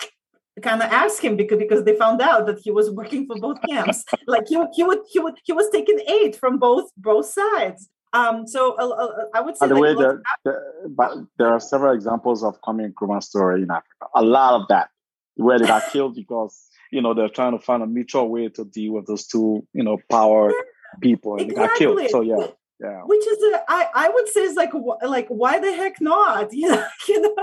kind 0.61 0.81
of 0.81 0.91
asked 0.91 1.21
him 1.21 1.35
because 1.35 1.57
because 1.57 1.83
they 1.85 1.95
found 1.95 2.21
out 2.21 2.45
that 2.45 2.59
he 2.63 2.71
was 2.71 2.89
working 2.91 3.25
for 3.25 3.37
both 3.39 3.57
camps 3.69 4.03
like 4.27 4.43
he, 4.47 4.61
he 4.73 4.83
would 4.83 4.99
he 5.09 5.19
would 5.19 5.35
he 5.43 5.53
was 5.53 5.69
taking 5.71 5.99
aid 6.07 6.35
from 6.35 6.57
both 6.57 6.89
both 6.97 7.25
sides 7.25 7.89
um, 8.13 8.45
so 8.47 8.75
uh, 8.77 8.87
uh, 8.87 9.25
I 9.33 9.41
would 9.41 9.55
say. 9.55 9.67
By 9.67 9.73
the 9.73 9.79
way, 9.79 9.95
there, 9.95 10.21
there, 10.43 10.61
but 10.89 11.17
there 11.37 11.47
are 11.47 11.59
several 11.59 11.93
examples 11.93 12.43
of 12.43 12.59
Kwame 12.61 12.91
Nkrumah's 12.91 13.27
story 13.27 13.61
in 13.61 13.71
Africa. 13.71 14.07
A 14.15 14.21
lot 14.21 14.61
of 14.61 14.67
that, 14.67 14.89
where 15.35 15.57
they 15.57 15.65
got 15.65 15.89
killed 15.91 16.15
because 16.15 16.61
you 16.91 17.01
know 17.01 17.13
they're 17.13 17.29
trying 17.29 17.57
to 17.57 17.63
find 17.63 17.81
a 17.81 17.87
mutual 17.87 18.27
way 18.27 18.49
to 18.49 18.65
deal 18.65 18.93
with 18.93 19.07
those 19.07 19.27
two, 19.27 19.65
you 19.73 19.83
know, 19.83 19.97
power 20.09 20.51
people, 21.01 21.37
and 21.37 21.51
exactly. 21.51 21.85
they 21.85 21.95
got 21.95 21.97
killed. 21.97 22.09
So 22.09 22.21
yeah, 22.21 22.47
yeah. 22.81 23.01
Which 23.05 23.25
is, 23.27 23.37
a, 23.43 23.63
I, 23.67 23.87
I 23.93 24.09
would 24.09 24.27
say, 24.29 24.41
is 24.41 24.55
like, 24.55 24.71
like, 25.05 25.27
why 25.27 25.59
the 25.59 25.73
heck 25.73 26.01
not? 26.01 26.49
You 26.61 26.69
know, 26.69 26.85
you 27.07 27.21
know. 27.21 27.35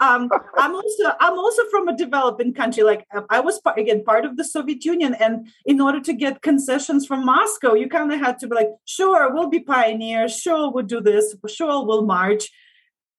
Um, 0.00 0.30
I'm 0.56 0.74
also, 0.74 1.04
I'm 1.20 1.38
also 1.38 1.62
from 1.70 1.88
a 1.88 1.96
developing 1.96 2.54
country. 2.54 2.82
Like, 2.82 3.04
um, 3.14 3.26
I 3.30 3.40
was 3.40 3.60
part, 3.60 3.78
again 3.78 4.04
part 4.04 4.24
of 4.24 4.36
the 4.36 4.44
Soviet 4.44 4.84
Union, 4.84 5.14
and 5.14 5.48
in 5.66 5.80
order 5.80 6.00
to 6.00 6.12
get 6.12 6.42
concessions 6.42 7.06
from 7.06 7.24
Moscow, 7.24 7.74
you 7.74 7.88
kind 7.88 8.12
of 8.12 8.20
had 8.20 8.38
to 8.40 8.48
be 8.48 8.54
like, 8.54 8.70
sure, 8.84 9.32
we'll 9.32 9.48
be 9.48 9.60
pioneers. 9.60 10.38
Sure, 10.38 10.70
we'll 10.70 10.84
do 10.84 11.00
this. 11.00 11.34
Sure, 11.48 11.84
we'll 11.84 12.06
march. 12.06 12.50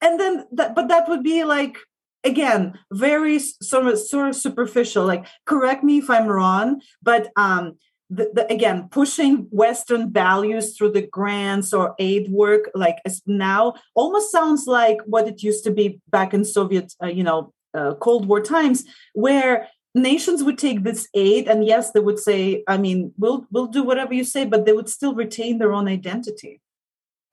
And 0.01 0.19
then, 0.19 0.45
that, 0.53 0.75
but 0.75 0.87
that 0.87 1.09
would 1.09 1.23
be 1.23 1.43
like 1.43 1.77
again 2.23 2.73
very 2.91 3.37
sort 3.39 3.85
of 3.85 3.99
sort 3.99 4.29
of 4.29 4.35
superficial 4.35 5.05
like 5.05 5.27
correct 5.45 5.83
me 5.83 5.99
if 5.99 6.09
i'm 6.09 6.25
wrong 6.25 6.81
but 7.03 7.29
um 7.35 7.77
the, 8.09 8.29
the, 8.33 8.51
again 8.51 8.87
pushing 8.89 9.47
western 9.49 10.11
values 10.11 10.77
through 10.77 10.91
the 10.91 11.01
grants 11.01 11.73
or 11.73 11.95
aid 11.97 12.29
work 12.29 12.69
like 12.75 12.97
now 13.25 13.73
almost 13.95 14.31
sounds 14.31 14.67
like 14.67 14.97
what 15.05 15.27
it 15.27 15.41
used 15.41 15.63
to 15.63 15.71
be 15.71 15.99
back 16.09 16.33
in 16.33 16.45
soviet 16.45 16.93
uh, 17.01 17.07
you 17.07 17.23
know 17.23 17.51
uh, 17.73 17.95
cold 17.95 18.27
war 18.27 18.39
times 18.39 18.85
where 19.13 19.67
nations 19.95 20.43
would 20.43 20.57
take 20.57 20.83
this 20.83 21.07
aid 21.13 21.47
and 21.47 21.65
yes 21.65 21.91
they 21.91 21.99
would 21.99 22.19
say 22.19 22.63
i 22.67 22.77
mean 22.77 23.11
we'll 23.17 23.47
we'll 23.51 23.67
do 23.67 23.83
whatever 23.83 24.13
you 24.13 24.23
say 24.23 24.45
but 24.45 24.65
they 24.65 24.73
would 24.73 24.89
still 24.89 25.15
retain 25.15 25.57
their 25.57 25.73
own 25.73 25.87
identity 25.87 26.61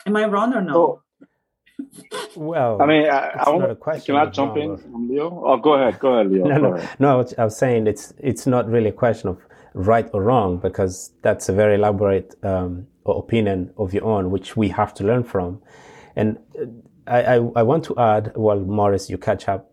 am 0.06 0.16
i 0.16 0.24
wrong 0.24 0.54
or 0.54 0.62
no 0.62 0.76
oh. 0.76 1.02
Well, 2.36 2.80
I 2.80 2.86
mean, 2.86 3.08
I, 3.08 3.30
I 3.30 3.56
not 3.56 3.70
a 3.70 3.74
question. 3.74 4.14
Can 4.14 4.28
I 4.28 4.30
jump 4.30 4.56
in, 4.56 4.78
Leo? 5.08 5.42
Oh, 5.44 5.56
go 5.56 5.74
ahead, 5.74 5.98
go 5.98 6.14
ahead, 6.14 6.30
Leo. 6.30 6.44
No, 6.46 6.56
no, 6.58 6.74
ahead. 6.74 7.00
no. 7.00 7.24
I 7.38 7.44
was 7.44 7.56
saying 7.56 7.86
it's 7.86 8.14
it's 8.18 8.46
not 8.46 8.68
really 8.68 8.88
a 8.88 8.92
question 8.92 9.30
of 9.30 9.38
right 9.74 10.08
or 10.12 10.22
wrong 10.22 10.58
because 10.58 11.12
that's 11.22 11.48
a 11.48 11.52
very 11.52 11.74
elaborate 11.74 12.34
um, 12.44 12.86
opinion 13.06 13.72
of 13.76 13.92
your 13.92 14.04
own, 14.04 14.30
which 14.30 14.56
we 14.56 14.68
have 14.68 14.94
to 14.94 15.04
learn 15.04 15.24
from. 15.24 15.60
And 16.16 16.38
I, 17.06 17.22
I, 17.22 17.34
I 17.56 17.62
want 17.62 17.84
to 17.84 17.98
add, 17.98 18.32
while 18.34 18.60
Morris, 18.60 19.10
you 19.10 19.18
catch 19.18 19.48
up, 19.48 19.70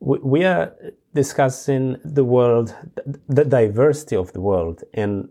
we, 0.00 0.18
we 0.18 0.44
are 0.44 0.74
discussing 1.14 1.96
the 2.04 2.24
world, 2.24 2.74
the 3.28 3.44
diversity 3.44 4.16
of 4.16 4.32
the 4.32 4.40
world, 4.40 4.82
and 4.94 5.28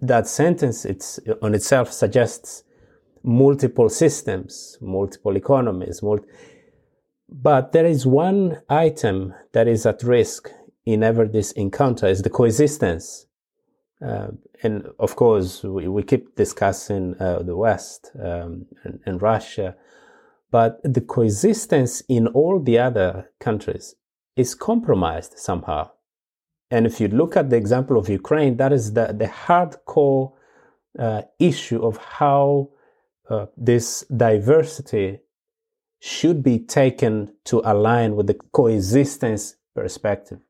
that 0.00 0.26
sentence 0.26 0.84
it's 0.84 1.20
on 1.40 1.54
itself 1.54 1.92
suggests 1.92 2.64
multiple 3.22 3.88
systems, 3.88 4.76
multiple 4.80 5.36
economies, 5.36 6.02
multi- 6.02 6.26
but 7.28 7.72
there 7.72 7.86
is 7.86 8.04
one 8.04 8.60
item 8.68 9.32
that 9.52 9.66
is 9.66 9.86
at 9.86 10.02
risk 10.02 10.50
in 10.84 11.02
ever 11.02 11.26
this 11.26 11.52
encounter 11.52 12.06
is 12.06 12.22
the 12.22 12.30
coexistence. 12.30 13.26
Uh, 14.04 14.28
and 14.62 14.88
of 14.98 15.14
course, 15.16 15.62
we, 15.62 15.86
we 15.86 16.02
keep 16.02 16.34
discussing 16.34 17.14
uh, 17.20 17.42
the 17.42 17.56
West 17.56 18.10
um, 18.20 18.66
and, 18.82 18.98
and, 19.06 19.22
Russia, 19.22 19.76
but 20.50 20.80
the 20.82 21.00
coexistence 21.00 22.02
in 22.08 22.26
all 22.28 22.60
the 22.60 22.78
other 22.78 23.30
countries 23.38 23.94
is 24.36 24.54
compromised 24.54 25.38
somehow. 25.38 25.88
And 26.70 26.86
if 26.86 27.00
you 27.00 27.08
look 27.08 27.36
at 27.36 27.50
the 27.50 27.56
example 27.56 27.96
of 27.96 28.08
Ukraine, 28.08 28.56
that 28.56 28.72
is 28.72 28.94
the, 28.94 29.14
the 29.16 29.26
hardcore 29.26 30.32
uh, 30.98 31.22
issue 31.38 31.80
of 31.84 31.98
how 31.98 32.70
uh, 33.28 33.46
this 33.56 34.04
diversity 34.14 35.20
should 36.00 36.42
be 36.42 36.58
taken 36.58 37.32
to 37.44 37.62
align 37.64 38.16
with 38.16 38.26
the 38.26 38.34
coexistence 38.52 39.56
perspective. 39.74 40.40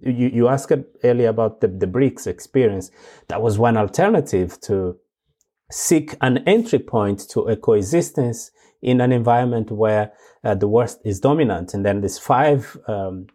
You, 0.00 0.30
you 0.32 0.48
asked 0.48 0.72
earlier 1.04 1.28
about 1.28 1.60
the, 1.60 1.68
the 1.68 1.86
BRICS 1.86 2.26
experience. 2.26 2.90
That 3.28 3.42
was 3.42 3.58
one 3.58 3.76
alternative 3.76 4.58
to 4.62 4.96
seek 5.70 6.16
an 6.20 6.38
entry 6.46 6.78
point 6.78 7.28
to 7.30 7.40
a 7.42 7.56
coexistence 7.56 8.50
in 8.80 9.00
an 9.00 9.12
environment 9.12 9.70
where 9.70 10.12
uh, 10.44 10.54
the 10.54 10.68
West 10.68 11.00
is 11.04 11.20
dominant. 11.20 11.74
And 11.74 11.84
then 11.84 12.00
these 12.00 12.18
five 12.18 12.76
um, 12.88 13.26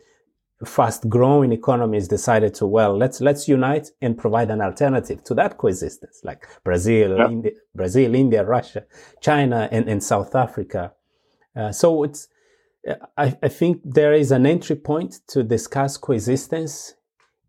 fast 0.66 1.08
growing 1.08 1.52
economies 1.52 2.08
decided 2.08 2.54
to, 2.56 2.66
well, 2.66 2.98
let's, 2.98 3.22
let's 3.22 3.48
unite 3.48 3.90
and 4.02 4.18
provide 4.18 4.50
an 4.50 4.62
alternative 4.62 5.24
to 5.26 5.36
that 5.36 5.58
coexistence, 5.58 6.22
like 6.24 6.48
Brazil, 6.64 7.18
yeah. 7.18 7.28
India, 7.28 7.52
Brazil, 7.76 8.16
India, 8.16 8.44
Russia, 8.44 8.84
China, 9.22 9.70
and, 9.72 9.88
and 9.88 10.04
South 10.04 10.36
Africa. 10.36 10.94
Uh, 11.56 11.72
so 11.72 12.04
it's, 12.04 12.28
I, 13.18 13.38
I 13.44 13.48
think 13.48 13.82
there 13.84 14.14
is 14.14 14.32
an 14.32 14.46
entry 14.46 14.76
point 14.76 15.20
to 15.30 15.44
discuss 15.44 15.98
coexistence, 15.98 16.94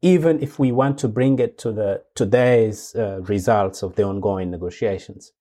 even 0.03 0.43
if 0.43 0.59
we 0.59 0.73
want 0.73 0.99
to 0.99 1.09
bring 1.09 1.39
it 1.39 1.59
to 1.59 1.73
the 1.73 2.03
today's 2.15 2.95
uh, 2.95 3.21
results 3.23 3.83
of 3.83 3.97
the 3.97 4.05
ongoing 4.05 4.51
negotiations. 4.51 5.33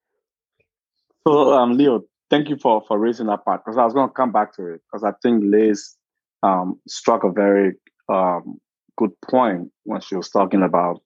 So, 1.28 1.54
um, 1.54 1.78
Leo, 1.78 2.04
thank 2.30 2.50
you 2.50 2.58
for, 2.58 2.84
for 2.88 2.98
raising 2.98 3.28
that 3.28 3.43
part 3.43 3.64
because 3.64 3.78
I 3.78 3.86
was 3.86 3.93
going 3.93 4.10
to 4.10 4.14
come 4.14 4.32
back 4.32 4.54
to 4.56 4.74
it 4.74 4.82
because 4.86 5.04
I 5.04 5.14
think 5.22 5.43
Liz 5.43 5.95
um, 6.43 6.80
struck 6.88 7.24
a 7.24 7.32
very 7.32 7.74
um, 8.10 8.60
good 8.98 9.12
point 9.22 9.72
when 9.84 10.02
she 10.02 10.16
was 10.16 10.30
talking 10.30 10.64
about 10.64 11.02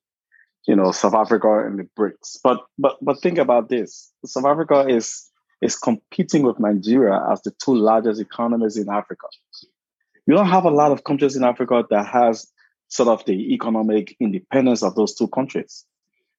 you 0.68 0.76
know 0.76 0.92
South 0.92 1.14
Africa 1.14 1.66
and 1.66 1.80
the 1.80 1.88
BRICS. 1.98 2.38
But 2.44 2.60
but 2.78 2.98
but 3.02 3.22
think 3.22 3.38
about 3.38 3.70
this: 3.70 4.12
South 4.26 4.46
Africa 4.46 4.86
is 4.88 5.31
is 5.62 5.78
competing 5.78 6.44
with 6.44 6.60
Nigeria 6.60 7.24
as 7.32 7.42
the 7.44 7.52
two 7.64 7.76
largest 7.76 8.20
economies 8.20 8.78
in 8.78 8.90
Africa. 8.90 9.28
You 10.26 10.36
don't 10.36 10.48
have 10.48 10.66
a 10.66 10.72
lot 10.72 10.92
of 10.92 11.04
countries 11.04 11.36
in 11.36 11.44
Africa 11.44 11.84
that 11.90 12.06
has 12.08 12.52
sort 12.88 13.10
of 13.10 13.24
the 13.26 13.54
economic 13.54 14.16
independence 14.20 14.84
of 14.84 14.96
those 14.96 15.16
two 15.16 15.28
countries. 15.28 15.86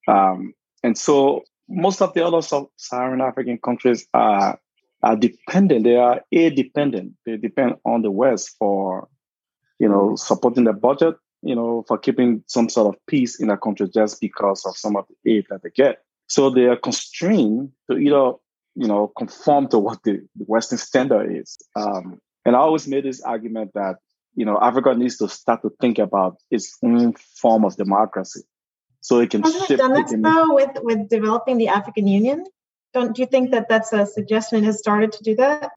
Um, 0.07 0.55
and 0.83 0.99
so 0.99 1.43
most 1.69 2.03
of 2.03 2.13
the 2.15 2.27
other 2.27 2.43
sub-Saharan 2.43 3.21
African 3.21 3.59
countries 3.59 4.07
are, 4.13 4.59
are 5.03 5.17
dependent. 5.17 5.85
They 5.85 5.97
are 5.97 6.21
aid 6.33 6.57
dependent. 6.57 7.15
They 7.25 7.37
depend 7.37 7.77
on 7.85 8.03
the 8.03 8.11
West 8.11 8.57
for, 8.59 9.09
you 9.79 9.89
know, 9.89 10.17
supporting 10.17 10.65
their 10.65 10.75
budget, 10.75 11.17
you 11.43 11.55
know, 11.55 11.85
for 11.89 11.99
keeping 11.99 12.45
some 12.47 12.69
sort 12.69 12.95
of 12.95 13.07
peace 13.07 13.41
in 13.41 13.51
a 13.51 13.57
country 13.57 13.89
just 13.89 14.21
because 14.21 14.65
of 14.67 14.77
some 14.77 14.97
of 14.97 15.07
the 15.09 15.33
aid 15.33 15.47
that 15.51 15.63
they 15.63 15.71
get. 15.71 16.03
So 16.29 16.51
they 16.51 16.67
are 16.67 16.77
constrained 16.77 17.73
to 17.91 17.97
either, 17.97 18.33
you 18.75 18.87
know, 18.87 19.13
conform 19.17 19.69
to 19.69 19.79
what 19.79 20.03
the, 20.05 20.21
the 20.37 20.45
Western 20.45 20.79
standard 20.79 21.37
is. 21.37 21.59
Um, 21.77 22.21
and 22.45 22.57
I 22.57 22.61
always 22.61 22.89
made 22.89 23.05
this 23.05 23.23
argument 23.23 23.73
that, 23.75 23.97
you 24.35 24.45
know, 24.45 24.59
Africa 24.61 24.95
needs 24.95 25.19
to 25.19 25.29
start 25.29 25.63
to 25.63 25.71
think 25.81 25.99
about 25.99 26.37
its 26.51 26.77
own 26.83 27.13
form 27.13 27.65
of 27.65 27.77
democracy 27.77 28.43
so 29.03 29.19
it 29.19 29.31
can 29.31 29.43
Hasn't 29.43 29.71
it 29.71 29.77
done 29.79 29.95
this 29.95 30.15
though 30.17 30.55
with 30.55 30.71
with 30.83 31.09
developing 31.09 31.59
the 31.59 31.69
African 31.69 32.07
Union? 32.07 32.45
Don't 32.95 33.19
you 33.19 33.27
think 33.27 33.51
that 33.51 33.69
that's 33.69 33.93
a 33.93 34.07
suggestion 34.07 34.63
has 34.65 34.79
started 34.79 35.13
to 35.13 35.25
do 35.25 35.35
that? 35.37 35.73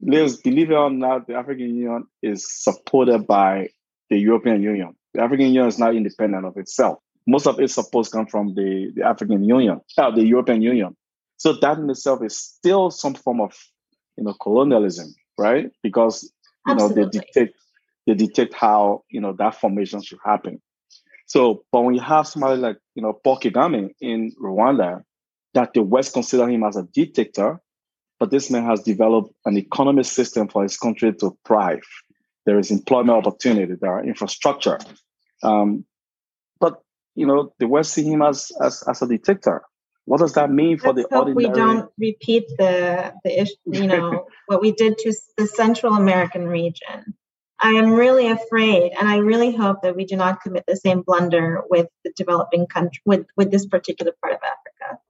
Liz, 0.00 0.38
believe 0.38 0.70
it 0.70 0.74
or 0.74 0.90
not, 0.90 1.26
the 1.26 1.34
African 1.34 1.76
Union 1.76 2.06
is 2.22 2.50
supported 2.50 3.26
by 3.26 3.68
the 4.08 4.18
European 4.18 4.62
Union. 4.62 4.94
The 5.12 5.22
African 5.22 5.46
Union 5.46 5.66
is 5.66 5.78
not 5.78 5.94
independent 5.94 6.46
of 6.46 6.56
itself. 6.56 6.98
Most 7.26 7.46
of 7.46 7.60
its 7.60 7.74
support 7.74 8.10
comes 8.10 8.30
from 8.30 8.54
the, 8.54 8.90
the 8.94 9.04
African 9.04 9.44
Union, 9.44 9.80
uh, 9.98 10.10
the 10.10 10.24
European 10.24 10.62
Union. 10.62 10.96
So 11.42 11.54
that 11.54 11.76
in 11.78 11.90
itself 11.90 12.22
is 12.22 12.38
still 12.38 12.92
some 12.92 13.14
form 13.14 13.40
of, 13.40 13.52
you 14.16 14.22
know, 14.22 14.32
colonialism, 14.34 15.12
right? 15.36 15.72
Because 15.82 16.22
you 16.68 16.74
Absolutely. 16.74 17.02
know 17.02 17.10
they 17.10 17.18
dictate 17.18 17.52
they 18.06 18.14
dictate 18.14 18.54
how 18.54 19.02
you 19.10 19.20
know 19.20 19.32
that 19.40 19.56
formation 19.56 20.02
should 20.02 20.20
happen. 20.24 20.62
So, 21.26 21.64
but 21.72 21.80
when 21.80 21.96
you 21.96 22.00
have 22.00 22.28
somebody 22.28 22.60
like, 22.60 22.78
you 22.94 23.02
know, 23.02 23.12
Paul 23.12 23.40
Kagame 23.40 23.90
in 24.00 24.30
Rwanda, 24.40 25.02
that 25.54 25.74
the 25.74 25.82
West 25.82 26.12
consider 26.12 26.48
him 26.48 26.62
as 26.62 26.76
a 26.76 26.84
dictator, 26.84 27.60
but 28.20 28.30
this 28.30 28.48
man 28.48 28.64
has 28.64 28.84
developed 28.84 29.34
an 29.44 29.58
economic 29.58 30.04
system 30.04 30.46
for 30.46 30.62
his 30.62 30.76
country 30.76 31.12
to 31.12 31.36
thrive. 31.44 31.88
There 32.46 32.60
is 32.60 32.70
employment 32.70 33.26
opportunity, 33.26 33.74
there 33.80 33.90
are 33.90 34.04
infrastructure. 34.04 34.78
Um, 35.42 35.86
but, 36.60 36.74
you 37.16 37.26
know, 37.26 37.52
the 37.58 37.66
West 37.66 37.94
see 37.94 38.04
him 38.04 38.22
as, 38.22 38.52
as, 38.60 38.84
as 38.86 39.02
a 39.02 39.08
dictator. 39.08 39.62
What 40.04 40.18
does 40.18 40.32
that 40.34 40.50
mean 40.50 40.78
for 40.78 40.92
Let's 40.92 41.08
the 41.08 41.16
hope 41.16 41.28
ordinary? 41.28 41.48
we 41.48 41.54
don't 41.54 41.90
repeat 41.96 42.48
the, 42.58 43.14
the 43.24 43.42
issue, 43.42 43.54
you 43.66 43.86
know, 43.86 44.26
what 44.46 44.60
we 44.60 44.72
did 44.72 44.98
to 44.98 45.14
the 45.36 45.46
Central 45.46 45.94
American 45.94 46.46
region 46.46 47.14
I 47.62 47.74
am 47.74 47.92
really 47.92 48.28
afraid, 48.28 48.92
and 48.98 49.08
I 49.08 49.18
really 49.18 49.54
hope 49.54 49.82
that 49.82 49.94
we 49.94 50.04
do 50.04 50.16
not 50.16 50.40
commit 50.40 50.64
the 50.66 50.76
same 50.76 51.02
blunder 51.02 51.62
with 51.70 51.86
the 52.04 52.12
developing 52.16 52.66
country, 52.66 53.00
with, 53.06 53.24
with 53.36 53.52
this 53.52 53.66
particular 53.66 54.12
part 54.20 54.34
of 54.34 54.40
Africa. 54.42 55.00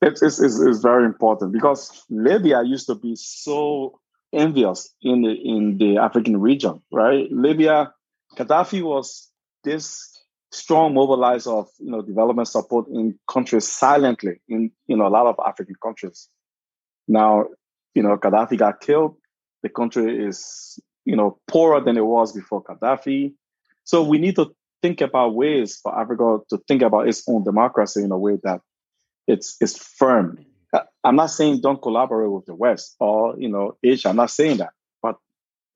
It's, 0.00 0.22
it's, 0.22 0.40
it's, 0.40 0.60
it's 0.60 0.78
very 0.78 1.04
important 1.04 1.52
because 1.52 2.04
Libya 2.08 2.62
used 2.62 2.86
to 2.86 2.94
be 2.94 3.16
so 3.16 3.98
envious 4.32 4.94
in 5.02 5.22
the 5.22 5.32
in 5.32 5.76
the 5.78 5.98
African 5.98 6.40
region, 6.40 6.82
right? 6.92 7.30
Libya, 7.30 7.92
Gaddafi 8.36 8.82
was 8.82 9.28
this 9.64 10.11
strong 10.52 10.94
mobilizer 10.94 11.58
of 11.58 11.68
you 11.78 11.90
know 11.90 12.02
development 12.02 12.48
support 12.48 12.86
in 12.88 13.18
countries 13.30 13.66
silently 13.66 14.40
in 14.48 14.70
you 14.86 14.96
know 14.96 15.06
a 15.06 15.14
lot 15.16 15.26
of 15.26 15.36
African 15.44 15.76
countries. 15.82 16.28
Now, 17.08 17.46
you 17.94 18.02
know, 18.02 18.16
Gaddafi 18.16 18.56
got 18.56 18.80
killed. 18.80 19.16
The 19.62 19.68
country 19.68 20.24
is 20.24 20.78
you 21.04 21.16
know, 21.16 21.38
poorer 21.48 21.80
than 21.80 21.96
it 21.96 22.04
was 22.06 22.32
before 22.32 22.62
Gaddafi. 22.62 23.34
So 23.84 24.02
we 24.02 24.18
need 24.18 24.36
to 24.36 24.54
think 24.80 25.00
about 25.00 25.34
ways 25.34 25.78
for 25.82 25.98
Africa 25.98 26.38
to 26.50 26.58
think 26.68 26.82
about 26.82 27.08
its 27.08 27.22
own 27.28 27.44
democracy 27.44 28.02
in 28.02 28.12
a 28.12 28.18
way 28.18 28.38
that 28.44 28.60
it's 29.26 29.56
it's 29.60 29.78
firm. 29.78 30.44
Uh, 30.72 30.80
I'm 31.04 31.16
not 31.16 31.30
saying 31.30 31.60
don't 31.60 31.82
collaborate 31.82 32.30
with 32.30 32.46
the 32.46 32.54
West 32.54 32.96
or 32.98 33.34
you 33.38 33.48
know 33.48 33.76
Asia. 33.82 34.08
I'm 34.08 34.16
not 34.16 34.30
saying 34.30 34.58
that, 34.58 34.70
but 35.02 35.16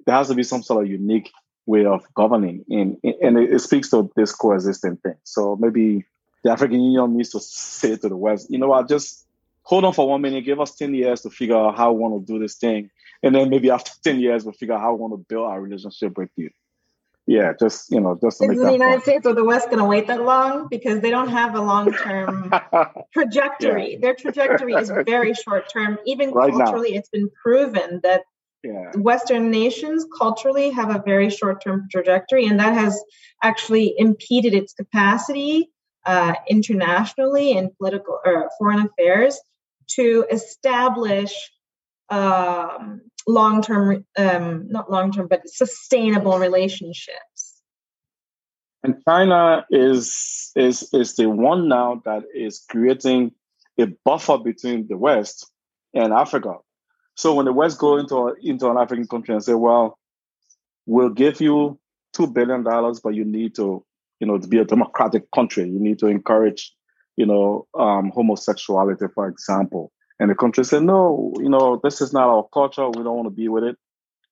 there 0.07 0.15
has 0.17 0.29
to 0.29 0.35
be 0.35 0.43
some 0.43 0.63
sort 0.63 0.85
of 0.85 0.91
unique 0.91 1.31
way 1.67 1.85
of 1.85 2.03
governing, 2.15 2.65
in, 2.69 2.99
in 3.03 3.15
and 3.23 3.39
it, 3.39 3.53
it 3.53 3.59
speaks 3.59 3.91
to 3.91 4.11
this 4.17 4.33
coexisting 4.33 4.97
thing. 4.97 5.17
So 5.25 5.57
maybe 5.57 6.05
the 6.45 6.53
African 6.53 6.81
Union 6.81 7.17
needs 7.17 7.31
to 7.31 7.41
say 7.41 7.97
to 7.97 8.09
the 8.09 8.17
West, 8.17 8.51
you 8.51 8.59
know 8.59 8.69
what, 8.69 8.89
just 8.89 9.27
hold 9.63 9.85
on 9.85 9.93
for 9.93 10.09
one 10.09 10.21
minute, 10.23 10.45
give 10.45 10.61
us 10.61 10.77
10 10.77 10.95
years 10.95 11.23
to 11.23 11.31
figure 11.31 11.57
out 11.57 11.77
how 11.77 11.93
we 11.93 11.99
want 11.99 12.27
to 12.27 12.33
do 12.33 12.39
this 12.39 12.55
thing 12.55 12.91
and 13.23 13.35
then 13.35 13.51
maybe 13.51 13.71
after 13.71 13.93
10 14.03 14.21
years 14.21 14.45
we'll 14.45 14.53
figure 14.53 14.75
out 14.75 14.81
how 14.81 14.95
we 14.95 15.01
want 15.01 15.13
to 15.13 15.19
build 15.29 15.47
our 15.47 15.61
relationship 15.61 16.17
with 16.17 16.31
you 16.37 16.51
yeah 17.27 17.53
just 17.59 17.91
you 17.91 18.01
know 18.01 18.19
just 18.21 18.39
to 18.39 18.45
is 18.45 18.51
make 18.51 18.59
the 18.61 18.73
united 18.73 19.03
states 19.03 19.27
or 19.27 19.35
the 19.35 19.45
west 19.45 19.67
going 19.67 19.79
to 19.79 19.85
wait 19.85 20.07
that 20.07 20.23
long 20.23 20.69
because 20.69 21.01
they 21.01 21.11
don't 21.11 21.29
have 21.29 21.55
a 21.55 21.61
long-term 21.61 22.53
trajectory 23.13 23.93
yeah. 23.93 23.99
their 24.01 24.15
trajectory 24.15 24.75
is 24.75 24.91
very 25.07 25.35
short-term 25.35 25.99
even 26.07 26.31
right 26.31 26.53
culturally 26.53 26.93
now. 26.93 26.99
it's 26.99 27.09
been 27.09 27.31
proven 27.31 28.01
that 28.03 28.23
yeah. 28.67 28.91
western 28.97 29.51
nations 29.51 30.07
culturally 30.19 30.71
have 30.71 30.95
a 30.95 31.03
very 31.05 31.31
short-term 31.31 31.87
trajectory 31.91 32.47
and 32.47 32.59
that 32.61 32.75
has 32.75 33.01
actually 33.43 33.95
impeded 33.97 34.55
its 34.55 34.73
capacity 34.73 35.71
uh, 36.05 36.35
internationally 36.49 37.53
in 37.53 37.71
political 37.79 38.21
or 38.25 38.51
foreign 38.59 38.81
affairs 38.87 39.39
to 39.89 40.25
establish 40.31 41.33
um, 42.09 43.03
long 43.27 43.63
term, 43.63 44.05
um, 44.17 44.69
not 44.69 44.91
long 44.91 45.13
term, 45.13 45.27
but 45.29 45.49
sustainable 45.49 46.39
relationships. 46.39 47.63
And 48.83 49.03
China 49.07 49.67
is 49.71 50.53
is 50.55 50.89
is 50.93 51.17
the 51.17 51.29
one 51.29 51.69
now 51.69 52.03
that 52.05 52.23
is 52.35 52.65
creating 52.69 53.33
a 53.79 53.87
buffer 54.05 54.39
between 54.39 54.87
the 54.87 54.97
West 54.97 55.51
and 55.93 56.13
Africa. 56.13 56.59
So 57.17 57.35
when 57.35 57.47
the 57.47 57.53
West 57.53 57.79
go 57.79 57.97
into 57.97 58.35
into 58.43 58.71
an 58.71 58.79
African 58.79 59.07
country 59.07 59.35
and 59.35 59.43
say, 59.43 59.55
"Well, 59.55 59.99
we'll 60.87 61.11
give 61.11 61.41
you 61.41 61.79
two 62.13 62.27
billion 62.29 62.63
dollars, 62.63 63.01
but 63.01 63.15
you 63.15 63.25
need 63.25 63.55
to, 63.57 63.85
you 64.21 64.27
know, 64.27 64.39
to 64.39 64.47
be 64.49 64.59
a 64.59 64.65
democratic 64.65 65.31
country, 65.33 65.65
you 65.65 65.81
need 65.81 65.99
to 65.99 66.07
encourage, 66.07 66.73
you 67.17 67.27
know, 67.27 67.67
um, 67.75 68.11
homosexuality, 68.15 69.07
for 69.15 69.29
example." 69.29 69.93
And 70.19 70.31
the 70.31 70.35
country 70.35 70.65
said, 70.65 70.83
no, 70.83 71.35
you 71.39 71.49
know, 71.49 71.81
this 71.83 72.01
is 72.01 72.13
not 72.13 72.29
our 72.29 72.47
culture. 72.53 72.89
We 72.89 73.03
don't 73.03 73.17
want 73.17 73.27
to 73.27 73.35
be 73.35 73.49
with 73.49 73.65
it. 73.65 73.77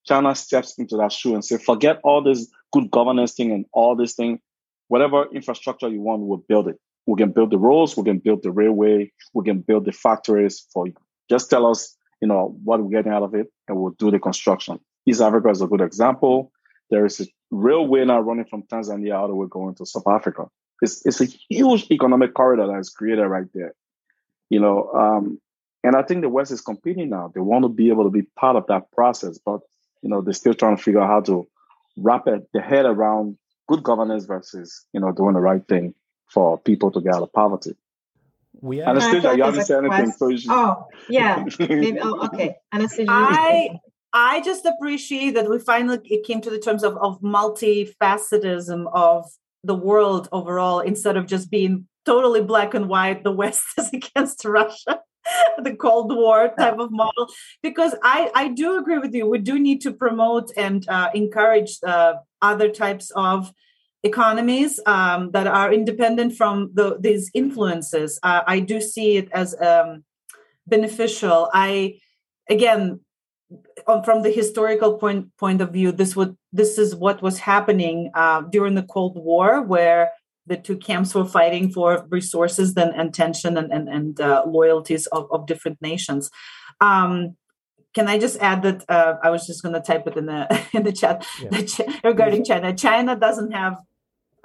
China 0.07 0.35
steps 0.35 0.79
into 0.79 0.97
that 0.97 1.13
shoe 1.13 1.35
and 1.35 1.45
say, 1.45 1.57
forget 1.57 2.01
all 2.05 2.23
this 2.23 2.49
good 2.73 2.91
governance 2.91 3.33
thing 3.33 3.53
and 3.53 3.67
all 3.73 3.97
this 3.97 4.15
thing. 4.15 4.41
Whatever 4.89 5.27
infrastructure 5.35 5.89
you 5.89 6.01
want, 6.01 6.23
we'll 6.23 6.45
build 6.49 6.69
it. 6.69 6.79
We 7.07 7.17
can 7.17 7.33
build 7.33 7.51
the 7.51 7.59
roads, 7.59 7.97
we 7.97 8.05
can 8.05 8.19
build 8.19 8.43
the 8.43 8.51
railway, 8.51 9.13
we 9.35 9.45
can 9.45 9.61
build 9.61 9.85
the 9.85 9.93
factories 9.93 10.67
for 10.73 10.87
you. 10.87 10.95
Just 11.29 11.51
tell 11.51 11.67
us, 11.67 11.97
you 12.21 12.29
know, 12.29 12.57
what 12.65 12.83
we're 12.83 12.91
getting 12.91 13.13
out 13.13 13.23
of 13.23 13.35
it, 13.35 13.53
and 13.69 13.77
we'll 13.77 13.95
do 13.99 14.11
the 14.11 14.19
construction. 14.19 14.79
East 15.07 15.21
Africa 15.21 15.51
is 15.51 15.61
a 15.61 15.67
good 15.67 15.81
example. 15.81 16.53
There 16.91 17.05
is 17.05 17.21
a 17.21 17.27
railway 17.51 18.05
now 18.05 18.21
running 18.21 18.45
from 18.45 18.63
Tanzania 18.65 19.17
all 19.19 19.29
the 19.29 19.35
way 19.35 19.47
going 19.49 19.75
to 19.77 19.87
South 19.87 20.07
Africa. 20.07 20.49
It's, 20.83 21.05
it's 21.07 21.21
a 21.21 21.27
huge 21.49 21.91
economic 21.91 22.35
corridor 22.35 22.67
that 22.67 22.79
is 22.79 22.91
created 22.91 23.27
right 23.27 23.47
there. 23.55 23.75
You 24.51 24.61
know, 24.61 24.91
um, 24.93 25.41
and 25.83 25.97
I 25.97 26.03
think 26.03 26.23
the 26.23 26.29
West 26.29 26.51
is 26.51 26.61
competing 26.61 27.11
now. 27.11 27.31
They 27.35 27.41
want 27.41 27.65
to 27.65 27.69
be 27.69 27.89
able 27.91 28.05
to 28.05 28.11
be 28.11 28.23
part 28.23 28.57
of 28.57 28.67
that 28.69 28.91
process, 28.93 29.39
but 29.39 29.61
you 30.03 30.11
know, 30.11 30.21
they're 30.21 30.35
still 30.35 30.55
trying 30.55 30.77
to 30.77 30.83
figure 30.83 31.01
out 31.01 31.09
how 31.09 31.21
to 31.23 31.49
wrap 31.97 32.27
it, 32.27 32.47
the 32.53 32.61
head 32.61 32.85
around 32.85 33.39
good 33.69 33.83
governance 33.83 34.25
versus, 34.25 34.85
you 34.93 35.01
know, 35.01 35.13
doing 35.13 35.35
the 35.35 35.41
right 35.41 35.67
thing 35.67 35.95
for 36.29 36.59
people 36.59 36.91
to 36.91 37.01
get 37.01 37.15
out 37.15 37.23
of 37.23 37.33
poverty. 37.33 37.75
We 38.61 38.83
are 38.83 38.91
Anastasia, 38.91 39.37
you 39.37 39.43
haven't 39.43 39.65
said 39.65 39.85
anything. 39.85 40.13
So 40.13 40.29
you 40.29 40.39
should... 40.39 40.51
Oh, 40.51 40.87
yeah. 41.09 41.45
Maybe, 41.59 41.99
oh, 42.01 42.27
okay. 42.27 42.57
Anastasia. 42.73 43.11
I, 43.11 43.79
I 44.13 44.41
just 44.43 44.65
appreciate 44.65 45.35
that 45.35 45.51
we 45.51 45.59
finally 45.59 45.99
it 46.05 46.25
came 46.25 46.41
to 46.41 46.51
the 46.51 46.59
terms 46.59 46.85
of, 46.85 46.97
of 46.99 47.21
multifacetism 47.21 48.87
of 48.93 49.31
the 49.65 49.75
world 49.75 50.29
overall 50.31 50.81
instead 50.81 51.17
of 51.17 51.27
just 51.27 51.51
being 51.51 51.89
totally 52.05 52.43
black 52.43 52.75
and 52.75 52.89
white, 52.89 53.25
the 53.25 53.33
West 53.33 53.65
is 53.79 53.91
against 53.93 54.45
Russia. 54.45 55.01
the 55.63 55.75
Cold 55.75 56.15
War 56.15 56.53
type 56.59 56.79
of 56.79 56.91
model. 56.91 57.29
Because 57.63 57.95
I, 58.03 58.31
I 58.35 58.49
do 58.49 58.79
agree 58.79 58.99
with 58.99 59.15
you. 59.15 59.27
We 59.27 59.39
do 59.39 59.59
need 59.59 59.81
to 59.83 59.93
promote 59.93 60.51
and 60.57 60.87
uh, 60.89 61.11
encourage 61.15 61.79
uh, 61.83 62.15
other 62.43 62.69
types 62.69 63.11
of 63.17 63.51
economies 64.05 64.79
um, 64.87 65.31
that 65.33 65.47
are 65.47 65.73
independent 65.73 66.37
from 66.37 66.71
the, 66.75 66.99
these 67.01 67.31
influences. 67.35 68.19
Uh, 68.23 68.43
I 68.47 68.61
do 68.61 68.81
see 68.81 69.17
it 69.17 69.29
as 69.33 69.59
um, 69.61 70.05
beneficial. 70.67 71.51
I, 71.53 71.99
again, 72.49 73.01
from 74.05 74.23
the 74.23 74.31
historical 74.31 74.99
point 74.99 75.37
point 75.37 75.61
of 75.61 75.73
view, 75.73 75.93
this 75.93 76.15
would 76.17 76.37
this 76.53 76.79
is 76.79 76.95
what 76.95 77.23
was 77.23 77.39
happening 77.39 78.11
uh, 78.15 78.43
during 78.43 78.75
the 78.75 78.83
Cold 78.83 79.17
War, 79.17 79.63
where 79.63 80.11
the 80.47 80.57
two 80.57 80.77
camps 80.77 81.15
were 81.15 81.25
fighting 81.25 81.71
for 81.71 82.07
resources 82.11 82.77
and, 82.77 82.95
and 82.95 83.15
tension 83.15 83.57
and, 83.57 83.73
and, 83.73 83.89
and 83.89 84.21
uh, 84.21 84.45
loyalties 84.47 85.07
of, 85.07 85.27
of 85.33 85.47
different 85.47 85.81
nations. 85.81 86.31
Um, 86.83 87.37
can 87.95 88.09
I 88.09 88.19
just 88.19 88.39
add 88.41 88.63
that 88.63 88.85
uh, 88.89 89.15
I 89.23 89.31
was 89.31 89.47
just 89.47 89.63
going 89.63 89.75
to 89.75 89.81
type 89.81 90.07
it 90.07 90.17
in 90.17 90.27
the 90.27 90.67
in 90.73 90.83
the 90.83 90.93
chat 90.93 91.27
yeah. 91.41 91.99
regarding 92.05 92.45
China. 92.45 92.75
China 92.75 93.17
doesn't 93.17 93.53
have 93.53 93.77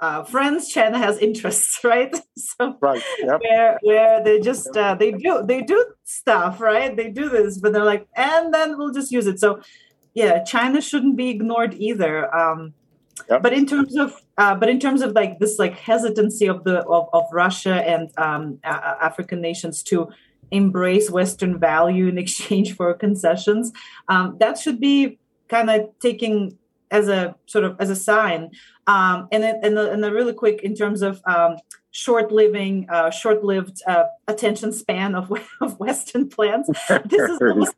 uh, 0.00 0.24
friends. 0.24 0.68
China 0.68 0.98
has 0.98 1.18
interests, 1.18 1.78
right? 1.84 2.16
So 2.36 2.76
right, 2.80 3.02
yep. 3.18 3.40
where 3.42 3.78
where 3.82 4.24
they 4.24 4.40
just 4.40 4.76
uh, 4.76 4.94
they 4.94 5.12
do 5.12 5.42
they 5.44 5.62
do 5.62 5.84
stuff, 6.04 6.60
right? 6.60 6.96
They 6.96 7.10
do 7.10 7.28
this, 7.28 7.58
but 7.58 7.72
they're 7.72 7.84
like, 7.84 8.08
and 8.16 8.52
then 8.52 8.78
we'll 8.78 8.92
just 8.92 9.12
use 9.12 9.26
it. 9.26 9.38
So 9.38 9.60
yeah, 10.14 10.42
China 10.42 10.80
shouldn't 10.80 11.16
be 11.16 11.28
ignored 11.28 11.74
either. 11.74 12.34
Um, 12.34 12.74
yep. 13.28 13.42
But 13.42 13.52
in 13.52 13.66
terms 13.66 13.96
of 13.96 14.14
uh, 14.38 14.54
but 14.54 14.68
in 14.68 14.80
terms 14.80 15.02
of 15.02 15.12
like 15.12 15.38
this 15.38 15.58
like 15.58 15.78
hesitancy 15.78 16.46
of 16.46 16.64
the 16.64 16.80
of, 16.80 17.08
of 17.12 17.24
Russia 17.32 17.74
and 17.74 18.10
um, 18.18 18.58
African 18.64 19.40
nations 19.40 19.82
to 19.84 20.08
embrace 20.50 21.10
Western 21.10 21.58
value 21.58 22.08
in 22.08 22.18
exchange 22.24 22.74
for 22.74 22.92
concessions. 22.94 23.72
Um, 24.08 24.36
that 24.40 24.58
should 24.58 24.80
be 24.80 25.18
kind 25.48 25.68
of 25.68 25.90
taking 26.00 26.56
as 26.90 27.08
a 27.08 27.34
sort 27.46 27.64
of 27.64 27.76
as 27.78 27.90
a 27.90 27.96
sign. 27.96 28.50
Um, 28.86 29.28
and 29.30 29.42
then 29.42 29.60
and, 29.62 29.76
the, 29.76 29.90
and 29.90 30.02
the 30.02 30.12
really 30.12 30.32
quick 30.32 30.62
in 30.62 30.74
terms 30.74 31.02
of 31.02 31.20
um, 31.26 31.56
short 31.92 32.30
living, 32.30 32.88
uh, 32.90 33.10
short 33.10 33.44
lived 33.44 33.82
uh, 33.86 34.04
attention 34.28 34.72
span 34.72 35.14
of, 35.14 35.32
of 35.60 35.78
Western 35.78 36.28
plans. 36.28 36.66
This 36.66 37.30
is 37.30 37.40
almost, 37.42 37.74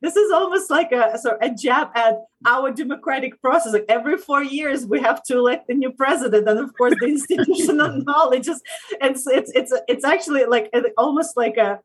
this 0.00 0.16
is 0.16 0.30
almost 0.32 0.70
like 0.70 0.92
a 0.92 1.18
sort 1.18 1.42
of 1.42 1.50
a 1.50 1.54
jab 1.54 1.88
at 1.94 2.24
our 2.46 2.70
democratic 2.70 3.40
process. 3.40 3.72
Like 3.72 3.86
every 3.88 4.16
four 4.16 4.42
years, 4.42 4.86
we 4.86 5.00
have 5.00 5.22
to 5.24 5.38
elect 5.38 5.68
a 5.70 5.74
new 5.74 5.92
president, 5.92 6.48
and 6.48 6.58
of 6.58 6.76
course, 6.76 6.94
the 7.00 7.06
institutional 7.16 8.02
knowledge 8.02 8.48
is 8.48 8.62
it's 9.00 9.26
it's 9.26 9.52
it's 9.54 9.72
it's 9.88 10.04
actually 10.04 10.44
like 10.46 10.72
almost 10.96 11.36
like 11.36 11.56
a 11.56 11.80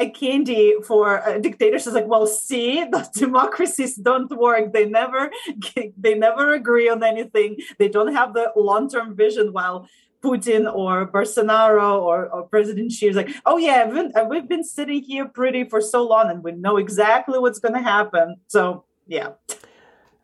a 0.00 0.10
candy 0.10 0.74
for 0.84 1.26
uh, 1.26 1.38
dictators 1.38 1.86
is 1.86 1.94
like 1.94 2.06
well 2.06 2.26
see 2.26 2.84
the 2.92 3.08
democracies 3.14 3.94
don't 3.94 4.30
work 4.36 4.72
they 4.72 4.86
never 4.86 5.30
they 5.96 6.14
never 6.14 6.52
agree 6.52 6.88
on 6.88 7.02
anything 7.02 7.56
they 7.78 7.88
don't 7.88 8.12
have 8.12 8.34
the 8.34 8.50
long-term 8.56 9.14
vision 9.14 9.52
while 9.52 9.88
Putin 10.22 10.72
or 10.72 11.06
Bolsonaro 11.06 12.00
or, 12.00 12.28
or 12.30 12.44
President 12.44 12.90
Xi 12.90 13.08
is 13.08 13.16
like, 13.16 13.28
oh 13.44 13.58
yeah, 13.58 13.84
we've 13.84 14.10
been, 14.10 14.28
we've 14.30 14.48
been 14.48 14.64
sitting 14.64 15.02
here 15.02 15.28
pretty 15.28 15.64
for 15.64 15.82
so 15.82 16.02
long 16.02 16.30
and 16.30 16.42
we 16.42 16.52
know 16.52 16.78
exactly 16.78 17.38
what's 17.38 17.58
going 17.58 17.74
to 17.74 17.82
happen. 17.82 18.36
So 18.46 18.84
yeah. 19.06 19.32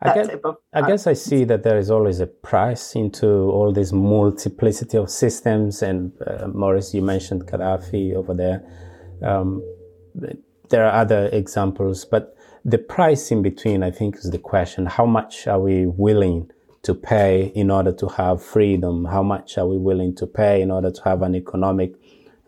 I 0.01 0.15
guess, 0.15 0.29
of, 0.43 0.55
I 0.73 0.87
guess 0.87 1.05
I 1.05 1.13
see 1.13 1.43
that 1.43 1.61
there 1.61 1.77
is 1.77 1.91
always 1.91 2.19
a 2.19 2.25
price 2.25 2.95
into 2.95 3.27
all 3.27 3.71
this 3.71 3.91
multiplicity 3.91 4.97
of 4.97 5.11
systems. 5.11 5.83
And 5.83 6.11
uh, 6.25 6.47
Morris, 6.47 6.95
you 6.95 7.03
mentioned 7.03 7.45
Gaddafi 7.45 8.15
over 8.15 8.33
there 8.33 8.63
um, 9.23 9.61
there 10.69 10.85
are 10.85 11.01
other 11.01 11.29
examples, 11.31 12.05
but 12.05 12.35
the 12.63 12.77
price 12.77 13.31
in 13.31 13.41
between, 13.41 13.83
I 13.83 13.91
think, 13.91 14.17
is 14.17 14.31
the 14.31 14.37
question. 14.37 14.85
How 14.85 15.05
much 15.05 15.47
are 15.47 15.59
we 15.59 15.85
willing 15.85 16.51
to 16.83 16.93
pay 16.93 17.51
in 17.55 17.71
order 17.71 17.91
to 17.91 18.07
have 18.07 18.43
freedom? 18.43 19.05
How 19.05 19.23
much 19.23 19.57
are 19.57 19.67
we 19.67 19.77
willing 19.77 20.15
to 20.15 20.27
pay 20.27 20.61
in 20.61 20.71
order 20.71 20.91
to 20.91 21.03
have 21.03 21.21
an 21.21 21.35
economic 21.35 21.93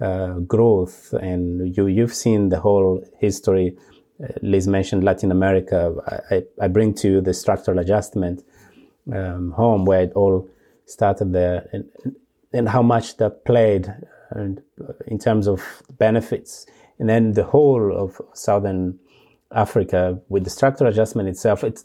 uh, 0.01 0.39
growth? 0.39 1.13
And 1.13 1.75
you, 1.75 1.87
you've 1.87 2.13
seen 2.13 2.49
the 2.49 2.59
whole 2.59 3.03
history. 3.19 3.75
Uh, 4.23 4.27
Liz 4.41 4.67
mentioned 4.67 5.03
Latin 5.03 5.31
America. 5.31 5.95
I, 6.29 6.43
I, 6.61 6.67
bring 6.67 6.93
to 6.95 7.09
you 7.09 7.21
the 7.21 7.33
structural 7.33 7.79
adjustment 7.79 8.43
um, 9.11 9.51
home 9.51 9.85
where 9.85 10.03
it 10.03 10.13
all 10.13 10.49
started 10.85 11.33
there 11.33 11.67
and, 11.71 11.89
and 12.51 12.69
how 12.69 12.81
much 12.81 13.17
that 13.17 13.45
played 13.45 13.93
and 14.33 14.61
uh, 14.81 14.93
in 15.07 15.19
terms 15.19 15.47
of 15.47 15.61
benefits. 15.97 16.65
And 16.99 17.09
then 17.09 17.33
the 17.33 17.43
whole 17.43 17.95
of 17.95 18.21
Southern 18.33 18.99
Africa 19.51 20.19
with 20.29 20.43
the 20.43 20.49
structural 20.49 20.89
adjustment 20.89 21.29
itself, 21.29 21.63
it, 21.63 21.83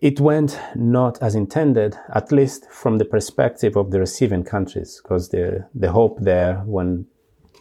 it 0.00 0.20
went 0.20 0.58
not 0.74 1.20
as 1.22 1.34
intended, 1.34 1.96
at 2.14 2.32
least 2.32 2.70
from 2.70 2.98
the 2.98 3.04
perspective 3.04 3.76
of 3.76 3.90
the 3.90 4.00
receiving 4.00 4.44
countries, 4.44 5.00
because 5.02 5.30
the, 5.30 5.68
the 5.74 5.90
hope 5.92 6.18
there 6.20 6.56
when, 6.66 7.06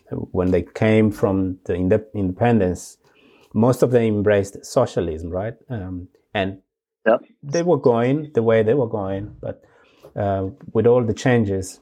when 0.10 0.52
they 0.52 0.62
came 0.62 1.12
from 1.12 1.58
the 1.66 1.76
independence, 2.14 2.98
most 3.54 3.84
of 3.84 3.92
them 3.92 4.04
embraced 4.04 4.64
socialism, 4.66 5.30
right? 5.30 5.56
Um, 5.70 6.10
and 6.34 6.62
yep. 7.06 7.22
they 7.42 7.64
were 7.64 7.78
going 7.78 8.32
the 8.34 8.44
way 8.44 8.64
they 8.64 8.74
were 8.74 8.90
going, 8.90 9.36
but 9.40 9.64
uh, 10.16 10.50
with 10.74 10.86
all 10.86 11.04
the 11.04 11.14
changes, 11.14 11.80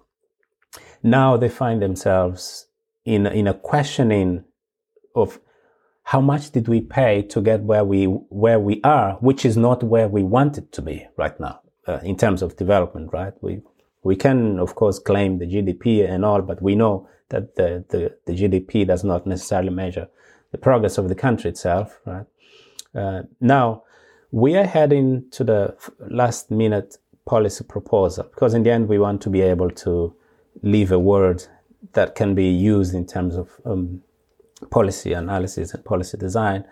now 1.04 1.38
they 1.38 1.50
find 1.50 1.82
themselves 1.82 2.68
in 3.06 3.28
in 3.28 3.48
a 3.48 3.54
questioning 3.54 4.46
of 5.16 5.40
how 6.04 6.22
much 6.22 6.52
did 6.52 6.68
we 6.68 6.82
pay 6.82 7.22
to 7.22 7.42
get 7.42 7.62
where 7.62 7.84
we 7.84 8.06
where 8.06 8.60
we 8.60 8.82
are, 8.84 9.14
which 9.16 9.46
is 9.46 9.56
not 9.58 9.84
where 9.84 10.08
we 10.08 10.24
want 10.24 10.58
it 10.58 10.72
to 10.72 10.82
be 10.82 11.08
right 11.18 11.40
now 11.40 11.60
uh, 11.88 12.00
in 12.04 12.18
terms 12.18 12.42
of 12.42 12.58
development. 12.58 13.12
Right? 13.14 13.34
We 13.42 13.62
we 14.04 14.16
can 14.16 14.60
of 14.60 14.76
course 14.76 15.00
claim 15.00 15.40
the 15.40 15.46
GDP 15.46 16.10
and 16.10 16.26
all, 16.26 16.42
but 16.42 16.62
we 16.62 16.76
know 16.76 17.08
that 17.30 17.56
the 17.56 17.86
the, 17.90 18.16
the 18.26 18.34
GDP 18.34 18.88
does 18.88 19.04
not 19.04 19.28
necessarily 19.28 19.72
measure 19.72 20.08
the 20.52 20.58
progress 20.58 20.98
of 20.98 21.10
the 21.10 21.16
country 21.16 21.50
itself. 21.50 22.00
Right? 22.06 22.26
Uh, 22.96 23.24
now 23.40 23.84
we 24.32 24.56
are 24.56 24.66
heading 24.66 25.26
to 25.32 25.44
the 25.44 25.76
last 26.10 26.52
minute 26.52 26.98
policy 27.26 27.64
proposal 27.64 28.26
because 28.26 28.54
in 28.54 28.64
the 28.64 28.72
end 28.72 28.90
we 28.90 29.00
want 29.00 29.22
to 29.22 29.30
be 29.30 29.42
able 29.42 29.70
to 29.70 30.14
leave 30.62 30.92
a 30.92 31.00
word 31.00 31.46
that 31.94 32.16
can 32.16 32.34
be 32.36 32.48
used 32.48 32.94
in 32.94 33.06
terms 33.06 33.36
of 33.36 33.50
um, 33.66 34.02
policy 34.70 35.14
analysis 35.14 35.74
and 35.74 35.84
policy 35.84 36.18
design. 36.18 36.64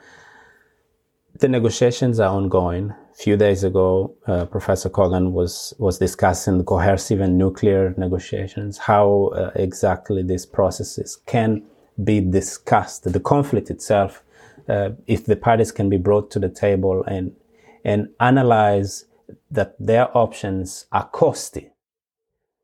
The 1.39 1.47
negotiations 1.47 2.19
are 2.19 2.29
ongoing. 2.29 2.91
A 2.91 3.15
few 3.15 3.37
days 3.37 3.63
ago, 3.63 4.15
uh, 4.27 4.45
Professor 4.45 4.89
Kogan 4.89 5.31
was 5.31 5.73
was 5.79 5.97
discussing 5.97 6.63
coercive 6.63 7.21
and 7.21 7.37
nuclear 7.37 7.93
negotiations, 7.97 8.77
how 8.77 9.31
uh, 9.35 9.51
exactly 9.55 10.23
these 10.23 10.45
processes 10.45 11.17
can 11.25 11.63
be 12.03 12.21
discussed, 12.21 13.11
the 13.11 13.19
conflict 13.19 13.69
itself, 13.69 14.23
uh, 14.69 14.89
if 15.07 15.25
the 15.25 15.35
parties 15.35 15.71
can 15.71 15.89
be 15.89 15.97
brought 15.97 16.31
to 16.31 16.39
the 16.39 16.49
table 16.49 17.03
and 17.03 17.35
and 17.83 18.09
analyze 18.19 19.05
that 19.49 19.75
their 19.79 20.15
options 20.15 20.85
are 20.91 21.07
costly 21.09 21.70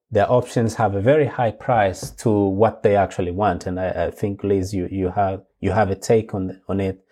their 0.10 0.32
options 0.32 0.76
have 0.76 0.96
a 0.96 1.02
very 1.02 1.26
high 1.26 1.52
price 1.52 2.12
to 2.12 2.30
what 2.32 2.84
they 2.84 2.96
actually 2.96 3.32
want. 3.32 3.66
And 3.66 3.80
I, 3.80 4.06
I 4.06 4.12
think, 4.12 4.44
Liz, 4.44 4.74
you, 4.74 4.88
you 4.90 5.10
have 5.10 5.42
you 5.60 5.72
have 5.72 5.90
a 5.90 5.96
take 5.96 6.34
on 6.34 6.62
on 6.68 6.80
it. 6.80 7.04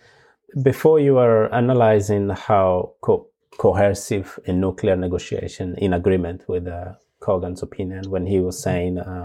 Before 0.62 1.00
you 1.00 1.18
are 1.18 1.54
analyzing 1.54 2.30
how 2.30 2.94
co- 3.02 3.28
coercive 3.58 4.40
a 4.46 4.54
nuclear 4.54 4.96
negotiation 4.96 5.76
in 5.78 5.94
agreement 5.94 6.44
with 6.48 6.68
uh, 6.68 6.94
Kogan's 7.22 7.62
opinion 7.62 8.10
when 8.10 8.26
he 8.26 8.40
was 8.40 8.62
saying 8.62 8.98
uh, 9.00 9.24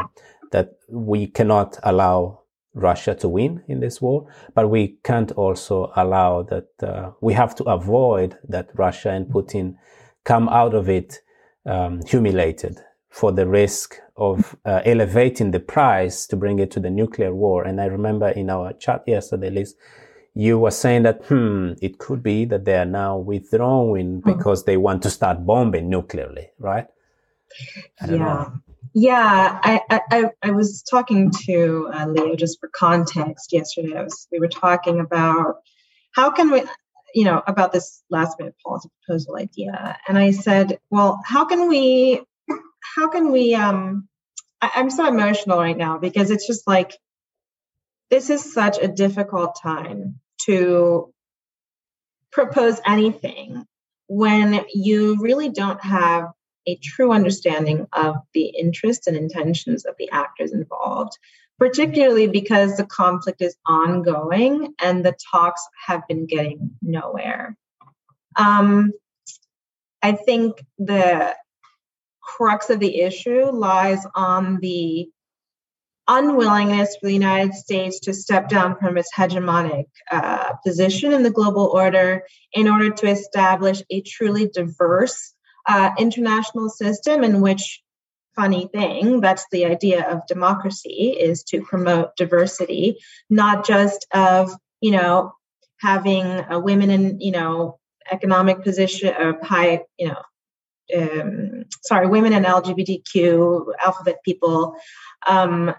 that 0.50 0.72
we 0.88 1.28
cannot 1.28 1.78
allow 1.84 2.40
Russia 2.74 3.14
to 3.16 3.28
win 3.28 3.62
in 3.68 3.80
this 3.80 4.00
war, 4.00 4.26
but 4.54 4.68
we 4.68 4.96
can't 5.04 5.32
also 5.32 5.92
allow 5.96 6.42
that 6.42 6.68
uh, 6.82 7.10
we 7.20 7.34
have 7.34 7.54
to 7.56 7.64
avoid 7.64 8.36
that 8.48 8.70
Russia 8.74 9.10
and 9.10 9.26
Putin 9.26 9.76
come 10.24 10.48
out 10.48 10.74
of 10.74 10.88
it 10.88 11.20
um, 11.66 12.00
humiliated 12.06 12.80
for 13.10 13.32
the 13.32 13.46
risk 13.46 13.96
of 14.16 14.56
uh, 14.64 14.80
elevating 14.84 15.50
the 15.50 15.60
price 15.60 16.26
to 16.26 16.36
bring 16.36 16.58
it 16.60 16.70
to 16.70 16.80
the 16.80 16.90
nuclear 16.90 17.34
war. 17.34 17.64
And 17.64 17.80
I 17.80 17.86
remember 17.86 18.28
in 18.28 18.48
our 18.48 18.72
chat 18.72 19.02
yesterday, 19.06 19.50
Liz, 19.50 19.74
you 20.34 20.58
were 20.58 20.70
saying 20.70 21.02
that, 21.02 21.24
hmm, 21.26 21.72
it 21.82 21.98
could 21.98 22.22
be 22.22 22.44
that 22.46 22.64
they 22.64 22.76
are 22.76 22.84
now 22.84 23.18
withdrawing 23.18 24.20
mm-hmm. 24.20 24.32
because 24.32 24.64
they 24.64 24.76
want 24.76 25.02
to 25.02 25.10
start 25.10 25.44
bombing 25.44 25.90
nuclearly, 25.90 26.50
right? 26.58 26.86
yeah. 28.02 28.16
Know. 28.16 28.52
Yeah, 28.92 29.60
I, 29.62 29.80
I, 30.10 30.30
I 30.42 30.50
was 30.50 30.82
talking 30.82 31.30
to 31.46 31.90
uh, 31.92 32.06
Leo 32.06 32.34
just 32.34 32.58
for 32.58 32.68
context 32.68 33.52
yesterday. 33.52 33.96
I 33.96 34.02
Was, 34.02 34.26
we 34.32 34.40
were 34.40 34.48
talking 34.48 34.98
about 34.98 35.56
how 36.12 36.30
can 36.30 36.50
we, 36.50 36.64
you 37.14 37.24
know, 37.24 37.42
about 37.46 37.72
this 37.72 38.02
last 38.10 38.38
minute 38.38 38.56
policy 38.64 38.88
proposal 39.04 39.36
idea. 39.36 39.96
And 40.08 40.18
I 40.18 40.32
said, 40.32 40.78
well, 40.90 41.20
how 41.24 41.44
can 41.44 41.68
we 41.68 42.22
how 42.94 43.08
can 43.08 43.30
we 43.32 43.54
um 43.54 44.08
I, 44.60 44.70
i'm 44.76 44.90
so 44.90 45.06
emotional 45.06 45.58
right 45.58 45.76
now 45.76 45.98
because 45.98 46.30
it's 46.30 46.46
just 46.46 46.66
like 46.66 46.92
this 48.10 48.30
is 48.30 48.52
such 48.52 48.78
a 48.78 48.88
difficult 48.88 49.56
time 49.62 50.20
to 50.46 51.12
propose 52.32 52.80
anything 52.86 53.64
when 54.08 54.64
you 54.74 55.20
really 55.20 55.48
don't 55.48 55.82
have 55.84 56.30
a 56.66 56.76
true 56.76 57.12
understanding 57.12 57.86
of 57.92 58.16
the 58.34 58.46
interests 58.46 59.06
and 59.06 59.16
intentions 59.16 59.84
of 59.84 59.94
the 59.98 60.10
actors 60.10 60.52
involved, 60.52 61.16
particularly 61.58 62.26
because 62.26 62.76
the 62.76 62.84
conflict 62.84 63.40
is 63.40 63.56
ongoing 63.66 64.74
and 64.82 65.04
the 65.04 65.16
talks 65.32 65.66
have 65.86 66.06
been 66.08 66.26
getting 66.26 66.72
nowhere. 66.82 67.56
Um, 68.36 68.92
I 70.02 70.12
think 70.12 70.64
the 70.78 71.36
crux 72.36 72.70
of 72.70 72.80
the 72.80 73.00
issue 73.00 73.50
lies 73.50 74.06
on 74.14 74.58
the 74.60 75.10
unwillingness 76.08 76.96
for 76.96 77.06
the 77.06 77.12
United 77.12 77.54
States 77.54 78.00
to 78.00 78.12
step 78.12 78.48
down 78.48 78.76
from 78.76 78.98
its 78.98 79.10
hegemonic 79.14 79.86
uh, 80.10 80.54
position 80.64 81.12
in 81.12 81.22
the 81.22 81.30
global 81.30 81.66
order 81.66 82.22
in 82.52 82.68
order 82.68 82.90
to 82.90 83.06
establish 83.08 83.82
a 83.90 84.00
truly 84.00 84.48
diverse 84.48 85.34
uh, 85.66 85.90
international 85.98 86.68
system 86.68 87.22
in 87.22 87.40
which 87.40 87.82
funny 88.34 88.68
thing 88.72 89.20
that's 89.20 89.46
the 89.52 89.64
idea 89.64 90.08
of 90.08 90.26
democracy 90.26 91.16
is 91.18 91.42
to 91.42 91.62
promote 91.62 92.16
diversity 92.16 92.96
not 93.28 93.66
just 93.66 94.06
of 94.14 94.52
you 94.80 94.92
know 94.92 95.32
having 95.80 96.24
uh, 96.24 96.58
women 96.58 96.90
in 96.90 97.20
you 97.20 97.32
know 97.32 97.78
economic 98.10 98.62
position 98.62 99.14
or 99.14 99.38
high 99.44 99.80
you 99.98 100.08
know 100.08 100.22
um, 100.96 101.64
sorry 101.82 102.06
women 102.06 102.32
and 102.32 102.46
lgbtq 102.46 103.64
alphabet 103.84 104.18
people 104.24 104.76
um, 105.26 105.74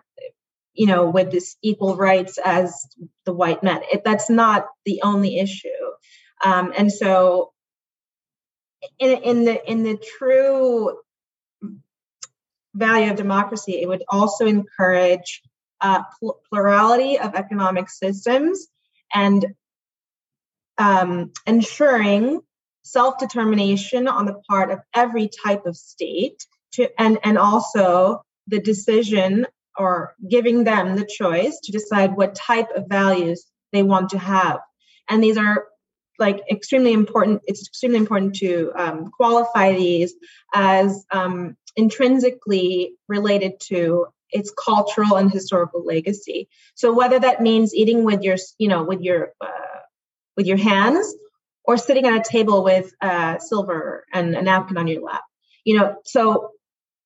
you 0.73 0.87
know 0.87 1.09
with 1.09 1.31
this 1.31 1.57
equal 1.61 1.95
rights 1.95 2.37
as 2.43 2.85
the 3.25 3.33
white 3.33 3.63
men. 3.63 3.81
It, 3.91 4.03
that's 4.03 4.29
not 4.29 4.67
the 4.85 5.01
only 5.03 5.39
issue. 5.39 5.69
Um, 6.43 6.73
and 6.75 6.91
so 6.91 7.51
in, 8.99 9.17
in 9.23 9.45
the 9.45 9.71
in 9.71 9.83
the 9.83 9.97
true 10.17 10.97
value 12.73 13.11
of 13.11 13.17
democracy, 13.17 13.81
it 13.81 13.87
would 13.87 14.03
also 14.07 14.45
encourage 14.45 15.41
uh, 15.81 16.03
pl- 16.19 16.39
plurality 16.49 17.19
of 17.19 17.35
economic 17.35 17.89
systems 17.89 18.67
and 19.13 19.45
um, 20.77 21.31
ensuring 21.45 22.41
self-determination 22.83 24.07
on 24.07 24.25
the 24.25 24.41
part 24.49 24.71
of 24.71 24.79
every 24.93 25.29
type 25.43 25.65
of 25.65 25.75
state 25.77 26.45
to 26.73 26.89
and 26.99 27.19
and 27.23 27.37
also 27.37 28.23
the 28.47 28.59
decision 28.59 29.45
or 29.77 30.15
giving 30.29 30.63
them 30.63 30.95
the 30.95 31.05
choice 31.05 31.59
to 31.63 31.71
decide 31.71 32.15
what 32.15 32.35
type 32.35 32.69
of 32.75 32.87
values 32.87 33.45
they 33.71 33.83
want 33.83 34.09
to 34.09 34.17
have. 34.17 34.59
And 35.09 35.23
these 35.23 35.37
are 35.37 35.67
like 36.19 36.41
extremely 36.51 36.93
important 36.93 37.41
it's 37.47 37.67
extremely 37.67 37.97
important 37.97 38.35
to 38.35 38.71
um, 38.75 39.11
qualify 39.11 39.73
these 39.73 40.13
as 40.53 41.05
um, 41.11 41.55
intrinsically 41.75 42.93
related 43.07 43.59
to 43.59 44.07
its 44.29 44.51
cultural 44.51 45.17
and 45.17 45.29
historical 45.31 45.83
legacy. 45.83 46.47
So 46.75 46.93
whether 46.93 47.19
that 47.19 47.41
means 47.41 47.75
eating 47.75 48.03
with 48.03 48.21
your 48.21 48.37
you 48.57 48.67
know 48.67 48.83
with 48.83 49.01
your 49.01 49.33
uh, 49.41 49.79
with 50.37 50.45
your 50.45 50.57
hands 50.57 51.13
or 51.63 51.77
sitting 51.77 52.05
at 52.05 52.15
a 52.15 52.29
table 52.29 52.63
with 52.63 52.93
uh, 53.01 53.37
silver 53.39 54.05
and 54.13 54.35
a 54.35 54.41
napkin 54.41 54.77
on 54.77 54.87
your 54.87 55.01
lap. 55.01 55.23
You 55.63 55.77
know 55.77 55.95
so 56.05 56.51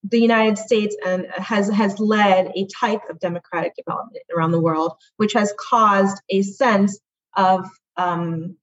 the 0.09 0.19
United 0.19 0.57
States 0.57 0.95
and 1.05 1.27
has 1.35 1.69
has 1.69 1.99
led 1.99 2.51
a 2.55 2.67
type 2.67 3.01
of 3.09 3.19
democratic 3.19 3.75
development 3.75 4.23
around 4.35 4.51
the 4.51 4.61
world, 4.61 4.93
which 5.17 5.33
has 5.33 5.53
caused 5.57 6.21
a 6.29 6.41
sense 6.41 6.99
of 7.35 7.67
um, 7.97 8.55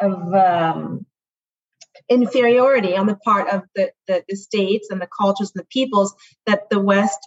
of 0.00 0.34
um, 0.34 1.06
inferiority 2.08 2.96
on 2.96 3.06
the 3.06 3.16
part 3.16 3.48
of 3.48 3.62
the, 3.74 3.90
the, 4.06 4.24
the, 4.28 4.36
states 4.36 4.88
and 4.90 5.00
the 5.00 5.08
cultures 5.16 5.52
and 5.54 5.62
the 5.62 5.68
peoples 5.68 6.14
that 6.46 6.68
the 6.70 6.80
West, 6.80 7.18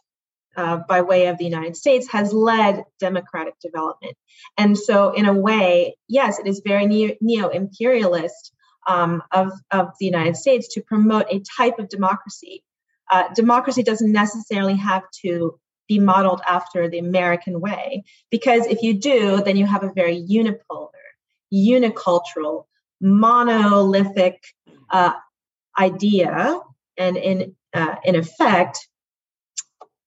uh, 0.56 0.78
by 0.88 1.01
way 1.01 1.28
of 1.28 1.38
the 1.38 1.45
United 1.45 1.76
States, 1.76 2.08
has 2.12 2.34
led 2.34 2.84
democratic 2.99 3.56
development. 3.60 4.16
And 4.58 4.78
so, 4.78 5.12
in 5.12 5.26
a 5.26 5.34
way, 5.34 5.97
yes, 6.08 6.39
it 6.39 6.47
is 6.47 6.62
very 6.66 6.86
neo 7.22 7.49
imperialist 7.49 8.53
um, 8.88 9.24
of, 9.32 9.51
of 9.72 9.89
the 9.99 10.06
United 10.06 10.36
States 10.38 10.74
to 10.74 10.82
promote 10.82 11.26
a 11.30 11.41
type 11.58 11.80
of 11.80 11.89
democracy. 11.89 12.64
Uh, 13.10 13.34
democracy 13.34 13.84
doesn't 13.84 14.12
necessarily 14.12 14.76
have 14.76 15.03
to 15.22 15.60
be 15.88 15.99
modeled 15.99 16.41
after 16.47 16.89
the 16.89 16.99
American 16.99 17.62
way, 17.62 18.03
because 18.32 18.66
if 18.66 18.82
you 18.82 18.95
do, 18.95 19.43
then 19.43 19.56
you 19.56 19.66
have 19.66 19.84
a 19.84 19.93
very 19.93 20.26
unipolar 20.28 20.89
unicultural, 21.53 22.66
monolithic 23.01 24.43
uh, 24.89 25.14
idea, 25.80 26.60
and 26.97 27.18
in 27.18 27.56
uh, 27.74 27.95
in 28.03 28.16
effect, 28.16 28.88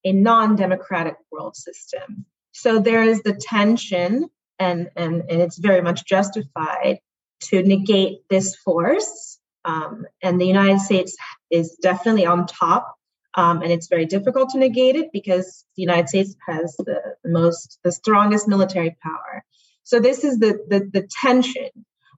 a 0.09 0.13
non-democratic 0.13 1.17
world 1.31 1.57
system. 1.57 2.27
So 2.53 2.79
there 2.79 3.03
is 3.03 3.23
the 3.23 3.35
tension, 3.35 4.29
and 4.59 4.91
and 4.97 5.23
and 5.29 5.43
it's 5.43 5.59
very 5.59 5.83
much 5.83 6.05
justified 6.05 7.01
to 7.45 7.63
negate 7.63 8.29
this 8.29 8.57
force. 8.57 9.39
Um, 9.65 10.07
and 10.23 10.41
the 10.41 10.47
United 10.47 10.81
States 10.81 11.17
is 11.51 11.77
definitely 11.83 12.27
on 12.27 12.47
top 12.47 12.99
um, 13.39 13.63
and 13.63 13.71
it's 13.71 13.87
very 13.87 14.05
difficult 14.05 14.51
to 14.51 14.59
negate 14.59 14.97
it 14.97 15.13
because 15.13 15.65
the 15.77 15.83
United 15.83 16.09
States 16.09 16.35
has 16.49 16.75
the, 16.77 17.01
most, 17.25 17.79
the 17.85 17.93
strongest 17.93 18.49
military 18.49 18.97
power. 19.01 19.45
So 19.85 20.01
this 20.01 20.25
is 20.25 20.39
the 20.39 20.59
the, 20.69 20.91
the 20.93 21.09
tension, 21.23 21.71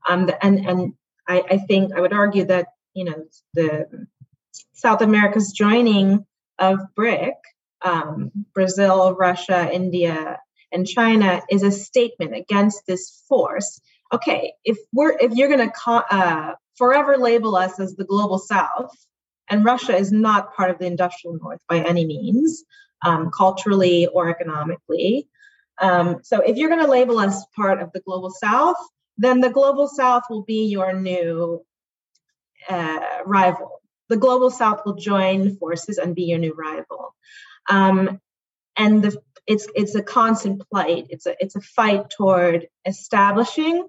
um, 0.09 0.25
the, 0.25 0.45
and 0.45 0.65
and 0.67 0.93
I, 1.27 1.43
I 1.51 1.57
think 1.57 1.93
I 1.93 2.01
would 2.01 2.11
argue 2.11 2.45
that 2.45 2.67
you 2.93 3.05
know 3.05 3.23
the 3.53 4.07
South 4.73 5.01
America's 5.01 5.53
joining 5.53 6.25
of 6.59 6.79
BRIC, 6.95 7.35
um, 7.83 8.31
Brazil, 8.53 9.15
Russia, 9.15 9.69
India, 9.71 10.39
and 10.71 10.87
China 10.87 11.41
is 11.49 11.63
a 11.63 11.71
statement 11.71 12.35
against 12.35 12.85
this 12.87 13.23
force. 13.27 13.81
Okay, 14.13 14.53
if 14.63 14.77
we're 14.93 15.17
if 15.17 15.33
you're 15.33 15.47
going 15.47 15.67
to 15.67 15.73
co- 15.73 16.03
uh, 16.09 16.53
forever 16.75 17.17
label 17.17 17.55
us 17.55 17.79
as 17.79 17.95
the 17.95 18.05
global 18.05 18.39
South, 18.39 18.91
and 19.49 19.65
Russia 19.65 19.95
is 19.95 20.11
not 20.11 20.53
part 20.55 20.71
of 20.71 20.79
the 20.79 20.85
industrial 20.85 21.37
North 21.37 21.59
by 21.67 21.79
any 21.79 22.05
means, 22.05 22.63
um, 23.03 23.31
culturally 23.31 24.07
or 24.07 24.29
economically. 24.29 25.27
Um, 25.79 26.19
so 26.23 26.41
if 26.41 26.57
you're 26.57 26.69
going 26.69 26.85
to 26.85 26.91
label 26.91 27.19
us 27.19 27.45
part 27.55 27.81
of 27.81 27.91
the 27.91 28.01
global 28.01 28.29
south, 28.29 28.77
then 29.17 29.41
the 29.41 29.49
global 29.49 29.87
south 29.87 30.23
will 30.29 30.43
be 30.43 30.65
your 30.65 30.93
new 30.93 31.65
uh, 32.69 32.99
rival. 33.25 33.81
The 34.09 34.17
global 34.17 34.49
south 34.51 34.81
will 34.85 34.95
join 34.95 35.55
forces 35.57 35.97
and 35.97 36.15
be 36.15 36.23
your 36.23 36.39
new 36.39 36.53
rival. 36.53 37.15
Um, 37.69 38.19
and 38.75 39.03
the, 39.03 39.21
it's 39.47 39.67
it's 39.75 39.95
a 39.95 40.03
constant 40.03 40.63
plight. 40.69 41.07
It's 41.09 41.25
a 41.25 41.35
it's 41.39 41.55
a 41.55 41.61
fight 41.61 42.09
toward 42.09 42.67
establishing 42.85 43.87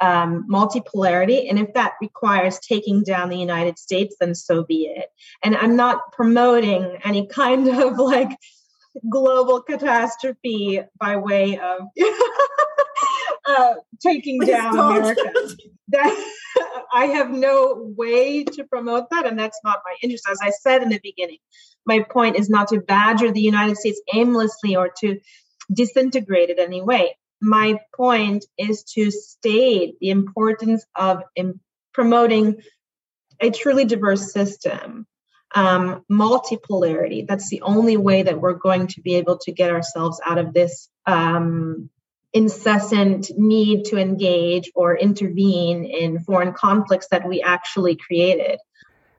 um, 0.00 0.46
multipolarity. 0.50 1.48
And 1.48 1.58
if 1.58 1.74
that 1.74 1.94
requires 2.00 2.58
taking 2.58 3.02
down 3.02 3.28
the 3.28 3.38
United 3.38 3.78
States, 3.78 4.16
then 4.20 4.34
so 4.34 4.64
be 4.64 4.92
it. 4.94 5.08
And 5.42 5.56
I'm 5.56 5.76
not 5.76 6.12
promoting 6.12 6.98
any 7.04 7.26
kind 7.26 7.68
of 7.68 7.98
like 7.98 8.36
global 9.10 9.62
catastrophe 9.62 10.80
by 10.98 11.16
way 11.16 11.58
of 11.58 11.82
uh, 13.46 13.74
taking 14.00 14.40
Please 14.40 14.50
down 14.50 14.74
don't. 14.74 14.96
America. 14.98 15.32
That 15.88 16.32
I 16.92 17.06
have 17.06 17.30
no 17.30 17.92
way 17.96 18.44
to 18.44 18.64
promote 18.64 19.10
that, 19.10 19.26
and 19.26 19.38
that's 19.38 19.60
not 19.62 19.82
my 19.84 19.94
interest. 20.02 20.24
As 20.28 20.38
I 20.42 20.50
said 20.50 20.82
in 20.82 20.88
the 20.88 21.00
beginning, 21.02 21.38
my 21.86 22.00
point 22.00 22.36
is 22.36 22.50
not 22.50 22.68
to 22.68 22.80
badger 22.80 23.30
the 23.30 23.40
United 23.40 23.76
States 23.76 24.00
aimlessly 24.12 24.76
or 24.76 24.90
to 25.00 25.20
disintegrate 25.72 26.50
it 26.50 26.58
any 26.58 26.82
way. 26.82 27.16
My 27.40 27.80
point 27.94 28.44
is 28.58 28.82
to 28.94 29.10
state 29.10 29.98
the 30.00 30.10
importance 30.10 30.84
of 30.94 31.22
in 31.34 31.60
promoting 31.92 32.62
a 33.40 33.50
truly 33.50 33.84
diverse 33.84 34.32
system 34.32 35.06
um, 35.54 36.04
multipolarity. 36.10 37.26
That's 37.26 37.48
the 37.48 37.62
only 37.62 37.96
way 37.96 38.22
that 38.22 38.40
we're 38.40 38.54
going 38.54 38.88
to 38.88 39.00
be 39.00 39.14
able 39.14 39.38
to 39.38 39.52
get 39.52 39.70
ourselves 39.70 40.20
out 40.24 40.38
of 40.38 40.52
this 40.52 40.88
um, 41.06 41.88
incessant 42.32 43.30
need 43.36 43.86
to 43.86 43.96
engage 43.96 44.70
or 44.74 44.96
intervene 44.96 45.84
in 45.84 46.20
foreign 46.20 46.52
conflicts 46.52 47.08
that 47.10 47.26
we 47.26 47.40
actually 47.42 47.96
created. 47.96 48.58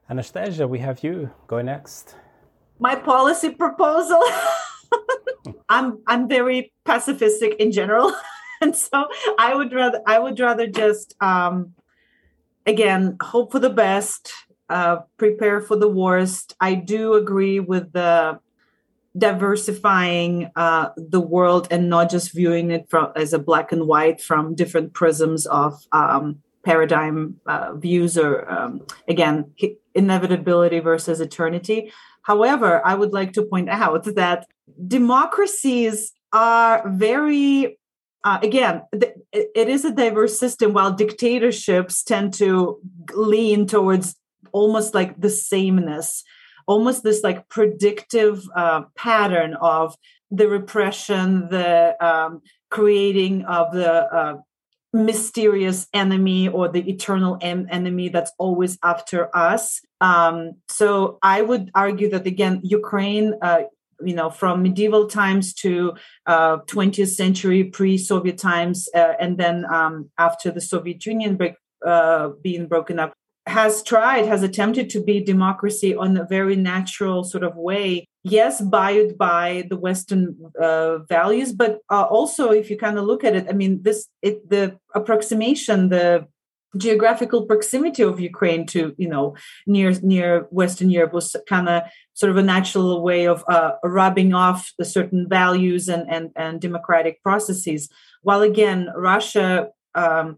Anastasia, 0.10 0.68
we 0.68 0.80
have 0.80 1.04
you. 1.04 1.32
Go 1.48 1.62
next. 1.62 2.16
My 2.80 2.96
policy 2.96 3.50
proposal. 3.50 4.22
I'm 5.70 6.02
I'm 6.08 6.28
very 6.28 6.74
pacifistic 6.86 7.56
in 7.58 7.72
general, 7.72 8.14
and 8.62 8.76
so 8.76 9.08
I 9.38 9.56
would 9.56 9.74
rather 9.74 10.02
I 10.06 10.20
would 10.20 10.40
rather 10.40 10.68
just 10.68 11.16
um, 11.22 11.74
again 12.66 13.18
hope 13.22 13.52
for 13.52 13.60
the 13.60 13.70
best 13.70 14.32
uh, 14.70 14.98
prepare 15.18 15.62
for 15.62 15.76
the 15.76 15.90
worst. 15.90 16.56
I 16.60 16.76
do 16.76 17.14
agree 17.14 17.60
with 17.60 17.94
the 17.94 18.40
diversifying 19.18 20.52
uh, 20.56 20.90
the 20.96 21.22
world 21.22 21.68
and 21.72 21.90
not 21.90 22.10
just 22.10 22.34
viewing 22.34 22.70
it 22.70 22.88
from 22.90 23.12
as 23.16 23.34
a 23.34 23.40
black 23.40 23.72
and 23.72 23.88
white 23.88 24.22
from 24.22 24.54
different 24.54 24.94
prisms 24.94 25.46
of 25.48 25.74
um, 25.92 26.40
paradigm 26.64 27.40
uh, 27.48 27.74
views 27.74 28.18
or 28.18 28.50
um, 28.52 28.86
again 29.08 29.52
inevitability 29.96 30.80
versus 30.80 31.20
eternity. 31.20 31.92
However, 32.30 32.86
I 32.86 32.94
would 32.94 33.14
like 33.14 33.32
to 33.34 33.44
point 33.44 33.70
out 33.70 34.04
that 34.16 34.48
democracies 34.88 36.12
are 36.34 36.84
very 36.88 37.80
uh, 38.24 38.40
again, 38.44 38.82
th- 39.00 39.14
it 39.32 39.70
is 39.70 39.86
a 39.86 39.92
diverse 39.92 40.38
system, 40.38 40.74
while 40.74 40.92
dictatorships 40.92 42.04
tend 42.04 42.34
to 42.34 42.78
lean 43.14 43.68
towards 43.68 44.16
almost 44.52 44.94
like 44.94 45.22
the 45.22 45.30
sameness 45.30 46.24
almost 46.68 47.04
this 47.04 47.24
like 47.24 47.48
predictive 47.50 48.44
uh, 48.56 48.82
pattern 48.96 49.56
of 49.56 49.96
the 50.30 50.48
repression, 50.48 51.48
the 51.50 51.96
um, 52.06 52.42
creating 52.70 53.46
of 53.46 53.72
the 53.72 53.92
uh, 54.14 54.38
mysterious 55.06 55.88
enemy 55.94 56.48
or 56.48 56.68
the 56.68 56.90
eternal 56.90 57.38
en- 57.42 57.68
enemy 57.70 58.10
that's 58.10 58.32
always 58.38 58.78
after 58.84 59.36
us. 59.36 59.82
Um, 60.02 60.54
so 60.68 61.18
I 61.22 61.42
would 61.42 61.72
argue 61.74 62.10
that 62.10 62.28
again, 62.28 62.62
Ukraine. 62.64 63.36
Uh, 63.42 63.64
you 64.00 64.14
know, 64.14 64.30
from 64.30 64.62
medieval 64.62 65.08
times 65.08 65.56
to 65.56 65.94
uh, 66.28 66.58
20th 66.68 67.10
century 67.10 67.64
pre-Soviet 67.64 68.38
times, 68.38 68.88
uh, 68.94 69.14
and 69.20 69.40
then 69.40 69.66
um, 69.74 70.12
after 70.20 70.52
the 70.52 70.62
Soviet 70.62 71.04
Union 71.08 71.36
break, 71.36 71.56
uh, 71.84 72.30
being 72.44 72.68
broken 72.68 73.00
up, 73.00 73.14
has 73.48 73.82
tried, 73.82 74.26
has 74.26 74.44
attempted 74.44 74.90
to 74.92 75.04
be 75.04 75.24
democracy 75.24 75.96
on 75.96 76.18
a 76.18 76.26
very 76.26 76.56
natural 76.56 77.24
sort 77.24 77.44
of 77.44 77.56
way. 77.56 78.06
Yes, 78.24 78.62
buoyed 78.62 79.18
by 79.18 79.66
the 79.70 79.78
Western 79.78 80.36
uh, 80.62 81.00
values, 81.00 81.54
but 81.54 81.80
uh, 81.90 82.04
also 82.04 82.52
if 82.52 82.70
you 82.70 82.78
kind 82.78 82.98
of 82.98 83.06
look 83.06 83.24
at 83.24 83.36
it, 83.36 83.48
I 83.50 83.54
mean, 83.54 83.84
this 83.84 84.08
it 84.22 84.50
the 84.50 84.78
approximation, 84.94 85.90
the 85.90 86.28
geographical 86.76 87.46
proximity 87.46 88.04
of 88.04 88.20
Ukraine 88.20 88.66
to 88.68 88.94
you 88.98 89.08
know 89.08 89.36
near 89.66 89.94
near 90.02 90.48
Western 90.52 90.90
Europe 90.90 91.14
was 91.14 91.36
kind 91.48 91.70
of 91.70 91.84
sort 92.14 92.32
of 92.32 92.38
a 92.38 92.44
natural 92.44 93.02
way 93.02 93.28
of 93.28 93.46
uh, 93.48 93.72
rubbing 93.84 94.34
off 94.34 94.74
the 94.78 94.86
certain 94.86 95.30
values 95.30 95.88
and 95.88 96.06
and 96.12 96.32
and 96.36 96.60
democratic 96.60 97.24
processes. 97.24 97.90
While 98.24 98.42
again, 98.42 98.90
Russia. 98.96 99.70
Um, 99.96 100.38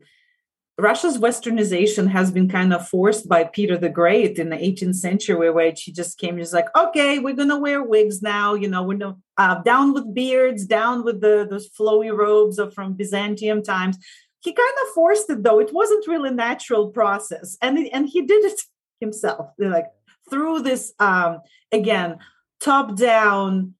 Russia's 0.79 1.17
westernization 1.17 2.07
has 2.07 2.31
been 2.31 2.47
kind 2.49 2.73
of 2.73 2.87
forced 2.87 3.27
by 3.27 3.43
Peter 3.43 3.77
the 3.77 3.89
Great 3.89 4.39
in 4.39 4.49
the 4.49 4.55
18th 4.55 4.95
century, 4.95 5.51
where 5.51 5.73
he 5.75 5.91
just 5.91 6.17
came, 6.17 6.37
just 6.37 6.53
like, 6.53 6.67
okay, 6.75 7.19
we're 7.19 7.35
gonna 7.35 7.59
wear 7.59 7.83
wigs 7.83 8.21
now, 8.21 8.53
you 8.53 8.67
know, 8.69 8.83
we're 8.83 8.97
no, 8.97 9.17
uh, 9.37 9.61
down 9.63 9.93
with 9.93 10.13
beards, 10.13 10.65
down 10.65 11.03
with 11.03 11.21
the 11.21 11.45
those 11.49 11.69
flowy 11.69 12.15
robes 12.15 12.57
of 12.59 12.73
from 12.73 12.93
Byzantium 12.93 13.61
times. 13.61 13.97
He 14.41 14.53
kind 14.53 14.77
of 14.83 14.93
forced 14.93 15.29
it 15.29 15.43
though; 15.43 15.59
it 15.59 15.73
wasn't 15.73 16.07
really 16.07 16.31
natural 16.31 16.89
process, 16.89 17.57
and 17.61 17.77
and 17.93 18.07
he 18.07 18.21
did 18.21 18.45
it 18.45 18.61
himself, 18.99 19.51
like 19.57 19.87
through 20.29 20.61
this 20.61 20.93
um, 20.99 21.39
again 21.71 22.19
top 22.59 22.95
down 22.95 23.73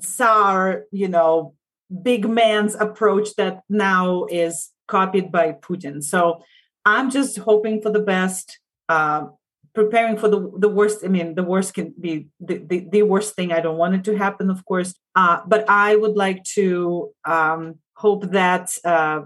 Tsar, 0.00 0.84
you 0.90 1.08
know, 1.08 1.54
big 2.02 2.28
man's 2.28 2.74
approach 2.74 3.34
that 3.36 3.62
now 3.68 4.26
is 4.30 4.70
copied 4.86 5.30
by 5.30 5.52
Putin. 5.52 6.02
So 6.02 6.42
I'm 6.84 7.10
just 7.10 7.38
hoping 7.38 7.80
for 7.82 7.90
the 7.90 8.00
best, 8.00 8.58
uh, 8.88 9.26
preparing 9.74 10.16
for 10.16 10.28
the 10.28 10.52
the 10.58 10.68
worst. 10.68 11.04
I 11.04 11.08
mean, 11.08 11.34
the 11.34 11.42
worst 11.42 11.74
can 11.74 11.94
be 11.98 12.28
the, 12.40 12.58
the, 12.58 12.86
the 12.90 13.02
worst 13.02 13.34
thing. 13.34 13.52
I 13.52 13.60
don't 13.60 13.78
want 13.78 13.94
it 13.94 14.04
to 14.04 14.16
happen, 14.16 14.50
of 14.50 14.64
course, 14.64 14.94
uh, 15.14 15.40
but 15.46 15.68
I 15.68 15.96
would 15.96 16.16
like 16.16 16.44
to 16.54 17.12
um, 17.24 17.78
hope 17.94 18.30
that 18.30 18.76
uh, 18.84 19.22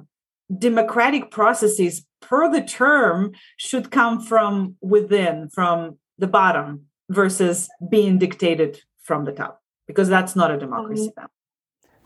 democratic 0.56 1.30
processes 1.30 2.06
per 2.20 2.50
the 2.50 2.62
term 2.62 3.32
should 3.56 3.90
come 3.90 4.20
from 4.20 4.76
within, 4.80 5.48
from 5.48 5.98
the 6.18 6.26
bottom, 6.26 6.86
versus 7.10 7.68
being 7.90 8.18
dictated 8.18 8.80
from 9.02 9.24
the 9.24 9.32
top, 9.32 9.62
because 9.86 10.08
that's 10.08 10.34
not 10.34 10.50
a 10.50 10.58
democracy. 10.58 11.12
Um, 11.16 11.28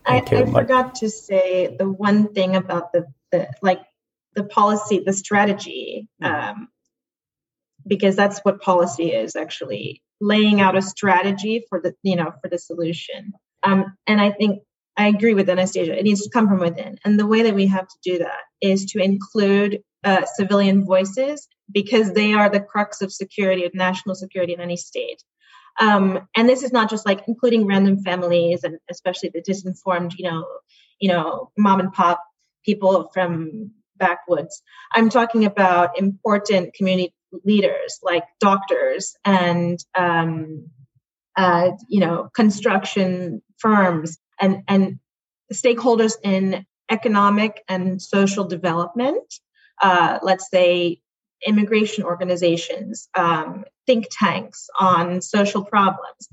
I, 0.05 0.23
I 0.27 0.47
forgot 0.47 0.97
to 0.97 1.09
say 1.09 1.77
the 1.79 1.89
one 1.89 2.33
thing 2.35 2.57
about 2.57 2.93
the 2.93 3.07
the 3.33 3.49
like 3.63 3.81
the 4.35 4.45
policy, 4.45 5.03
the 5.05 5.13
strategy, 5.13 6.09
mm-hmm. 6.23 6.35
um, 6.35 6.69
because 7.87 8.17
that's 8.17 8.41
what 8.41 8.61
policy 8.61 9.13
is 9.13 9.37
actually 9.37 10.03
laying 10.21 10.61
out 10.61 10.77
a 10.77 10.83
strategy 10.83 11.65
for 11.69 11.81
the 11.81 11.95
you 12.03 12.17
know 12.17 12.33
for 12.43 12.49
the 12.49 12.59
solution. 12.59 13.33
Um, 13.63 13.97
and 14.07 14.21
I 14.21 14.31
think 14.31 14.63
I 14.97 15.09
agree 15.09 15.35
with 15.35 15.49
Anastasia. 15.49 15.99
It 15.99 16.05
needs 16.05 16.23
to 16.23 16.31
come 16.31 16.49
from 16.49 16.61
within, 16.61 16.99
and 17.05 17.19
the 17.19 17.27
way 17.27 17.43
that 17.43 17.55
we 17.55 17.67
have 17.67 17.89
to 17.89 17.99
do 18.05 18.19
that 18.19 18.43
is 18.61 18.87
to 18.87 19.03
include 19.03 19.83
uh, 20.05 20.25
civilian 20.35 20.85
voices 20.85 21.49
because 21.71 22.13
they 22.13 22.35
are 22.35 22.49
the 22.49 22.61
crux 22.61 23.01
of 23.03 23.13
security 23.13 23.65
of 23.65 23.75
national 23.75 24.15
security 24.15 24.53
in 24.53 24.61
any 24.61 24.77
state. 24.77 25.23
Um, 25.81 26.29
and 26.37 26.49
this 26.49 26.63
is 26.63 26.73
not 26.73 26.91
just 26.91 27.07
like 27.07 27.23
including 27.27 27.67
random 27.67 28.03
families 28.03 28.63
and 28.65 28.79
especially 28.91 29.31
the 29.31 29.43
disinformed, 29.43 30.13
you 30.19 30.29
know, 30.31 30.47
you 31.01 31.09
know, 31.09 31.51
mom 31.57 31.81
and 31.81 31.93
pop 31.93 32.21
people 32.65 33.11
from 33.13 33.73
backwoods. 33.97 34.63
I'm 34.93 35.09
talking 35.09 35.45
about 35.45 35.99
important 35.99 36.75
community 36.75 37.15
leaders 37.45 37.99
like 38.03 38.25
doctors 38.41 39.17
and 39.25 39.79
um, 39.97 40.71
uh, 41.37 41.71
you 41.89 42.01
know 42.01 42.29
construction 42.35 43.43
firms 43.59 44.19
and 44.41 44.63
and 44.69 44.99
stakeholders 45.53 46.15
in 46.23 46.67
economic 46.91 47.63
and 47.69 48.01
social 48.01 48.45
development. 48.45 49.35
Uh, 49.81 50.19
let's 50.23 50.49
say 50.51 51.01
immigration 51.47 52.05
organizations, 52.05 53.09
um, 53.15 53.65
think 53.87 54.07
tanks 54.11 54.69
on 54.79 55.21
social 55.21 55.65
problems. 55.65 56.29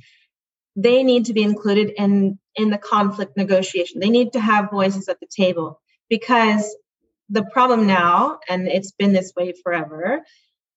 They 0.76 1.04
need 1.04 1.26
to 1.26 1.34
be 1.34 1.44
included 1.44 1.94
in 1.98 2.40
in 2.56 2.70
the 2.70 2.78
conflict 2.78 3.38
negotiation. 3.38 4.00
They 4.00 4.10
need 4.10 4.34
to 4.34 4.40
have 4.40 4.72
voices 4.72 5.08
at 5.08 5.20
the 5.20 5.28
table 5.28 5.80
because 6.10 6.76
the 7.30 7.44
problem 7.44 7.88
now, 7.88 8.40
and 8.50 8.68
it's 8.68 8.92
been 8.92 9.14
this 9.14 9.34
way 9.36 9.54
forever, 9.64 10.24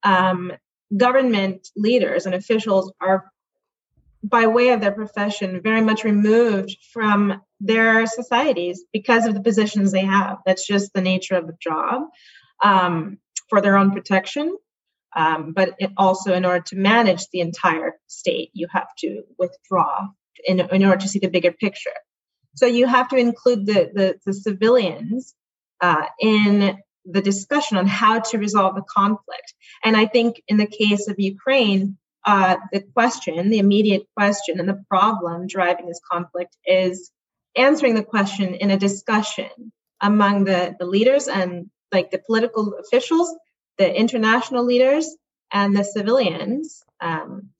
um, 0.02 0.52
government 0.94 1.68
leaders 1.76 2.26
and 2.26 2.34
officials 2.34 2.92
are, 3.00 3.30
by 4.22 4.46
way 4.46 4.70
of 4.70 4.80
their 4.80 4.92
profession, 4.92 5.62
very 5.62 5.80
much 5.80 6.04
removed 6.04 6.76
from 6.92 7.40
their 7.60 8.06
societies 8.06 8.84
because 8.92 9.26
of 9.26 9.34
the 9.34 9.40
positions 9.40 9.90
they 9.92 10.04
have. 10.04 10.38
That's 10.44 10.66
just 10.66 10.92
the 10.92 11.00
nature 11.00 11.36
of 11.36 11.46
the 11.46 11.56
job 11.60 12.02
um, 12.62 13.18
for 13.48 13.60
their 13.60 13.76
own 13.76 13.90
protection. 13.92 14.56
Um, 15.14 15.52
but 15.52 15.76
also, 15.96 16.32
in 16.32 16.44
order 16.44 16.64
to 16.68 16.76
manage 16.76 17.26
the 17.28 17.40
entire 17.40 17.94
state, 18.06 18.50
you 18.54 18.66
have 18.70 18.88
to 18.98 19.22
withdraw 19.38 20.08
in, 20.46 20.60
in 20.60 20.84
order 20.84 21.02
to 21.02 21.08
see 21.08 21.18
the 21.18 21.28
bigger 21.28 21.52
picture. 21.52 21.90
So 22.54 22.66
you 22.66 22.86
have 22.86 23.08
to 23.08 23.16
include 23.16 23.66
the, 23.66 23.90
the, 23.94 24.18
the 24.26 24.32
civilians 24.32 25.34
uh, 25.80 26.04
in 26.20 26.78
the 27.04 27.22
discussion 27.22 27.78
on 27.78 27.86
how 27.86 28.20
to 28.20 28.38
resolve 28.38 28.74
the 28.74 28.82
conflict. 28.82 29.54
And 29.84 29.96
I 29.96 30.06
think 30.06 30.42
in 30.48 30.56
the 30.56 30.66
case 30.66 31.08
of 31.08 31.18
Ukraine, 31.18 31.98
uh, 32.24 32.56
the 32.72 32.80
question, 32.80 33.50
the 33.50 33.58
immediate 33.58 34.06
question, 34.16 34.60
and 34.60 34.68
the 34.68 34.84
problem 34.88 35.46
driving 35.48 35.86
this 35.86 36.00
conflict 36.10 36.56
is 36.64 37.10
answering 37.56 37.94
the 37.94 38.04
question 38.04 38.54
in 38.54 38.70
a 38.70 38.78
discussion 38.78 39.72
among 40.00 40.44
the, 40.44 40.76
the 40.78 40.86
leaders 40.86 41.28
and 41.28 41.70
like 41.92 42.10
the 42.10 42.18
political 42.18 42.74
officials, 42.74 43.34
the 43.78 43.92
international 43.92 44.64
leaders, 44.64 45.08
and 45.52 45.76
the 45.76 45.84
civilians 45.84 46.82
um, 47.00 47.50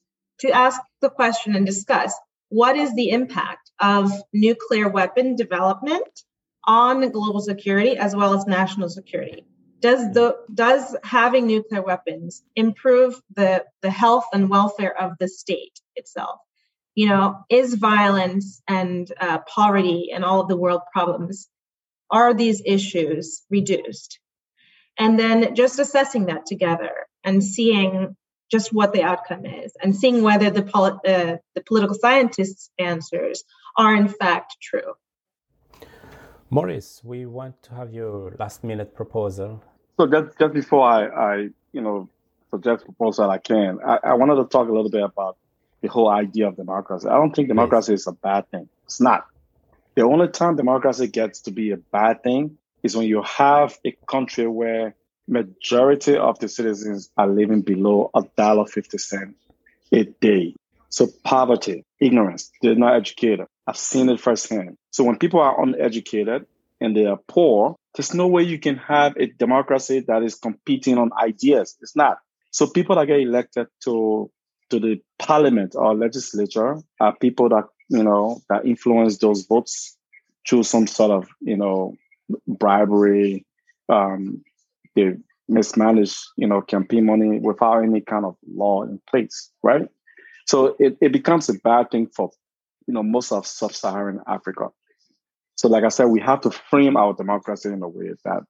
to 0.41 0.51
ask 0.51 0.81
the 1.01 1.11
question 1.11 1.55
and 1.57 1.67
discuss 1.67 2.15
what 2.49 2.77
is 2.77 2.95
the 2.95 3.11
impact 3.11 3.62
of 3.83 4.11
nuclear 4.33 4.89
weapon 4.89 5.37
development 5.37 6.23
on 6.65 7.11
global 7.11 7.41
security 7.41 7.97
as 7.97 8.15
well 8.15 8.35
as 8.35 8.47
national 8.47 8.89
security. 8.89 9.45
Does 9.81 10.13
the 10.13 10.37
does 10.55 10.97
having 11.03 11.49
nuclear 11.49 11.83
weapons 11.83 12.45
improve 12.55 13.21
the 13.35 13.65
the 13.83 13.91
health 13.91 14.27
and 14.33 14.49
welfare 14.49 14.97
of 14.97 15.13
the 15.19 15.27
state 15.27 15.81
itself? 15.97 16.39
You 16.95 17.09
know 17.09 17.45
is 17.51 17.75
violence 17.75 18.63
and 18.69 19.11
uh, 19.21 19.39
poverty 19.41 20.11
and 20.15 20.25
all 20.25 20.41
of 20.41 20.49
the 20.49 20.57
world 20.57 20.83
problems 20.93 21.49
are 22.11 22.33
these 22.33 22.63
issues 22.65 23.43
reduced? 23.51 24.21
And 24.99 25.19
then 25.19 25.55
just 25.55 25.79
assessing 25.79 26.27
that 26.27 26.47
together 26.47 26.93
and 27.25 27.43
seeing 27.43 28.15
just 28.51 28.73
what 28.73 28.93
the 28.93 29.03
outcome 29.03 29.47
is 29.47 29.73
and 29.83 29.97
seeing 29.97 30.23
whether 30.23 30.51
the, 30.51 30.63
poli- 30.63 30.99
uh, 31.07 31.37
the 31.55 31.63
political 31.67 31.95
scientists' 31.95 32.71
answers 32.79 33.43
are 33.77 33.95
in 33.95 34.09
fact 34.09 34.57
true. 34.61 34.95
Maurice, 36.51 37.01
we 37.03 37.25
want 37.27 37.63
to 37.63 37.75
have 37.75 37.93
your 37.93 38.37
last 38.39 38.63
minute 38.63 38.95
proposal. 38.95 39.63
So 39.99 40.07
just, 40.07 40.39
just 40.39 40.53
before 40.53 40.87
I, 40.87 41.07
I, 41.07 41.37
you 41.73 41.81
know, 41.81 42.09
suggest 42.51 42.85
proposal 42.85 43.31
I 43.31 43.39
can, 43.39 43.79
I, 43.85 43.99
I 44.05 44.15
wanted 44.15 44.37
to 44.37 44.45
talk 44.45 44.69
a 44.69 44.73
little 44.73 44.91
bit 44.91 45.03
about 45.03 45.39
the 45.81 45.89
whole 45.89 46.09
idea 46.09 46.49
of 46.49 46.57
democracy. 46.57 47.09
I 47.09 47.15
don't 47.15 47.35
think 47.35 47.49
democracy 47.49 47.95
is 47.95 48.07
a 48.07 48.13
bad 48.13 48.51
thing. 48.51 48.69
It's 48.85 49.01
not. 49.01 49.27
The 49.95 50.03
only 50.03 50.29
time 50.29 50.57
democracy 50.57 51.07
gets 51.07 51.41
to 51.43 51.51
be 51.51 51.71
a 51.71 51.77
bad 51.77 52.23
thing 52.23 52.59
is 52.83 52.97
when 52.97 53.07
you 53.07 53.23
have 53.23 53.79
a 53.85 53.93
country 54.07 54.47
where 54.47 54.95
majority 55.29 56.17
of 56.17 56.39
the 56.39 56.49
citizens 56.49 57.11
are 57.17 57.27
living 57.27 57.63
below 57.63 58.11
a 58.15 58.25
dollar 58.37 58.67
fifty 58.67 58.99
cent 58.99 59.37
a 59.93 60.05
day. 60.05 60.55
So 60.89 61.09
poverty, 61.25 61.85
ignorance, 62.01 62.51
they're 62.61 62.75
not 62.75 62.97
educated. 62.97 63.47
I've 63.67 63.77
seen 63.77 64.09
it 64.09 64.21
firsthand. 64.21 64.77
So 64.91 65.05
when 65.05 65.19
people 65.19 65.41
are 65.41 65.63
uneducated 65.63 66.47
and 66.81 66.97
they 66.97 67.07
are 67.07 67.19
poor, 67.29 67.77
there's 67.95 68.15
no 68.15 68.27
way 68.27 68.43
you 68.43 68.59
can 68.59 68.77
have 68.77 69.17
a 69.17 69.27
democracy 69.27 70.01
that 70.09 70.23
is 70.23 70.35
competing 70.35 70.99
on 70.99 71.11
ideas. 71.21 71.77
It's 71.81 71.95
not. 71.95 72.19
So 72.51 72.67
people 72.67 72.97
that 72.97 73.07
get 73.07 73.21
elected 73.21 73.69
to 73.85 74.31
to 74.71 74.81
the 74.81 75.03
parliament 75.19 75.75
or 75.77 75.95
legislature 75.95 76.79
are 76.99 77.15
people 77.17 77.51
that 77.51 77.65
you 77.93 78.03
know, 78.03 78.41
that 78.49 78.65
influence 78.65 79.19
those 79.19 79.43
votes 79.43 79.99
through 80.49 80.63
some 80.63 80.87
sort 80.87 81.11
of, 81.11 81.29
you 81.41 81.57
know, 81.59 81.95
bribery. 82.49 83.45
Um, 83.91 84.43
they 84.97 85.17
mismanage, 85.47 86.17
you 86.37 86.47
know, 86.47 86.63
campaign 86.63 87.05
money 87.05 87.39
without 87.39 87.83
any 87.83 88.01
kind 88.01 88.25
of 88.25 88.37
law 88.49 88.83
in 88.83 88.99
place, 89.07 89.51
right? 89.63 89.87
So 90.47 90.75
it, 90.79 90.97
it 91.03 91.13
becomes 91.13 91.51
a 91.51 91.55
bad 91.55 91.91
thing 91.91 92.07
for, 92.07 92.31
you 92.87 92.95
know, 92.95 93.03
most 93.03 93.33
of 93.33 93.47
sub-Saharan 93.47 94.21
Africa. 94.27 94.69
So 95.57 95.69
like 95.69 95.85
I 95.85 95.89
said, 95.89 96.07
we 96.07 96.21
have 96.21 96.41
to 96.43 96.51
frame 96.51 96.97
our 96.97 97.15
democracy 97.15 97.69
in 97.69 97.83
a 97.83 97.89
way 97.89 98.11
that 98.25 98.43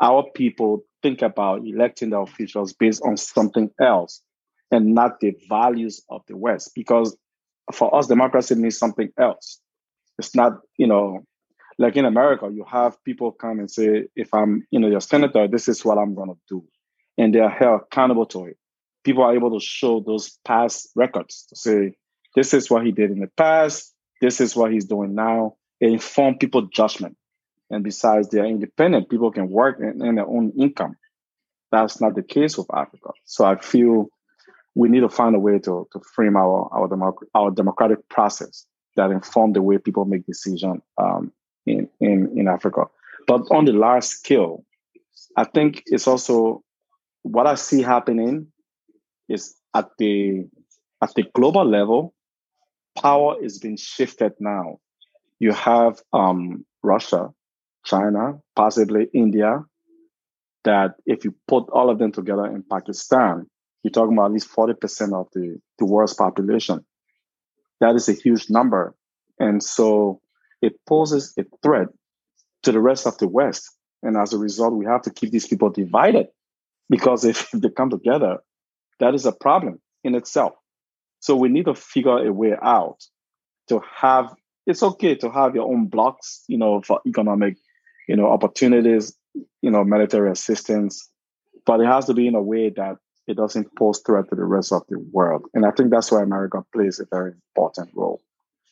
our 0.00 0.24
people 0.34 0.84
think 1.02 1.22
about 1.22 1.66
electing 1.66 2.10
their 2.10 2.22
officials 2.22 2.72
based 2.72 3.02
on 3.04 3.16
something 3.16 3.70
else 3.80 4.22
and 4.70 4.94
not 4.94 5.20
the 5.20 5.34
values 5.48 6.02
of 6.08 6.22
the 6.28 6.36
West. 6.36 6.72
Because 6.74 7.16
for 7.72 7.94
us, 7.94 8.06
democracy 8.06 8.54
means 8.54 8.78
something 8.78 9.10
else. 9.18 9.60
It's 10.18 10.34
not, 10.34 10.60
you 10.76 10.86
know, 10.86 11.24
like 11.78 11.96
in 11.96 12.04
America, 12.04 12.48
you 12.52 12.64
have 12.68 13.02
people 13.04 13.32
come 13.32 13.60
and 13.60 13.70
say, 13.70 14.06
if 14.16 14.32
I'm, 14.34 14.66
you 14.70 14.80
know, 14.80 14.88
your 14.88 15.00
senator, 15.00 15.46
this 15.46 15.68
is 15.68 15.84
what 15.84 15.98
I'm 15.98 16.14
going 16.14 16.30
to 16.30 16.38
do. 16.48 16.64
And 17.16 17.34
they 17.34 17.40
are 17.40 17.50
held 17.50 17.82
accountable 17.82 18.26
to 18.26 18.46
it. 18.46 18.56
People 19.04 19.22
are 19.22 19.34
able 19.34 19.58
to 19.58 19.64
show 19.64 20.00
those 20.00 20.38
past 20.44 20.90
records 20.96 21.46
to 21.48 21.56
say, 21.56 21.94
this 22.38 22.54
is 22.54 22.70
what 22.70 22.86
he 22.86 22.92
did 22.92 23.10
in 23.10 23.18
the 23.18 23.26
past. 23.26 23.92
This 24.20 24.40
is 24.40 24.54
what 24.54 24.72
he's 24.72 24.84
doing 24.84 25.12
now. 25.16 25.56
It 25.80 25.90
inform 25.90 26.38
people 26.38 26.62
judgment. 26.62 27.16
And 27.68 27.82
besides, 27.82 28.28
they're 28.28 28.44
independent. 28.44 29.10
People 29.10 29.32
can 29.32 29.50
work 29.50 29.80
and 29.80 30.00
earn 30.00 30.14
their 30.14 30.26
own 30.26 30.52
income. 30.56 30.94
That's 31.72 32.00
not 32.00 32.14
the 32.14 32.22
case 32.22 32.56
with 32.56 32.72
Africa. 32.72 33.10
So 33.24 33.44
I 33.44 33.56
feel 33.56 34.06
we 34.76 34.88
need 34.88 35.00
to 35.00 35.08
find 35.08 35.34
a 35.34 35.40
way 35.40 35.58
to, 35.58 35.88
to 35.92 36.00
frame 36.14 36.36
our 36.36 36.68
our, 36.72 36.86
democ- 36.86 37.26
our 37.34 37.50
democratic 37.50 38.08
process 38.08 38.64
that 38.94 39.10
inform 39.10 39.52
the 39.54 39.62
way 39.62 39.78
people 39.78 40.04
make 40.04 40.24
decisions 40.24 40.80
um, 40.96 41.32
in, 41.66 41.88
in, 41.98 42.38
in 42.38 42.46
Africa. 42.46 42.84
But 43.26 43.42
on 43.50 43.64
the 43.64 43.72
large 43.72 44.04
scale, 44.04 44.64
I 45.36 45.42
think 45.42 45.82
it's 45.86 46.06
also 46.06 46.62
what 47.22 47.48
I 47.48 47.56
see 47.56 47.82
happening 47.82 48.46
is 49.28 49.56
at 49.74 49.88
the 49.98 50.46
at 51.02 51.14
the 51.14 51.24
global 51.34 51.64
level, 51.64 52.14
power 53.00 53.36
is 53.42 53.58
being 53.58 53.76
shifted 53.76 54.32
now. 54.40 54.78
You 55.38 55.52
have 55.52 56.00
um, 56.12 56.64
Russia, 56.82 57.30
China, 57.84 58.40
possibly 58.56 59.08
India, 59.14 59.64
that 60.64 60.94
if 61.06 61.24
you 61.24 61.34
put 61.46 61.68
all 61.70 61.90
of 61.90 61.98
them 61.98 62.12
together 62.12 62.46
in 62.46 62.64
Pakistan, 62.70 63.46
you're 63.82 63.92
talking 63.92 64.14
about 64.14 64.26
at 64.26 64.32
least 64.32 64.50
40% 64.50 65.12
of 65.12 65.28
the, 65.32 65.58
the 65.78 65.86
world's 65.86 66.14
population. 66.14 66.84
That 67.80 67.94
is 67.94 68.08
a 68.08 68.12
huge 68.12 68.50
number. 68.50 68.94
And 69.38 69.62
so 69.62 70.20
it 70.60 70.74
poses 70.86 71.32
a 71.38 71.44
threat 71.62 71.88
to 72.64 72.72
the 72.72 72.80
rest 72.80 73.06
of 73.06 73.16
the 73.18 73.28
West. 73.28 73.70
And 74.02 74.16
as 74.16 74.32
a 74.32 74.38
result, 74.38 74.74
we 74.74 74.86
have 74.86 75.02
to 75.02 75.10
keep 75.10 75.30
these 75.30 75.46
people 75.46 75.70
divided 75.70 76.26
because 76.90 77.24
if 77.24 77.50
they 77.52 77.70
come 77.70 77.90
together, 77.90 78.38
that 79.00 79.14
is 79.14 79.26
a 79.26 79.32
problem 79.32 79.80
in 80.02 80.14
itself. 80.14 80.54
So 81.20 81.36
we 81.36 81.48
need 81.48 81.66
to 81.66 81.74
figure 81.74 82.26
a 82.26 82.32
way 82.32 82.54
out 82.60 83.04
to 83.68 83.80
have 83.96 84.34
it's 84.66 84.82
okay 84.82 85.14
to 85.14 85.30
have 85.30 85.54
your 85.54 85.66
own 85.66 85.86
blocks, 85.86 86.44
you 86.46 86.58
know, 86.58 86.82
for 86.82 87.00
economic, 87.06 87.56
you 88.06 88.16
know, 88.16 88.26
opportunities, 88.26 89.16
you 89.62 89.70
know, 89.70 89.82
military 89.82 90.30
assistance, 90.30 91.08
but 91.64 91.80
it 91.80 91.86
has 91.86 92.04
to 92.06 92.14
be 92.14 92.26
in 92.26 92.34
a 92.34 92.42
way 92.42 92.68
that 92.68 92.96
it 93.26 93.36
doesn't 93.36 93.74
pose 93.76 94.00
threat 94.04 94.28
to 94.28 94.36
the 94.36 94.44
rest 94.44 94.72
of 94.72 94.82
the 94.88 94.98
world. 95.10 95.46
And 95.54 95.64
I 95.64 95.70
think 95.70 95.90
that's 95.90 96.12
why 96.12 96.22
America 96.22 96.62
plays 96.72 97.00
a 97.00 97.06
very 97.10 97.32
important 97.32 97.90
role 97.94 98.20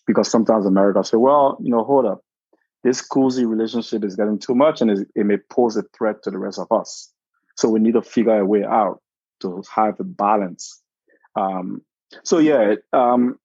because 0.07 0.30
sometimes 0.30 0.66
America 0.66 1.03
say, 1.03 1.16
well, 1.16 1.59
you 1.62 1.70
know, 1.70 1.82
hold 1.82 2.07
up, 2.07 2.20
this 2.84 3.01
cozy 3.01 3.44
relationship 3.44 4.05
is 4.05 4.16
getting 4.16 4.38
too 4.38 4.55
much 4.55 4.80
and 4.80 5.07
it 5.14 5.26
may 5.26 5.38
pose 5.51 5.76
a 5.76 5.82
threat 5.97 6.22
to 6.22 6.30
the 6.30 6.38
rest 6.38 6.59
of 6.59 6.70
us. 6.70 7.11
So 7.57 7.68
we 7.68 7.80
need 7.80 7.94
to 7.94 8.03
figure 8.03 8.38
a 8.38 8.44
way 8.44 8.64
out 8.64 9.01
to 9.40 9.62
have 9.74 9.99
a 9.99 10.05
balance. 10.05 10.80
Um, 11.34 11.82
so 12.22 12.38
yeah, 12.38 12.74
um, 12.92 13.38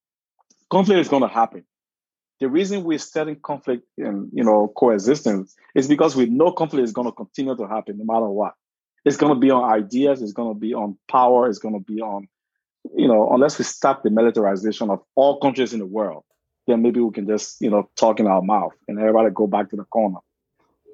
conflict 0.70 1.00
is 1.00 1.08
going 1.08 1.22
to 1.22 1.28
happen. 1.28 1.64
The 2.40 2.48
reason 2.48 2.84
we're 2.84 2.98
studying 2.98 3.40
conflict 3.40 3.84
and 3.98 4.30
you 4.32 4.44
know 4.44 4.72
coexistence 4.76 5.54
is 5.74 5.88
because 5.88 6.16
we 6.16 6.26
know 6.26 6.52
conflict 6.52 6.84
is 6.84 6.92
going 6.92 7.08
to 7.08 7.12
continue 7.12 7.56
to 7.56 7.68
happen 7.68 7.98
no 7.98 8.04
matter 8.04 8.28
what. 8.28 8.54
It's 9.04 9.16
going 9.16 9.34
to 9.34 9.38
be 9.38 9.50
on 9.50 9.70
ideas. 9.72 10.22
It's 10.22 10.32
going 10.32 10.54
to 10.54 10.58
be 10.58 10.74
on 10.74 10.96
power. 11.10 11.48
It's 11.48 11.58
going 11.58 11.74
to 11.74 11.80
be 11.80 12.00
on, 12.00 12.28
you 12.94 13.08
know, 13.08 13.32
unless 13.32 13.58
we 13.58 13.64
stop 13.64 14.04
the 14.04 14.10
militarization 14.10 14.90
of 14.90 15.00
all 15.16 15.40
countries 15.40 15.72
in 15.72 15.80
the 15.80 15.86
world 15.86 16.24
then 16.66 16.82
maybe 16.82 17.00
we 17.00 17.10
can 17.12 17.26
just, 17.26 17.60
you 17.60 17.70
know, 17.70 17.88
talk 17.96 18.20
in 18.20 18.26
our 18.26 18.42
mouth 18.42 18.72
and 18.86 18.98
everybody 18.98 19.30
go 19.34 19.46
back 19.46 19.70
to 19.70 19.76
the 19.76 19.84
corner. 19.84 20.18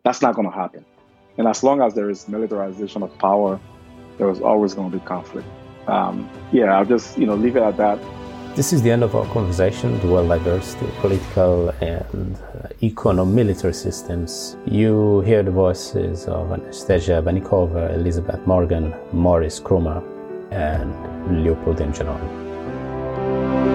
That's 0.04 0.22
not 0.22 0.34
going 0.34 0.48
to 0.48 0.54
happen. 0.54 0.84
And 1.36 1.46
as 1.46 1.62
long 1.62 1.82
as 1.82 1.94
there 1.94 2.10
is 2.10 2.28
militarization 2.28 3.02
of 3.02 3.16
power, 3.18 3.60
there 4.16 4.30
is 4.30 4.40
always 4.40 4.74
going 4.74 4.90
to 4.90 4.98
be 4.98 5.04
conflict. 5.04 5.46
Um, 5.88 6.28
yeah, 6.52 6.76
I'll 6.76 6.84
just, 6.84 7.18
you 7.18 7.26
know, 7.26 7.34
leave 7.34 7.56
it 7.56 7.62
at 7.62 7.76
that. 7.78 7.98
This 8.54 8.72
is 8.72 8.82
the 8.82 8.90
end 8.90 9.04
of 9.04 9.14
our 9.14 9.26
conversation, 9.26 9.98
the 10.00 10.08
world 10.08 10.28
diversity, 10.28 10.86
political 11.00 11.68
and 11.80 12.34
uh, 12.36 12.68
econo-military 12.82 13.72
systems. 13.72 14.56
You 14.66 15.20
hear 15.20 15.42
the 15.42 15.52
voices 15.52 16.26
of 16.26 16.50
Anastasia 16.52 17.22
Vanikova, 17.24 17.94
Elizabeth 17.94 18.44
Morgan, 18.46 18.94
Maurice 19.12 19.60
Krumah, 19.60 20.02
and 20.50 21.44
Leopold 21.44 21.78
Ngenon. 21.78 23.67